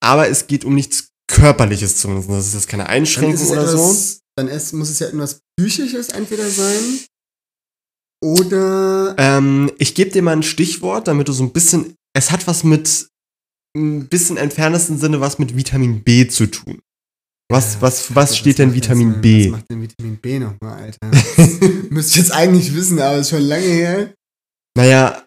Aber 0.00 0.28
es 0.28 0.48
geht 0.48 0.64
um 0.64 0.74
nichts 0.74 1.10
Körperliches 1.28 1.96
zumindest. 1.96 2.30
Das 2.30 2.46
ist 2.48 2.54
jetzt 2.54 2.68
keine 2.68 2.88
Einschränkung 2.88 3.46
oder 3.48 3.66
so. 3.68 3.76
etwas, 3.78 4.20
Dann 4.36 4.48
ist, 4.48 4.72
muss 4.72 4.90
es 4.90 4.98
ja 4.98 5.06
irgendwas 5.06 5.40
Psychisches 5.58 6.08
entweder 6.08 6.48
sein. 6.48 7.00
Oder. 8.22 9.14
Ähm, 9.16 9.70
ich 9.78 9.94
gebe 9.94 10.10
dir 10.10 10.22
mal 10.22 10.32
ein 10.32 10.42
Stichwort, 10.42 11.06
damit 11.06 11.28
du 11.28 11.32
so 11.32 11.44
ein 11.44 11.52
bisschen. 11.52 11.94
Es 12.16 12.30
hat 12.32 12.46
was 12.46 12.64
mit 12.64 13.08
ein 13.76 14.08
bisschen 14.08 14.36
entferntesten 14.36 14.98
Sinne 14.98 15.20
was 15.20 15.38
mit 15.38 15.56
Vitamin 15.56 16.02
B 16.02 16.26
zu 16.26 16.46
tun. 16.46 16.80
Was, 17.50 17.74
Ja, 17.74 17.82
was, 17.82 18.14
was 18.14 18.36
steht 18.36 18.58
denn 18.58 18.74
Vitamin 18.74 19.12
das, 19.12 19.22
B? 19.22 19.44
Was 19.46 19.52
macht 19.52 19.70
denn 19.70 19.82
Vitamin 19.82 20.16
B 20.16 20.38
nochmal, 20.38 20.82
Alter? 20.82 21.06
Müsste 21.90 22.10
ich 22.10 22.16
jetzt 22.16 22.32
eigentlich 22.32 22.74
wissen, 22.74 23.00
aber 23.00 23.18
ist 23.18 23.30
schon 23.30 23.42
lange 23.42 23.64
her. 23.66 24.14
Naja, 24.76 25.24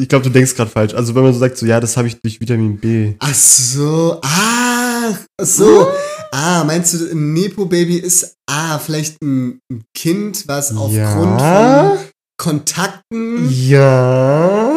ich 0.00 0.08
glaube, 0.08 0.24
du 0.24 0.30
denkst 0.30 0.54
gerade 0.54 0.70
falsch. 0.70 0.94
Also 0.94 1.14
wenn 1.14 1.24
man 1.24 1.32
so 1.32 1.40
sagt, 1.40 1.58
so 1.58 1.66
ja, 1.66 1.78
das 1.80 1.96
habe 1.96 2.08
ich 2.08 2.20
durch 2.22 2.40
Vitamin 2.40 2.78
B. 2.78 3.14
Ach 3.18 3.34
so. 3.34 4.18
Ah, 4.22 4.67
ach 5.40 5.46
so. 5.46 5.88
Ah, 6.32 6.62
meinst 6.64 6.94
du, 6.94 7.10
ein 7.10 7.32
Nepo-Baby 7.32 7.96
ist 7.98 8.34
ah, 8.50 8.78
vielleicht 8.78 9.20
ein 9.22 9.60
Kind, 9.96 10.46
was 10.46 10.70
aufgrund 10.76 11.40
Ja. 11.40 11.90
von 11.96 11.98
Kontakten 12.40 13.48
Ja. 13.50 14.72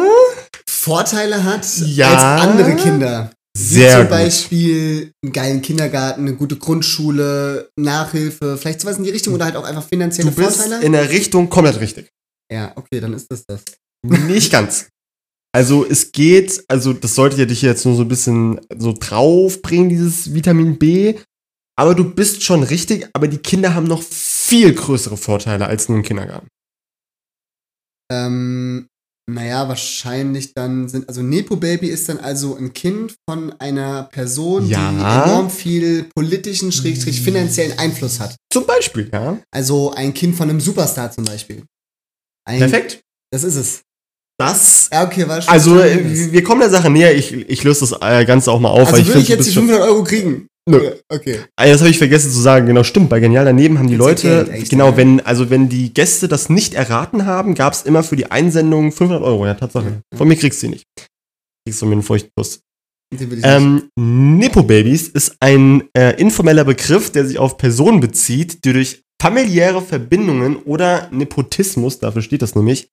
Vorteile 0.68 1.44
hat 1.44 1.66
Ja. 1.86 2.10
als 2.12 2.42
andere 2.48 2.74
Kinder. 2.76 3.30
Wie 3.56 3.62
Sehr 3.62 3.92
zum 3.92 4.00
gut. 4.02 4.10
Beispiel 4.10 5.12
einen 5.22 5.32
geilen 5.32 5.60
Kindergarten, 5.62 6.22
eine 6.22 6.34
gute 6.34 6.56
Grundschule, 6.56 7.68
Nachhilfe, 7.78 8.56
vielleicht 8.56 8.80
sowas 8.80 8.96
in 8.96 9.04
die 9.04 9.10
Richtung 9.10 9.34
oder 9.34 9.44
halt 9.44 9.56
auch 9.56 9.64
einfach 9.64 9.86
finanzielle 9.86 10.30
Du 10.30 10.36
bist 10.36 10.56
Vorteile. 10.62 10.82
in 10.82 10.92
der 10.92 11.10
Richtung 11.10 11.50
komplett 11.50 11.78
richtig. 11.78 12.08
ja, 12.50 12.72
okay, 12.76 12.98
dann 13.00 13.12
ist 13.12 13.26
das 13.30 13.44
das. 13.46 13.60
Nicht 14.04 14.50
ganz. 14.50 14.86
Also 15.54 15.84
es 15.84 16.12
geht, 16.12 16.64
also 16.68 16.92
das 16.94 17.14
sollte 17.14 17.36
ja 17.36 17.44
dich 17.44 17.60
jetzt 17.62 17.84
nur 17.84 17.94
so 17.94 18.02
ein 18.02 18.08
bisschen 18.08 18.60
so 18.78 18.94
draufbringen, 18.98 19.90
dieses 19.90 20.32
Vitamin 20.32 20.78
B. 20.78 21.18
Aber 21.78 21.94
du 21.94 22.04
bist 22.14 22.42
schon 22.42 22.62
richtig, 22.62 23.08
aber 23.12 23.28
die 23.28 23.38
Kinder 23.38 23.74
haben 23.74 23.86
noch 23.86 24.02
viel 24.02 24.74
größere 24.74 25.16
Vorteile 25.16 25.66
als 25.66 25.88
nur 25.88 25.98
im 25.98 26.04
Kindergarten. 26.04 26.48
Ähm, 28.10 28.88
naja, 29.30 29.68
wahrscheinlich 29.68 30.52
dann 30.54 30.88
sind, 30.88 31.08
also 31.08 31.22
Nepo-Baby 31.22 31.88
ist 31.88 32.08
dann 32.08 32.18
also 32.18 32.56
ein 32.56 32.72
Kind 32.72 33.14
von 33.28 33.52
einer 33.60 34.04
Person, 34.04 34.66
Ja. 34.68 34.90
die 34.90 34.96
enorm 35.30 35.50
viel 35.50 36.04
politischen, 36.14 36.72
schrägstrich 36.72 37.20
finanziellen 37.20 37.78
Einfluss 37.78 38.20
hat. 38.20 38.36
Zum 38.52 38.66
Beispiel, 38.66 39.08
ja. 39.12 39.38
Also 39.50 39.92
ein 39.92 40.12
Kind 40.12 40.36
von 40.36 40.50
einem 40.50 40.60
Superstar 40.60 41.10
zum 41.12 41.24
Beispiel. 41.24 41.64
Ein, 42.46 42.58
Perfekt. 42.58 43.00
Das 43.30 43.44
ist 43.44 43.56
es. 43.56 43.82
Das. 44.46 44.88
Ja, 44.92 45.04
okay, 45.04 45.26
war 45.28 45.40
schon. 45.42 45.52
Also, 45.52 45.78
äh, 45.80 46.32
wir 46.32 46.42
kommen 46.42 46.60
der 46.60 46.70
Sache 46.70 46.90
näher. 46.90 47.14
Ich, 47.16 47.32
ich 47.32 47.64
löse 47.64 47.80
das 47.80 47.92
äh, 48.00 48.24
Ganze 48.24 48.50
auch 48.50 48.60
mal 48.60 48.70
auf. 48.70 48.92
also 48.92 48.92
weil 48.92 49.06
würde 49.06 49.20
ich 49.20 49.26
find, 49.26 49.28
jetzt 49.28 49.38
die 49.40 49.44
bist 49.44 49.54
schon- 49.54 49.68
500 49.68 49.88
Euro 49.88 50.04
kriegen? 50.04 50.46
Nö. 50.68 50.92
Okay. 51.08 51.40
Ah, 51.56 51.66
das 51.66 51.80
habe 51.80 51.90
ich 51.90 51.98
vergessen 51.98 52.30
zu 52.30 52.40
sagen. 52.40 52.66
Genau, 52.66 52.84
stimmt. 52.84 53.08
Bei 53.08 53.18
Genial 53.18 53.44
daneben 53.44 53.78
haben 53.78 53.88
die 53.88 53.94
ja 53.94 53.98
Leute, 53.98 54.44
Geld, 54.44 54.70
genau, 54.70 54.90
ja. 54.90 54.96
wenn, 54.96 55.20
also 55.20 55.50
wenn 55.50 55.68
die 55.68 55.92
Gäste 55.92 56.28
das 56.28 56.48
nicht 56.50 56.74
erraten 56.74 57.26
haben, 57.26 57.54
gab 57.56 57.72
es 57.72 57.82
immer 57.82 58.04
für 58.04 58.14
die 58.14 58.30
Einsendung 58.30 58.92
500 58.92 59.22
Euro. 59.24 59.44
Ja, 59.44 59.54
Tatsache. 59.54 60.02
Ja. 60.12 60.18
Von 60.18 60.28
mir 60.28 60.36
kriegst 60.36 60.62
du 60.62 60.66
die 60.66 60.74
nicht. 60.74 60.84
Kriegst 61.66 61.82
du 61.82 61.86
mir 61.86 61.92
einen 61.92 62.02
feuchten 62.02 62.30
Kuss. 62.36 62.60
Ich. 63.12 63.20
Ähm, 63.42 63.88
Nepo-Babys 63.96 65.08
ist 65.08 65.36
ein 65.40 65.84
äh, 65.96 66.18
informeller 66.20 66.64
Begriff, 66.64 67.10
der 67.10 67.26
sich 67.26 67.38
auf 67.38 67.58
Personen 67.58 68.00
bezieht, 68.00 68.64
die 68.64 68.72
durch 68.72 69.02
familiäre 69.20 69.82
Verbindungen 69.82 70.56
oder 70.56 71.08
Nepotismus, 71.12 71.98
dafür 71.98 72.22
steht 72.22 72.42
das 72.42 72.54
nämlich, 72.54 72.88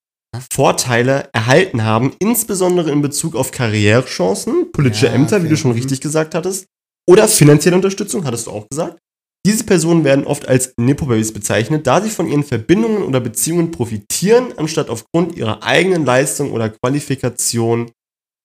Vorteile 0.53 1.29
erhalten 1.33 1.83
haben, 1.83 2.13
insbesondere 2.19 2.91
in 2.91 3.01
Bezug 3.01 3.35
auf 3.35 3.51
Karrierechancen, 3.51 4.71
politische 4.71 5.07
Ja, 5.07 5.13
Ämter, 5.13 5.37
wie 5.37 5.45
okay. 5.45 5.49
du 5.49 5.57
schon 5.57 5.71
Mhm. 5.71 5.77
richtig 5.77 6.01
gesagt 6.01 6.35
hattest, 6.35 6.65
oder 7.09 7.27
finanzielle 7.27 7.75
Unterstützung, 7.75 8.23
hattest 8.25 8.47
du 8.47 8.51
auch 8.51 8.67
gesagt. 8.69 8.99
Diese 9.47 9.63
Personen 9.63 10.03
werden 10.03 10.25
oft 10.25 10.47
als 10.47 10.73
Nepo-Babys 10.77 11.33
bezeichnet, 11.33 11.87
da 11.87 12.01
sie 12.01 12.09
von 12.09 12.27
ihren 12.27 12.43
Verbindungen 12.43 13.03
oder 13.03 13.19
Beziehungen 13.21 13.71
profitieren, 13.71 14.53
anstatt 14.57 14.89
aufgrund 14.89 15.35
ihrer 15.37 15.63
eigenen 15.63 16.05
Leistung 16.05 16.51
oder 16.51 16.69
Qualifikation 16.69 17.89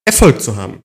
Erfolg 0.07 0.41
zu 0.41 0.57
haben. 0.57 0.81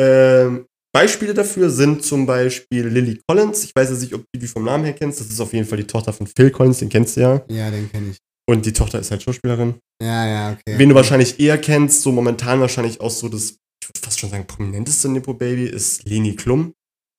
Ähm, 0.00 0.66
Beispiele 0.94 1.34
dafür 1.34 1.68
sind 1.68 2.02
zum 2.02 2.24
Beispiel 2.26 2.86
Lily 2.88 3.20
Collins. 3.28 3.64
Ich 3.64 3.72
weiß 3.76 3.90
jetzt 3.90 4.00
nicht, 4.00 4.14
ob 4.14 4.24
du 4.32 4.40
die 4.40 4.46
vom 4.46 4.64
Namen 4.64 4.84
her 4.84 4.94
kennst. 4.94 5.20
Das 5.20 5.26
ist 5.28 5.40
auf 5.40 5.52
jeden 5.52 5.66
Fall 5.66 5.78
die 5.78 5.86
Tochter 5.86 6.12
von 6.12 6.26
Phil 6.26 6.50
Collins, 6.50 6.78
den 6.78 6.88
kennst 6.88 7.16
du 7.16 7.20
ja. 7.20 7.44
ja, 7.48 7.70
den 7.70 7.90
kenne 7.92 8.10
ich. 8.12 8.18
Und 8.48 8.64
die 8.64 8.72
Tochter 8.72 9.00
ist 9.00 9.10
halt 9.10 9.22
Schauspielerin. 9.22 9.74
Ja, 10.02 10.26
ja, 10.26 10.50
okay. 10.52 10.78
Wen 10.78 10.88
du 10.88 10.94
wahrscheinlich 10.94 11.40
eher 11.40 11.58
kennst, 11.58 12.02
so 12.02 12.12
momentan 12.12 12.60
wahrscheinlich 12.60 13.00
auch 13.00 13.10
so 13.10 13.28
das, 13.28 13.56
ich 13.82 13.88
würde 13.88 14.00
fast 14.00 14.20
schon 14.20 14.30
sagen, 14.30 14.46
prominenteste 14.46 15.08
Nepo-Baby 15.08 15.64
ist 15.64 16.04
Leni 16.08 16.36
Klum. 16.36 16.72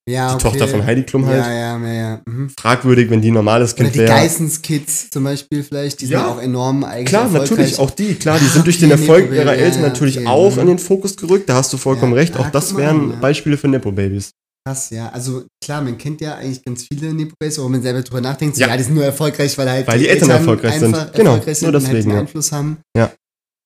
ja, 0.09 0.30
Die 0.30 0.34
okay. 0.36 0.43
Tochter 0.43 0.67
von 0.69 0.86
Heidi 0.86 1.03
Klum 1.03 1.25
halt. 1.25 1.43
Ja, 1.43 1.51
ja, 1.51 1.78
ja, 1.86 1.93
ja. 1.93 2.21
Mhm. 2.25 2.49
Fragwürdig, 2.57 3.09
wenn 3.09 3.21
die 3.21 3.30
ein 3.32 3.34
normales 3.34 3.75
Kind 3.75 3.93
die 3.93 3.99
wäre. 3.99 4.07
Geissens-Kids 4.07 5.09
zum 5.09 5.25
Beispiel 5.25 5.63
vielleicht, 5.63 5.99
die 5.99 6.05
sind 6.05 6.13
Ja. 6.13 6.28
ja 6.28 6.34
auch 6.34 6.41
enorm 6.41 6.86
eigentlich 6.86 7.07
Klar, 7.07 7.28
natürlich, 7.30 7.78
auch 7.78 7.91
die, 7.91 8.15
klar, 8.15 8.39
die 8.39 8.45
sind 8.53 8.65
durch 8.65 8.78
okay, 8.78 8.86
den 8.88 8.91
Erfolg 8.91 9.30
ihrer 9.34 9.53
Eltern 9.55 9.82
ja, 9.82 9.88
natürlich 9.89 10.19
okay, 10.19 10.28
auch 10.28 10.55
mhm. 10.55 10.61
in 10.61 10.67
den 10.67 10.80
Fokus 10.80 11.17
gerückt, 11.17 11.49
da 11.49 11.55
hast 11.55 11.73
du 11.73 11.78
vollkommen 11.78 12.13
recht, 12.13 12.38
auch 12.38 12.49
das 12.51 12.78
wären 12.78 13.11
an. 13.15 13.19
Beispiele 13.19 13.57
für 13.57 13.67
Nepo-Babys. 13.67 14.32
Krass, 14.68 14.89
ja. 14.89 15.07
Also 15.09 15.45
klar, 15.63 15.82
man 15.82 15.97
kennt 15.97 16.20
ja 16.20 16.36
eigentlich 16.36 16.61
ganz 16.63 16.84
viele 16.91 17.13
Nepo-Babys, 17.13 17.57
wo 17.59 17.70
man 17.70 17.82
selber 17.82 18.01
drüber 18.01 18.20
nachdenkt, 18.20 18.57
so, 18.57 18.61
Ja. 18.61 18.68
ja. 18.68 18.76
die 18.76 18.84
sind 18.84 18.95
nur 18.95 19.05
erfolgreich, 19.05 19.57
weil 19.57 19.70
halt 19.70 19.88
Weil 19.88 19.99
die 19.99 20.09
Eltern 20.09 20.30
erfolgreich 20.30 20.78
sind. 20.80 20.91
Genau, 21.13 21.32
erfolgreich 21.32 21.57
sind 21.59 21.72
nur 21.72 21.80
und 21.80 21.86
halt 21.88 21.95
deswegen, 21.95 22.09
einen 22.11 22.18
ja. 22.18 22.22
Einfluss 22.22 22.51
haben. 22.51 22.78
Ja. 22.97 23.13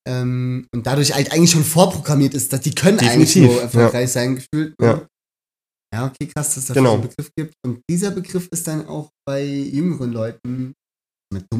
Ähm, 0.08 0.68
und 0.74 0.86
dadurch 0.86 1.14
halt 1.16 1.32
eigentlich 1.34 1.50
schon 1.52 1.64
vorprogrammiert 1.64 2.36
ist, 2.36 2.54
dass 2.54 2.62
die 2.62 2.76
können 2.76 3.00
Definitiv, 3.00 3.44
eigentlich 3.44 3.52
nur 3.54 3.62
erfolgreich 3.64 4.12
sein, 4.12 4.36
gefühlt. 4.36 4.76
ne? 4.80 4.88
Ja. 4.88 5.08
Ja, 5.94 6.06
okay, 6.06 6.28
krass, 6.34 6.50
dass 6.50 6.58
es 6.58 6.66
dafür 6.68 6.82
Genau. 6.84 6.94
einen 6.94 7.02
Begriff 7.02 7.30
gibt. 7.36 7.54
Und 7.66 7.82
dieser 7.90 8.12
Begriff 8.12 8.48
ist 8.52 8.68
dann 8.68 8.86
auch 8.88 9.10
bei 9.28 9.44
jüngeren 9.44 10.12
Leuten. 10.12 10.74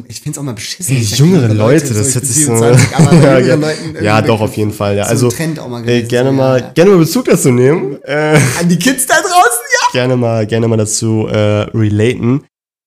Ich 0.08 0.20
finde 0.20 0.32
es 0.36 0.38
auch 0.38 0.42
mal 0.42 0.52
beschissen. 0.54 0.96
Ich 0.96 1.10
sag 1.10 1.18
jüngere 1.20 1.42
jüngere 1.42 1.54
Leute, 1.54 1.94
das 1.94 2.08
ich 2.08 2.14
hört 2.14 2.24
bin 2.24 2.32
sich 2.32 2.44
so- 2.44 2.56
27, 2.56 2.96
aber 2.96 3.12
Ja, 3.22 3.38
ja. 3.38 3.54
Leuten 3.54 4.04
Ja, 4.04 4.20
doch, 4.22 4.40
auf 4.40 4.54
jeden 4.56 4.72
Fall. 4.72 4.96
Ja. 4.96 5.04
So 5.04 5.10
Also 5.10 5.28
Trend 5.30 5.58
auch 5.58 5.68
mal 5.68 5.82
äh, 5.82 5.86
gewesen, 5.86 6.08
gerne 6.08 6.30
so, 6.30 6.36
mal, 6.36 6.60
ja. 6.60 6.70
gerne 6.72 6.90
mal 6.90 6.98
Bezug 6.98 7.24
dazu 7.24 7.50
nehmen. 7.50 8.02
Äh, 8.02 8.38
An 8.60 8.68
die 8.68 8.78
Kids 8.78 9.06
da 9.06 9.14
draußen? 9.20 9.60
gerne 9.92 10.16
mal, 10.16 10.46
gerne 10.46 10.68
mal 10.68 10.76
dazu 10.76 11.26
äh, 11.28 11.36
relaten. 11.76 12.44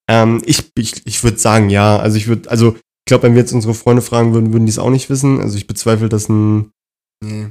Ähm, 0.09 0.41
ich 0.45 0.71
ich, 0.77 1.05
ich 1.05 1.23
würde 1.23 1.37
sagen, 1.39 1.69
ja. 1.69 1.97
Also 1.97 2.17
ich 2.17 2.27
würde, 2.27 2.49
also 2.49 2.75
ich 2.75 3.05
glaube, 3.07 3.23
wenn 3.23 3.33
wir 3.33 3.41
jetzt 3.41 3.53
unsere 3.53 3.73
Freunde 3.73 4.01
fragen 4.01 4.33
würden, 4.33 4.53
würden 4.53 4.65
die 4.65 4.71
es 4.71 4.79
auch 4.79 4.89
nicht 4.91 5.09
wissen. 5.09 5.39
Also 5.41 5.57
ich 5.57 5.67
bezweifle, 5.67 6.09
dass 6.09 6.29
ein 6.29 6.71
Nee. 7.23 7.47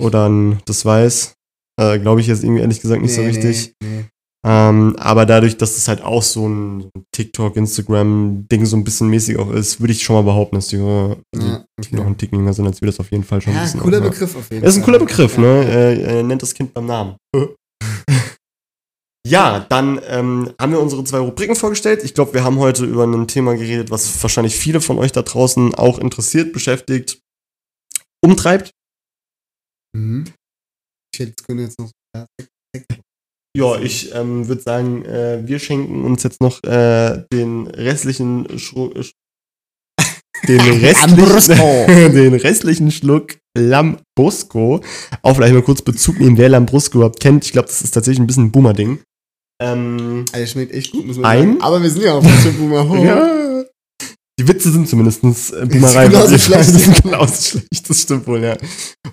oder 0.00 0.28
ein 0.28 0.60
das 0.66 0.84
weiß. 0.84 1.34
Äh, 1.80 1.98
glaube 1.98 2.20
ich 2.20 2.26
jetzt 2.28 2.44
irgendwie 2.44 2.60
ehrlich 2.62 2.80
gesagt 2.80 3.00
nicht 3.02 3.14
so 3.14 3.20
nee, 3.22 3.28
richtig. 3.28 3.72
Nee, 3.82 3.88
nee. 3.88 4.04
Ähm, 4.46 4.96
aber 4.96 5.26
dadurch, 5.26 5.58
dass 5.58 5.76
es 5.76 5.86
halt 5.86 6.00
auch 6.02 6.22
so 6.22 6.48
ein 6.48 6.90
TikTok, 7.14 7.56
Instagram-Ding 7.56 8.64
so 8.64 8.74
ein 8.76 8.84
bisschen 8.84 9.08
mäßig 9.10 9.36
auch 9.38 9.50
ist, 9.50 9.80
würde 9.80 9.92
ich 9.92 10.02
schon 10.02 10.16
mal 10.16 10.22
behaupten, 10.22 10.56
dass 10.56 10.68
die, 10.68 10.76
äh, 10.76 11.16
Ja, 11.36 11.64
die 11.78 11.94
noch 11.94 12.00
okay. 12.04 12.10
ein 12.10 12.16
Ticken 12.16 12.38
jünger 12.38 12.54
sind, 12.54 12.66
als 12.66 12.80
wir 12.80 12.86
das 12.86 12.98
auf 13.00 13.10
jeden 13.10 13.24
Fall 13.24 13.42
schon 13.42 13.52
ja 13.54 13.62
wissen. 13.64 13.80
cooler 13.80 13.98
auch. 13.98 14.04
Begriff 14.10 14.34
auf 14.36 14.50
jeden 14.50 14.62
Das 14.64 14.72
ist 14.72 14.78
ein 14.78 14.84
Fall. 14.84 14.94
cooler 14.94 15.06
Begriff, 15.06 15.34
Ja. 15.34 15.40
ne? 15.42 15.64
Er, 15.66 16.00
er 16.16 16.22
nennt 16.22 16.40
das 16.40 16.54
Kind 16.54 16.72
beim 16.72 16.86
Namen. 16.86 17.16
ja, 19.26 19.60
dann 19.68 20.00
ähm, 20.06 20.54
haben 20.58 20.72
wir 20.72 20.80
unsere 20.80 21.04
zwei 21.04 21.18
Rubriken 21.18 21.54
vorgestellt. 21.54 22.02
Ich 22.02 22.14
glaube, 22.14 22.32
wir 22.32 22.42
haben 22.42 22.58
heute 22.58 22.86
über 22.86 23.04
ein 23.04 23.28
Thema 23.28 23.54
geredet, 23.54 23.90
was 23.90 24.22
wahrscheinlich 24.22 24.56
viele 24.56 24.80
von 24.80 24.98
euch 24.98 25.12
da 25.12 25.20
draußen 25.20 25.74
auch 25.74 25.98
interessiert, 25.98 26.54
beschäftigt, 26.54 27.20
umtreibt. 28.24 28.70
Mhm. 29.94 30.24
Ich 31.12 31.20
hätte 31.20 31.34
jetzt 31.54 31.78
noch. 31.78 31.90
Ja, 33.56 33.78
ich 33.80 34.14
ähm, 34.14 34.46
würde 34.46 34.62
sagen, 34.62 35.04
äh, 35.04 35.42
wir 35.44 35.58
schenken 35.58 36.04
uns 36.04 36.22
jetzt 36.22 36.40
noch 36.40 36.62
äh, 36.62 37.24
den 37.32 37.66
restlichen 37.66 38.58
Schru 38.58 38.90
Sch 39.02 39.12
den, 40.48 40.60
restlichen, 40.60 42.12
den 42.14 42.34
restlichen 42.34 42.90
Schluck 42.90 43.38
Lambrusco. 43.58 44.80
Auch 45.22 45.34
vielleicht 45.34 45.54
mal 45.54 45.62
kurz 45.62 45.82
Bezug 45.82 46.20
nehmen, 46.20 46.38
wer 46.38 46.48
Lambrusco 46.48 46.98
überhaupt 46.98 47.20
kennt. 47.20 47.44
Ich 47.44 47.52
glaube, 47.52 47.68
das 47.68 47.82
ist 47.82 47.90
tatsächlich 47.90 48.20
ein 48.20 48.26
bisschen 48.26 48.46
ein 48.46 48.52
Boomer-Ding. 48.52 49.00
Ähm, 49.60 50.24
also 50.32 50.46
schmeckt 50.46 50.72
echt 50.72 50.92
gut, 50.92 51.06
muss 51.06 51.16
man 51.16 51.26
ein, 51.26 51.48
sagen. 51.48 51.62
Aber 51.62 51.82
wir 51.82 51.90
sind 51.90 52.02
ja 52.02 52.14
auch 52.14 52.24
schon 52.24 52.56
Boomer. 52.56 52.88
Oh. 52.88 52.94
ja. 53.04 53.64
Die 54.38 54.48
Witze 54.48 54.70
sind 54.70 54.88
zumindest 54.88 55.22
äh, 55.22 55.66
Boomerei. 55.66 56.06
Ist 56.06 56.10
genauso 56.10 56.34
Die 56.34 56.40
schlecht. 56.40 56.70
sind 56.70 57.02
genauso 57.02 57.42
schlecht, 57.42 57.90
das 57.90 58.00
stimmt 58.00 58.26
wohl, 58.26 58.42
ja. 58.42 58.56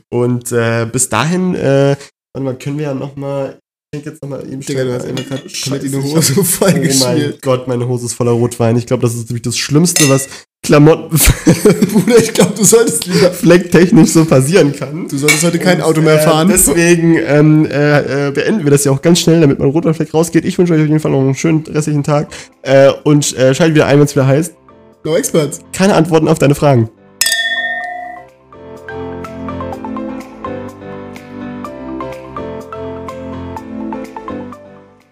Und 0.09 0.51
äh, 0.53 0.87
bis 0.89 1.09
dahin, 1.09 1.53
äh, 1.55 1.97
warte 2.33 2.45
mal, 2.45 2.57
können 2.57 2.77
wir 2.77 2.85
ja 2.85 2.93
nochmal, 2.93 3.59
ich 3.97 4.03
denke 4.03 4.09
jetzt 4.11 4.21
nochmal 4.21 4.45
eben 4.51 4.61
Digga, 4.61 4.83
du 4.83 4.93
hast 4.93 5.03
ein. 5.05 5.09
einfach 5.17 5.25
gerade 5.29 5.49
Scheiße, 5.49 5.69
komplett 5.69 5.83
in 5.83 5.91
die 5.91 6.07
Hose 6.15 6.43
voll 6.43 6.73
Oh 6.73 7.03
mein. 7.03 7.33
Gott, 7.41 7.67
meine 7.67 7.87
Hose 7.87 8.05
ist 8.05 8.13
voller 8.13 8.31
Rotwein. 8.31 8.77
Ich 8.77 8.85
glaube, 8.85 9.01
das 9.03 9.13
ist 9.13 9.21
natürlich 9.21 9.41
das 9.43 9.57
Schlimmste, 9.57 10.07
was 10.09 10.27
Klamotten 10.63 11.17
Bruder, 11.93 12.17
ich 12.17 12.33
glaube, 12.33 12.53
du 12.57 12.63
solltest 12.63 13.05
lieber. 13.05 13.31
flecktechnisch 13.31 14.09
so 14.09 14.25
passieren 14.25 14.75
kann. 14.75 15.07
Du 15.07 15.17
solltest 15.17 15.43
heute 15.43 15.59
kein 15.59 15.77
Und, 15.77 15.83
Auto 15.83 16.01
mehr 16.01 16.15
äh, 16.19 16.23
fahren. 16.23 16.47
Deswegen 16.49 17.15
ähm, 17.25 17.65
äh, 17.65 18.27
äh, 18.27 18.31
beenden 18.31 18.63
wir 18.63 18.71
das 18.71 18.83
ja 18.83 18.91
auch 18.91 19.01
ganz 19.01 19.19
schnell, 19.19 19.39
damit 19.39 19.59
mein 19.59 19.69
roter 19.69 19.93
Fleck 19.93 20.13
rausgeht. 20.13 20.45
Ich 20.45 20.57
wünsche 20.57 20.73
euch 20.73 20.81
auf 20.81 20.87
jeden 20.87 20.99
Fall 20.99 21.11
noch 21.11 21.19
einen 21.21 21.35
schönen 21.35 21.63
restlichen 21.67 22.03
Tag 22.03 22.27
äh, 22.63 22.89
und 23.03 23.37
äh, 23.37 23.53
schaltet 23.53 23.75
wieder 23.75 23.85
ein, 23.85 23.99
wenn 23.99 24.05
es 24.05 24.15
wieder 24.15 24.27
heißt. 24.27 24.55
No 25.03 25.15
Experts. 25.15 25.59
Keine 25.73 25.93
Antworten 25.93 26.27
auf 26.27 26.39
deine 26.39 26.55
Fragen. 26.55 26.89